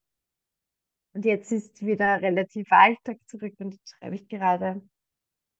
Und 1.13 1.23
jetzt 1.23 1.53
ist 1.53 1.85
wieder 1.85 2.21
relativ 2.21 2.67
Alltag 2.71 3.17
zurück 3.27 3.53
und 3.59 3.71
jetzt 3.71 3.95
schreibe 3.95 4.15
ich 4.15 4.27
gerade 4.27 4.81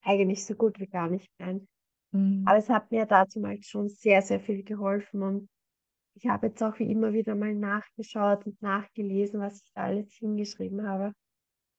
eigentlich 0.03 0.45
so 0.45 0.55
gut 0.55 0.79
wie 0.79 0.87
gar 0.87 1.09
nicht 1.09 1.31
mehr 1.39 1.47
ein. 1.47 1.67
Mhm. 2.11 2.43
Aber 2.45 2.57
es 2.57 2.69
hat 2.69 2.91
mir 2.91 3.05
dazu 3.05 3.39
mal 3.39 3.57
schon 3.63 3.87
sehr, 3.87 4.21
sehr 4.21 4.41
viel 4.41 4.63
geholfen 4.63 5.23
und 5.23 5.49
ich 6.15 6.27
habe 6.27 6.47
jetzt 6.47 6.61
auch 6.61 6.77
wie 6.79 6.91
immer 6.91 7.13
wieder 7.13 7.35
mal 7.35 7.55
nachgeschaut 7.55 8.45
und 8.45 8.61
nachgelesen, 8.61 9.39
was 9.39 9.61
ich 9.63 9.71
da 9.73 9.83
alles 9.83 10.11
hingeschrieben 10.15 10.85
habe. 10.85 11.13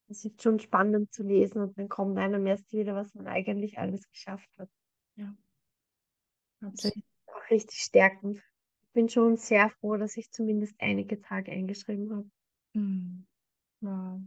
Es 0.09 0.24
ist 0.24 0.42
schon 0.42 0.59
spannend 0.59 1.12
zu 1.12 1.22
lesen 1.22 1.61
und 1.61 1.78
dann 1.78 1.88
kommt 1.88 2.18
einem 2.18 2.46
erst 2.46 2.72
wieder, 2.72 2.94
was 2.94 3.14
man 3.14 3.26
eigentlich 3.26 3.78
alles 3.78 4.09
geschafft 4.09 4.50
hat. 4.59 4.68
Ja. 5.16 5.36
Ist 6.72 6.92
auch 7.26 7.50
richtig 7.50 7.78
stärkend. 7.78 8.38
Ich 8.82 8.92
bin 8.92 9.09
schon 9.09 9.36
sehr 9.36 9.70
froh, 9.70 9.96
dass 9.96 10.16
ich 10.16 10.30
zumindest 10.32 10.74
einige 10.80 11.20
Tage 11.20 11.52
eingeschrieben 11.52 12.11
habe. 12.11 12.30
Mhm. 12.72 13.26
Wow. 13.80 14.20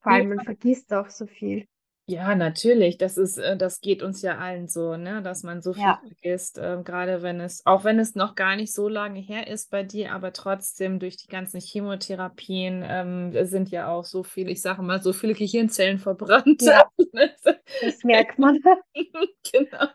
Vor 0.00 0.12
allem, 0.12 0.28
man 0.30 0.44
vergisst 0.44 0.92
auch 0.92 1.08
so 1.08 1.26
viel. 1.26 1.66
Ja, 2.08 2.34
natürlich. 2.34 2.98
Das 2.98 3.16
ist, 3.16 3.38
äh, 3.38 3.56
das 3.56 3.80
geht 3.80 4.02
uns 4.02 4.20
ja 4.20 4.36
allen 4.36 4.68
so, 4.68 4.96
ne, 4.96 5.22
dass 5.22 5.42
man 5.42 5.62
so 5.62 5.72
viel 5.72 5.82
Ja. 5.84 6.00
vergisst, 6.06 6.58
äh, 6.58 6.78
gerade 6.84 7.22
wenn 7.22 7.40
es, 7.40 7.62
auch 7.64 7.84
wenn 7.84 7.98
es 7.98 8.14
noch 8.14 8.34
gar 8.34 8.56
nicht 8.56 8.74
so 8.74 8.88
lange 8.88 9.20
her 9.20 9.46
ist 9.46 9.70
bei 9.70 9.82
dir, 9.84 10.12
aber 10.12 10.34
trotzdem 10.34 10.98
durch 10.98 11.16
die 11.16 11.28
ganzen 11.28 11.60
Chemotherapien 11.60 12.84
ähm, 12.86 13.32
sind 13.46 13.70
ja 13.70 13.88
auch 13.88 14.04
so 14.04 14.22
viele, 14.22 14.50
ich 14.50 14.60
sage 14.60 14.82
mal, 14.82 15.00
so 15.02 15.14
viele 15.14 15.32
Gehirnzellen 15.34 15.98
verbrannt. 15.98 16.60
Ja. 16.62 16.84
Das 17.80 18.04
merkt 18.04 18.38
man. 18.38 18.58
Genau. 19.52 19.88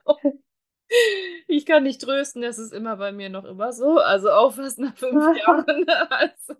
Ich 1.47 1.65
kann 1.65 1.85
dich 1.85 1.97
trösten, 1.97 2.41
das 2.43 2.59
ist 2.59 2.73
immer 2.73 2.97
bei 2.97 3.11
mir 3.11 3.29
noch 3.29 3.45
immer 3.45 3.73
so, 3.73 3.97
also 3.99 4.31
auch 4.31 4.53
fast 4.55 4.79
nach 4.79 4.95
fünf 4.97 5.23
Jahren. 5.47 5.85
Also, 6.09 6.55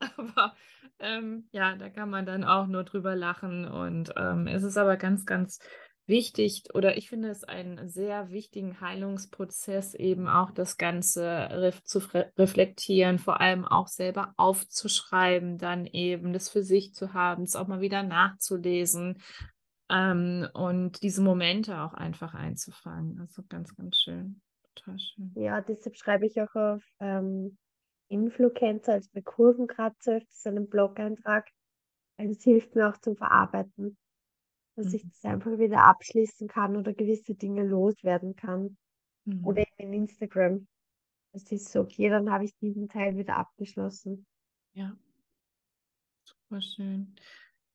aber 0.00 0.54
ähm, 1.02 1.48
ja, 1.52 1.76
da 1.76 1.90
kann 1.90 2.08
man 2.08 2.24
dann 2.24 2.44
auch 2.44 2.66
nur 2.66 2.84
drüber 2.84 3.14
lachen 3.16 3.66
und 3.66 4.12
ähm, 4.16 4.46
es 4.46 4.62
ist 4.62 4.76
aber 4.76 4.96
ganz, 4.96 5.26
ganz 5.26 5.58
wichtig 6.06 6.64
oder 6.74 6.96
ich 6.96 7.08
finde 7.08 7.28
es 7.28 7.44
einen 7.44 7.88
sehr 7.88 8.30
wichtigen 8.30 8.80
Heilungsprozess, 8.80 9.94
eben 9.94 10.28
auch 10.28 10.50
das 10.50 10.76
Ganze 10.76 11.22
ref 11.50 11.82
zu 11.84 12.00
reflektieren, 12.36 13.18
vor 13.18 13.40
allem 13.40 13.64
auch 13.64 13.88
selber 13.88 14.32
aufzuschreiben, 14.36 15.58
dann 15.58 15.86
eben 15.86 16.32
das 16.32 16.48
für 16.48 16.62
sich 16.62 16.94
zu 16.94 17.12
haben, 17.12 17.44
es 17.44 17.56
auch 17.56 17.68
mal 17.68 17.80
wieder 17.80 18.02
nachzulesen 18.02 19.22
ähm, 19.90 20.48
und 20.54 21.02
diese 21.02 21.22
Momente 21.22 21.80
auch 21.80 21.94
einfach 21.94 22.34
einzufangen. 22.34 23.20
Also 23.20 23.42
ganz, 23.48 23.74
ganz 23.76 23.96
schön. 23.98 24.40
Total 24.74 24.98
schön. 24.98 25.32
Ja, 25.36 25.60
deshalb 25.60 25.96
schreibe 25.96 26.26
ich 26.26 26.40
auch 26.40 26.54
auf 26.54 26.82
ähm, 27.00 27.58
Influencer, 28.12 28.94
also 28.94 29.10
bei 29.12 29.22
Kurvenkratzer, 29.22 30.20
das 30.20 30.28
ist 30.30 30.46
ein 30.46 30.68
Blog-Eintrag, 30.68 31.48
weil 32.18 32.28
das 32.28 32.42
hilft 32.44 32.74
mir 32.76 32.88
auch 32.90 32.98
zum 32.98 33.16
Verarbeiten, 33.16 33.96
dass 34.76 34.92
ich 34.94 35.04
Mhm. 35.04 35.10
das 35.10 35.24
einfach 35.24 35.58
wieder 35.58 35.84
abschließen 35.84 36.48
kann 36.48 36.76
oder 36.76 36.92
gewisse 36.94 37.34
Dinge 37.34 37.64
loswerden 37.64 38.36
kann. 38.36 38.76
Mhm. 39.26 39.42
Oder 39.46 39.62
eben 39.62 39.92
in 39.92 40.02
Instagram. 40.04 40.68
Es 41.32 41.50
ist 41.52 41.70
so, 41.72 41.80
okay, 41.82 42.10
dann 42.10 42.30
habe 42.30 42.44
ich 42.44 42.56
diesen 42.58 42.88
Teil 42.88 43.16
wieder 43.16 43.36
abgeschlossen. 43.36 44.26
Ja, 44.74 44.96
super 46.24 46.60
schön. 46.60 47.14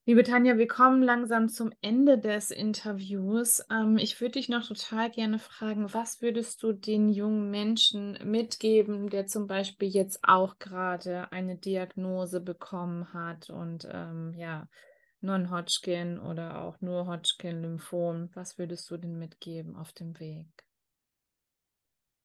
Liebe 0.10 0.24
Tanja, 0.24 0.58
wir 0.58 0.70
kommen 0.70 1.04
langsam 1.04 1.50
zum 1.50 1.74
Ende 1.82 2.18
des 2.18 2.50
Interviews. 2.50 3.62
Ähm, 3.70 3.98
ich 3.98 4.22
würde 4.22 4.40
dich 4.40 4.48
noch 4.48 4.66
total 4.66 5.12
gerne 5.12 5.38
fragen, 5.38 5.94
was 5.94 6.22
würdest 6.22 6.64
du 6.64 6.72
den 6.72 7.10
jungen 7.10 7.52
Menschen 7.52 8.18
mitgeben, 8.24 9.10
der 9.10 9.28
zum 9.28 9.48
Beispiel 9.48 9.90
jetzt 9.90 10.22
auch 10.24 10.60
gerade 10.60 11.30
eine 11.34 11.58
Diagnose 11.58 12.40
bekommen 12.40 13.12
hat 13.12 13.50
und 13.50 13.86
ähm, 13.92 14.34
ja, 14.38 14.70
Non-Hodgkin 15.20 16.20
oder 16.20 16.62
auch 16.62 16.80
nur 16.80 17.06
Hodgkin-Lymphom? 17.08 18.30
Was 18.34 18.58
würdest 18.58 18.90
du 18.90 18.96
denn 18.96 19.20
mitgeben 19.20 19.76
auf 19.76 19.92
dem 19.92 20.18
Weg? 20.22 20.48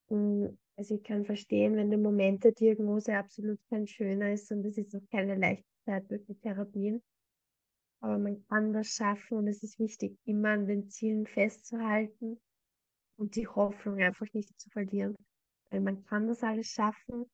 Mm, 0.08 0.50
Also 0.76 0.94
ich 0.94 1.02
kann 1.02 1.24
verstehen, 1.24 1.74
wenn 1.74 1.90
der 1.90 1.98
Moment 1.98 2.44
der 2.44 2.52
Diagnose 2.52 3.16
absolut 3.16 3.58
kein 3.68 3.88
schöner 3.88 4.32
ist 4.32 4.52
und 4.52 4.64
es 4.64 4.78
ist 4.78 4.94
auch 4.94 5.02
keine 5.10 5.34
leichte 5.34 5.66
Zeit 5.84 6.08
durch 6.08 6.24
die 6.26 6.36
Therapien. 6.36 7.02
Aber 8.02 8.18
man 8.18 8.44
kann 8.48 8.72
das 8.72 8.88
schaffen 8.88 9.38
und 9.38 9.46
es 9.46 9.62
ist 9.62 9.78
wichtig, 9.78 10.18
immer 10.24 10.50
an 10.50 10.66
den 10.66 10.88
Zielen 10.90 11.24
festzuhalten 11.24 12.40
und 13.16 13.36
die 13.36 13.46
Hoffnung 13.46 14.02
einfach 14.02 14.26
nicht 14.32 14.58
zu 14.58 14.68
verlieren. 14.70 15.14
Weil 15.70 15.80
man 15.80 16.04
kann 16.06 16.26
das 16.26 16.42
alles 16.42 16.66
schaffen 16.66 17.26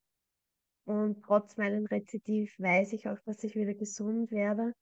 und 0.84 1.22
trotz 1.22 1.56
meinem 1.56 1.86
Rezidiv 1.86 2.54
weiß 2.58 2.92
ich 2.92 3.08
auch, 3.08 3.18
dass 3.24 3.42
ich 3.44 3.54
wieder 3.56 3.72
gesund 3.72 4.30
werde. 4.30 4.74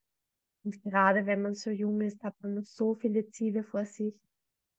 Und 0.65 0.83
gerade 0.83 1.25
wenn 1.25 1.43
man 1.43 1.55
so 1.55 1.71
jung 1.71 2.01
ist, 2.01 2.21
hat 2.25 2.35
man 2.43 2.55
noch 2.55 2.65
so 2.65 2.95
viele 2.95 3.29
Ziele 3.29 3.63
vor 3.63 3.85
sich. 3.85 4.15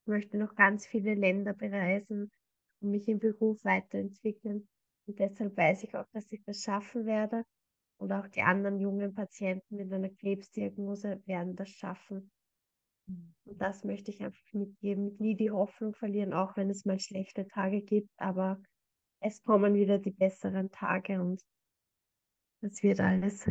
Ich 0.02 0.08
möchte 0.08 0.38
noch 0.38 0.56
ganz 0.56 0.86
viele 0.86 1.16
Länder 1.16 1.54
bereisen 1.54 2.30
und 2.82 2.92
mich 2.92 3.08
im 3.08 3.20
Beruf 3.20 3.64
weiterentwickeln. 3.64 4.68
Und 5.06 5.20
deshalb 5.20 5.56
weiß 5.56 5.84
ich 5.84 5.96
auch, 5.96 6.06
dass 6.12 6.30
ich 6.34 6.44
das 6.44 6.64
schaffen 6.64 7.06
werde. 7.06 7.46
Und 7.98 8.12
auch 8.12 8.28
die 8.28 8.42
anderen 8.42 8.80
jungen 8.80 9.14
Patienten 9.14 9.76
mit 9.76 9.92
einer 9.92 10.10
Krebsdiagnose 10.10 11.22
werden 11.26 11.56
das 11.56 11.70
schaffen. 11.70 12.32
Und 13.08 13.62
das 13.62 13.84
möchte 13.84 14.12
ich 14.12 14.22
einfach 14.22 14.54
mitgeben. 14.54 15.16
Nie 15.20 15.36
die 15.36 15.52
Hoffnung 15.52 15.96
verlieren, 15.96 16.34
auch 16.34 16.58
wenn 16.58 16.70
es 16.70 16.86
mal 16.86 17.00
schlechte 17.00 17.48
Tage 17.48 17.82
gibt. 17.82 18.12
Aber 18.18 18.62
es 19.20 19.44
kommen 19.44 19.74
wieder 19.74 19.98
die 19.98 20.12
besseren 20.12 20.72
Tage 20.72 21.22
und 21.22 21.42
das 22.62 22.84
wird 22.84 23.00
alles. 23.00 23.48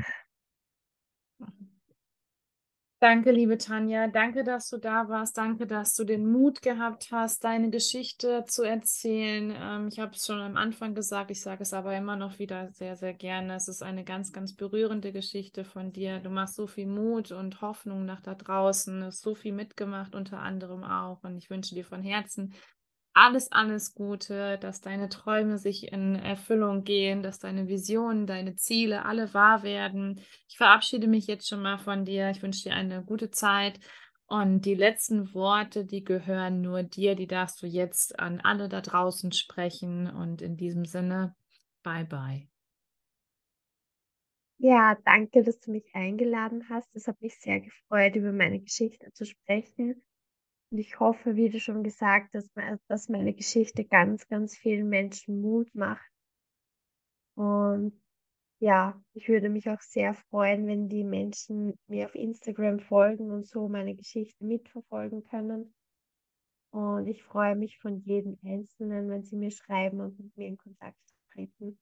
Danke, 3.07 3.31
liebe 3.31 3.57
Tanja. 3.57 4.09
Danke, 4.09 4.43
dass 4.43 4.69
du 4.69 4.79
da 4.79 5.09
warst. 5.09 5.39
Danke, 5.39 5.69
dass 5.69 5.95
du 5.95 6.03
den 6.03 6.27
Mut 6.27 6.61
gehabt 6.61 7.13
hast, 7.13 7.45
deine 7.45 7.71
Geschichte 7.71 8.45
zu 8.49 8.65
erzählen. 8.65 9.55
Ähm, 9.57 9.87
ich 9.87 10.01
habe 10.01 10.11
es 10.17 10.27
schon 10.27 10.41
am 10.41 10.57
Anfang 10.57 10.93
gesagt, 10.97 11.31
ich 11.31 11.41
sage 11.41 11.63
es 11.63 11.73
aber 11.73 11.97
immer 11.97 12.17
noch 12.17 12.41
wieder 12.41 12.69
sehr, 12.73 12.97
sehr 12.97 13.15
gerne. 13.15 13.55
Es 13.55 13.69
ist 13.69 13.81
eine 13.81 14.03
ganz, 14.03 14.33
ganz 14.33 14.57
berührende 14.57 15.13
Geschichte 15.13 15.65
von 15.65 15.93
dir. 15.93 16.19
Du 16.19 16.31
machst 16.31 16.57
so 16.57 16.67
viel 16.67 16.89
Mut 16.89 17.31
und 17.31 17.61
Hoffnung 17.61 18.07
nach 18.07 18.23
da 18.23 18.35
draußen, 18.35 19.05
hast 19.05 19.23
so 19.23 19.37
viel 19.37 19.53
mitgemacht, 19.53 20.17
unter 20.17 20.41
anderem 20.41 20.83
auch. 20.83 21.23
Und 21.23 21.37
ich 21.37 21.49
wünsche 21.49 21.77
dir 21.77 21.85
von 21.85 22.03
Herzen 22.03 22.55
alles, 23.17 23.51
alles 23.51 23.95
Gute, 23.95 24.59
dass 24.59 24.83
deine 24.83 25.09
Träume 25.09 25.57
sich 25.57 25.91
in 25.91 26.17
Erfüllung 26.17 26.85
gehen, 26.85 27.23
dass 27.23 27.39
deine 27.39 27.67
Visionen, 27.67 28.27
deine 28.27 28.57
Ziele 28.57 29.07
alle 29.07 29.33
wahr 29.33 29.63
werden. 29.63 30.21
Ich 30.49 30.59
verabschiede 30.59 31.09
mich 31.09 31.27
jetzt 31.27 31.49
schon 31.49 31.63
mal 31.63 31.79
von 31.79 32.05
dir. 32.05 32.29
Ich 32.29 32.43
wünsche 32.43 32.65
dir 32.69 32.75
eine 32.75 33.03
gute 33.03 33.31
Zeit. 33.31 33.81
Und 34.27 34.67
die 34.67 34.75
letzten 34.75 35.33
Worte, 35.33 35.87
die 35.87 36.05
gehören 36.05 36.61
nur 36.61 36.83
dir, 36.83 37.15
die 37.15 37.27
darfst 37.27 37.63
du 37.63 37.67
jetzt 37.67 38.19
an 38.21 38.41
alle 38.43 38.69
da 38.69 38.83
draußen 38.83 39.33
sprechen. 39.33 40.11
Und 40.11 40.43
in 40.43 40.59
diesem 40.59 40.85
Sinne, 40.85 41.35
bye 41.83 42.05
bye. 42.05 42.47
Ja, 44.59 44.95
danke, 45.07 45.43
dass 45.43 45.59
du 45.61 45.71
mich 45.71 45.95
eingeladen 45.95 46.69
hast. 46.69 46.95
Es 46.95 47.09
hat 47.09 47.21
mich 47.23 47.39
sehr 47.39 47.61
gefreut, 47.61 48.15
über 48.17 48.33
meine 48.33 48.61
Geschichte 48.61 49.11
zu 49.13 49.25
sprechen. 49.25 50.03
Und 50.71 50.79
ich 50.79 50.99
hoffe, 50.99 51.37
wie 51.37 51.49
du 51.49 51.61
schon 51.61 51.85
gesagt 51.85 52.35
hast, 52.35 52.51
dass 52.89 53.09
meine 53.09 53.35
Geschichte 53.35 53.85
ganz, 53.85 54.27
ganz 54.27 54.57
vielen 54.57 54.89
Menschen 54.89 55.41
Mut 55.41 55.73
macht. 55.75 56.11
Und 57.37 57.93
ja, 58.59 59.01
ich 59.13 59.29
würde 59.29 59.49
mich 59.49 59.69
auch 59.69 59.81
sehr 59.81 60.15
freuen, 60.15 60.67
wenn 60.67 60.89
die 60.89 61.05
Menschen 61.05 61.79
mir 61.87 62.07
auf 62.07 62.15
Instagram 62.15 62.81
folgen 62.81 63.31
und 63.31 63.47
so 63.47 63.69
meine 63.69 63.95
Geschichte 63.95 64.43
mitverfolgen 64.45 65.25
können. 65.25 65.75
Und 66.73 67.07
ich 67.07 67.23
freue 67.23 67.55
mich 67.55 67.79
von 67.79 68.01
jedem 68.01 68.39
Einzelnen, 68.45 69.09
wenn 69.09 69.23
sie 69.25 69.37
mir 69.37 69.51
schreiben 69.51 70.01
und 70.01 70.19
mit 70.19 70.37
mir 70.37 70.49
in 70.49 70.59
Kontakt 70.59 70.99
treten. 71.33 71.79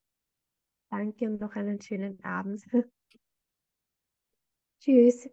Danke 0.90 1.26
und 1.26 1.40
noch 1.40 1.54
einen 1.56 1.80
schönen 1.80 2.22
Abend. 2.22 2.62
Tschüss. 4.80 5.28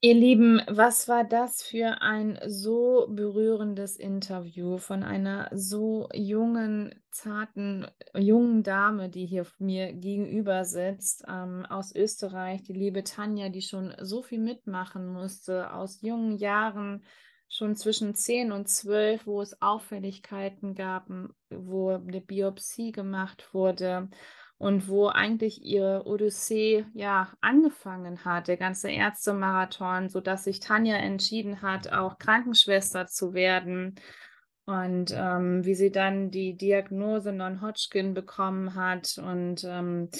Ihr 0.00 0.14
Lieben, 0.14 0.62
was 0.68 1.08
war 1.08 1.24
das 1.24 1.60
für 1.60 2.02
ein 2.02 2.38
so 2.46 3.08
berührendes 3.10 3.96
Interview 3.96 4.78
von 4.78 5.02
einer 5.02 5.50
so 5.52 6.08
jungen, 6.14 6.94
zarten, 7.10 7.84
jungen 8.16 8.62
Dame, 8.62 9.08
die 9.08 9.26
hier 9.26 9.44
mir 9.58 9.92
gegenüber 9.92 10.64
sitzt, 10.64 11.24
ähm, 11.28 11.66
aus 11.68 11.92
Österreich, 11.96 12.62
die 12.62 12.74
liebe 12.74 13.02
Tanja, 13.02 13.48
die 13.48 13.60
schon 13.60 13.92
so 14.00 14.22
viel 14.22 14.38
mitmachen 14.38 15.04
musste, 15.08 15.72
aus 15.72 16.00
jungen 16.00 16.36
Jahren, 16.36 17.02
schon 17.48 17.74
zwischen 17.74 18.14
10 18.14 18.52
und 18.52 18.68
12, 18.68 19.26
wo 19.26 19.42
es 19.42 19.60
Auffälligkeiten 19.60 20.76
gab, 20.76 21.08
wo 21.50 21.88
eine 21.90 22.20
Biopsie 22.20 22.92
gemacht 22.92 23.52
wurde 23.52 24.08
und 24.58 24.88
wo 24.88 25.06
eigentlich 25.06 25.64
ihre 25.64 26.04
Odyssee 26.06 26.84
ja 26.92 27.32
angefangen 27.40 28.24
hat, 28.24 28.48
der 28.48 28.56
ganze 28.56 28.90
Ärztemarathon, 28.90 30.08
sodass 30.08 30.44
sich 30.44 30.58
Tanja 30.58 30.96
entschieden 30.96 31.62
hat, 31.62 31.92
auch 31.92 32.18
Krankenschwester 32.18 33.06
zu 33.06 33.34
werden. 33.34 33.94
Und 34.66 35.14
ähm, 35.16 35.64
wie 35.64 35.74
sie 35.74 35.90
dann 35.90 36.30
die 36.30 36.56
Diagnose 36.56 37.32
Non-Hodgkin 37.32 38.12
bekommen 38.12 38.74
hat 38.74 39.16
und 39.16 39.64
ähm, 39.64 40.10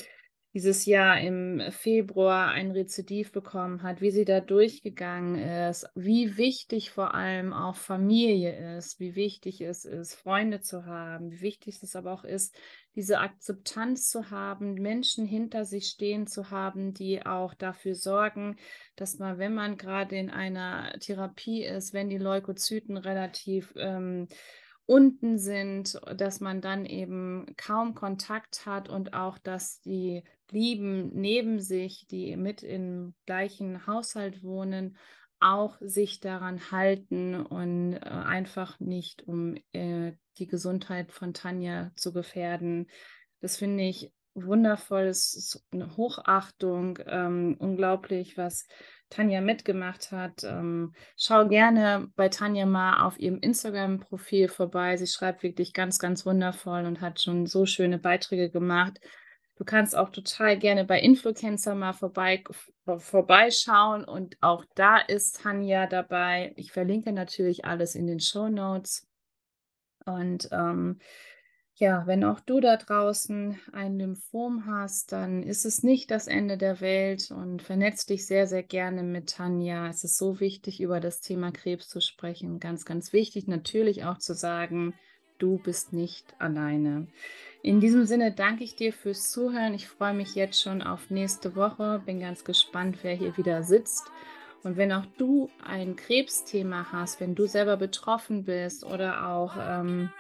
dieses 0.58 0.86
Jahr 0.86 1.20
im 1.20 1.62
Februar 1.70 2.48
ein 2.48 2.72
Rezidiv 2.72 3.30
bekommen 3.30 3.84
hat, 3.84 4.00
wie 4.00 4.10
sie 4.10 4.24
da 4.24 4.40
durchgegangen 4.40 5.38
ist, 5.38 5.86
wie 5.94 6.36
wichtig 6.36 6.90
vor 6.90 7.14
allem 7.14 7.52
auch 7.52 7.76
Familie 7.76 8.76
ist, 8.76 8.98
wie 8.98 9.14
wichtig 9.14 9.60
es 9.60 9.84
ist, 9.84 10.14
Freunde 10.14 10.60
zu 10.60 10.84
haben, 10.84 11.30
wie 11.30 11.42
wichtig 11.42 11.80
es 11.80 11.94
aber 11.94 12.12
auch 12.12 12.24
ist, 12.24 12.56
diese 12.96 13.20
Akzeptanz 13.20 14.08
zu 14.08 14.32
haben, 14.32 14.74
Menschen 14.74 15.26
hinter 15.26 15.64
sich 15.64 15.86
stehen 15.86 16.26
zu 16.26 16.50
haben, 16.50 16.92
die 16.92 17.24
auch 17.24 17.54
dafür 17.54 17.94
sorgen, 17.94 18.56
dass 18.96 19.20
man, 19.20 19.38
wenn 19.38 19.54
man 19.54 19.76
gerade 19.76 20.16
in 20.16 20.28
einer 20.28 20.90
Therapie 20.98 21.62
ist, 21.62 21.94
wenn 21.94 22.08
die 22.08 22.18
Leukozyten 22.18 22.96
relativ 22.96 23.72
ähm, 23.76 24.26
unten 24.86 25.38
sind, 25.38 26.00
dass 26.16 26.40
man 26.40 26.60
dann 26.60 26.84
eben 26.84 27.46
kaum 27.56 27.94
Kontakt 27.94 28.66
hat 28.66 28.88
und 28.88 29.12
auch, 29.12 29.38
dass 29.38 29.80
die 29.82 30.24
Lieben 30.50 31.10
neben 31.14 31.60
sich, 31.60 32.06
die 32.08 32.36
mit 32.36 32.62
im 32.62 33.14
gleichen 33.26 33.86
Haushalt 33.86 34.42
wohnen, 34.42 34.96
auch 35.40 35.76
sich 35.80 36.20
daran 36.20 36.70
halten 36.70 37.34
und 37.34 37.94
äh, 37.94 38.00
einfach 38.00 38.80
nicht, 38.80 39.22
um 39.26 39.56
äh, 39.72 40.12
die 40.38 40.46
Gesundheit 40.46 41.12
von 41.12 41.34
Tanja 41.34 41.92
zu 41.94 42.12
gefährden. 42.12 42.88
Das 43.40 43.56
finde 43.56 43.84
ich 43.84 44.12
wundervoll, 44.34 45.04
es 45.04 45.34
ist 45.34 45.64
eine 45.72 45.96
Hochachtung, 45.96 46.98
ähm, 47.06 47.56
unglaublich, 47.58 48.36
was 48.36 48.66
Tanja 49.10 49.40
mitgemacht 49.40 50.12
hat. 50.12 50.44
Ähm, 50.44 50.92
schau 51.16 51.48
gerne 51.48 52.08
bei 52.14 52.28
Tanja 52.28 52.66
mal 52.66 53.04
auf 53.06 53.18
ihrem 53.18 53.38
Instagram-Profil 53.38 54.48
vorbei. 54.48 54.96
Sie 54.96 55.06
schreibt 55.06 55.42
wirklich 55.42 55.72
ganz, 55.72 55.98
ganz 55.98 56.26
wundervoll 56.26 56.84
und 56.84 57.00
hat 57.00 57.20
schon 57.20 57.46
so 57.46 57.64
schöne 57.66 57.98
Beiträge 57.98 58.50
gemacht. 58.50 59.00
Du 59.58 59.64
kannst 59.64 59.96
auch 59.96 60.10
total 60.10 60.56
gerne 60.56 60.84
bei 60.84 61.00
Influencer 61.00 61.74
mal 61.74 61.92
vorbei, 61.92 62.44
vorbeischauen 62.98 64.04
und 64.04 64.36
auch 64.40 64.64
da 64.76 64.98
ist 64.98 65.42
Tanja 65.42 65.88
dabei. 65.88 66.52
Ich 66.54 66.70
verlinke 66.70 67.10
natürlich 67.10 67.64
alles 67.64 67.96
in 67.96 68.06
den 68.06 68.20
Show 68.20 68.48
Notes. 68.48 69.08
Und 70.06 70.48
ähm, 70.52 71.00
ja, 71.74 72.06
wenn 72.06 72.22
auch 72.22 72.38
du 72.38 72.60
da 72.60 72.76
draußen 72.76 73.58
ein 73.72 73.98
Lymphom 73.98 74.66
hast, 74.66 75.10
dann 75.10 75.42
ist 75.42 75.64
es 75.64 75.82
nicht 75.82 76.12
das 76.12 76.28
Ende 76.28 76.56
der 76.56 76.80
Welt 76.80 77.32
und 77.32 77.60
vernetz 77.60 78.06
dich 78.06 78.28
sehr, 78.28 78.46
sehr 78.46 78.62
gerne 78.62 79.02
mit 79.02 79.30
Tanja. 79.30 79.88
Es 79.88 80.04
ist 80.04 80.18
so 80.18 80.38
wichtig, 80.38 80.80
über 80.80 81.00
das 81.00 81.20
Thema 81.20 81.50
Krebs 81.50 81.88
zu 81.88 82.00
sprechen. 82.00 82.60
Ganz, 82.60 82.84
ganz 82.84 83.12
wichtig 83.12 83.48
natürlich 83.48 84.04
auch 84.04 84.18
zu 84.18 84.34
sagen, 84.34 84.94
du 85.38 85.58
bist 85.58 85.92
nicht 85.92 86.34
alleine. 86.38 87.06
In 87.62 87.80
diesem 87.80 88.04
Sinne 88.04 88.32
danke 88.32 88.62
ich 88.64 88.76
dir 88.76 88.92
fürs 88.92 89.30
Zuhören. 89.30 89.74
Ich 89.74 89.88
freue 89.88 90.14
mich 90.14 90.34
jetzt 90.34 90.62
schon 90.62 90.80
auf 90.82 91.10
nächste 91.10 91.56
Woche. 91.56 92.00
Bin 92.06 92.20
ganz 92.20 92.44
gespannt, 92.44 92.98
wer 93.02 93.14
hier 93.14 93.36
wieder 93.36 93.62
sitzt. 93.62 94.10
Und 94.62 94.76
wenn 94.76 94.92
auch 94.92 95.06
du 95.16 95.50
ein 95.64 95.96
Krebsthema 95.96 96.86
hast, 96.92 97.20
wenn 97.20 97.34
du 97.34 97.46
selber 97.46 97.76
betroffen 97.76 98.44
bist 98.44 98.84
oder 98.84 99.28
auch 99.28 99.54
ähm, 99.58 100.10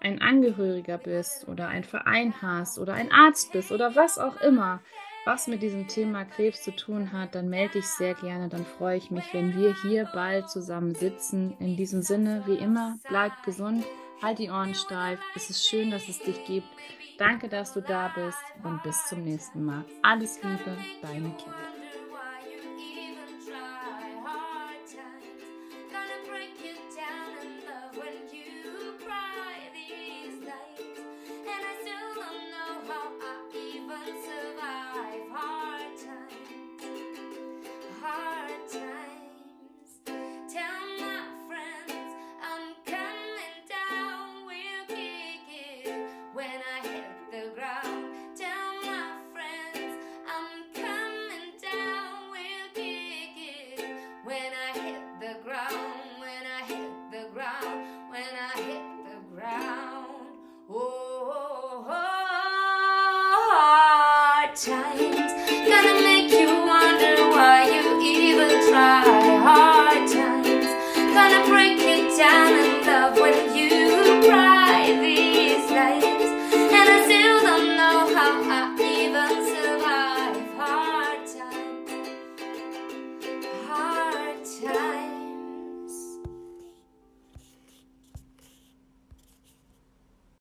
ein 0.00 0.20
Angehöriger 0.20 0.98
bist 0.98 1.48
oder 1.48 1.68
ein 1.68 1.84
Verein 1.84 2.34
hast 2.40 2.78
oder 2.78 2.94
ein 2.94 3.12
Arzt 3.12 3.52
bist 3.52 3.72
oder 3.72 3.96
was 3.96 4.18
auch 4.18 4.40
immer, 4.40 4.80
was 5.24 5.48
mit 5.48 5.62
diesem 5.62 5.86
Thema 5.86 6.24
Krebs 6.24 6.62
zu 6.62 6.74
tun 6.74 7.12
hat, 7.12 7.34
dann 7.34 7.50
melde 7.50 7.74
dich 7.74 7.86
sehr 7.86 8.14
gerne. 8.14 8.48
Dann 8.48 8.64
freue 8.64 8.96
ich 8.96 9.10
mich, 9.10 9.32
wenn 9.32 9.56
wir 9.56 9.76
hier 9.82 10.08
bald 10.14 10.48
zusammen 10.48 10.94
sitzen. 10.94 11.54
In 11.60 11.76
diesem 11.76 12.02
Sinne, 12.02 12.42
wie 12.46 12.56
immer, 12.56 12.98
bleib 13.08 13.32
gesund 13.44 13.84
Halt 14.22 14.38
die 14.38 14.50
Ohren 14.50 14.74
steif. 14.74 15.18
Es 15.34 15.48
ist 15.50 15.66
schön, 15.66 15.90
dass 15.90 16.08
es 16.08 16.18
dich 16.18 16.44
gibt. 16.44 16.68
Danke, 17.18 17.48
dass 17.48 17.72
du 17.74 17.80
da 17.80 18.08
bist 18.14 18.38
und 18.62 18.82
bis 18.82 19.06
zum 19.06 19.24
nächsten 19.24 19.64
Mal. 19.64 19.84
Alles 20.02 20.42
Liebe, 20.42 20.76
deine 21.02 21.30
Kind. 21.30 21.79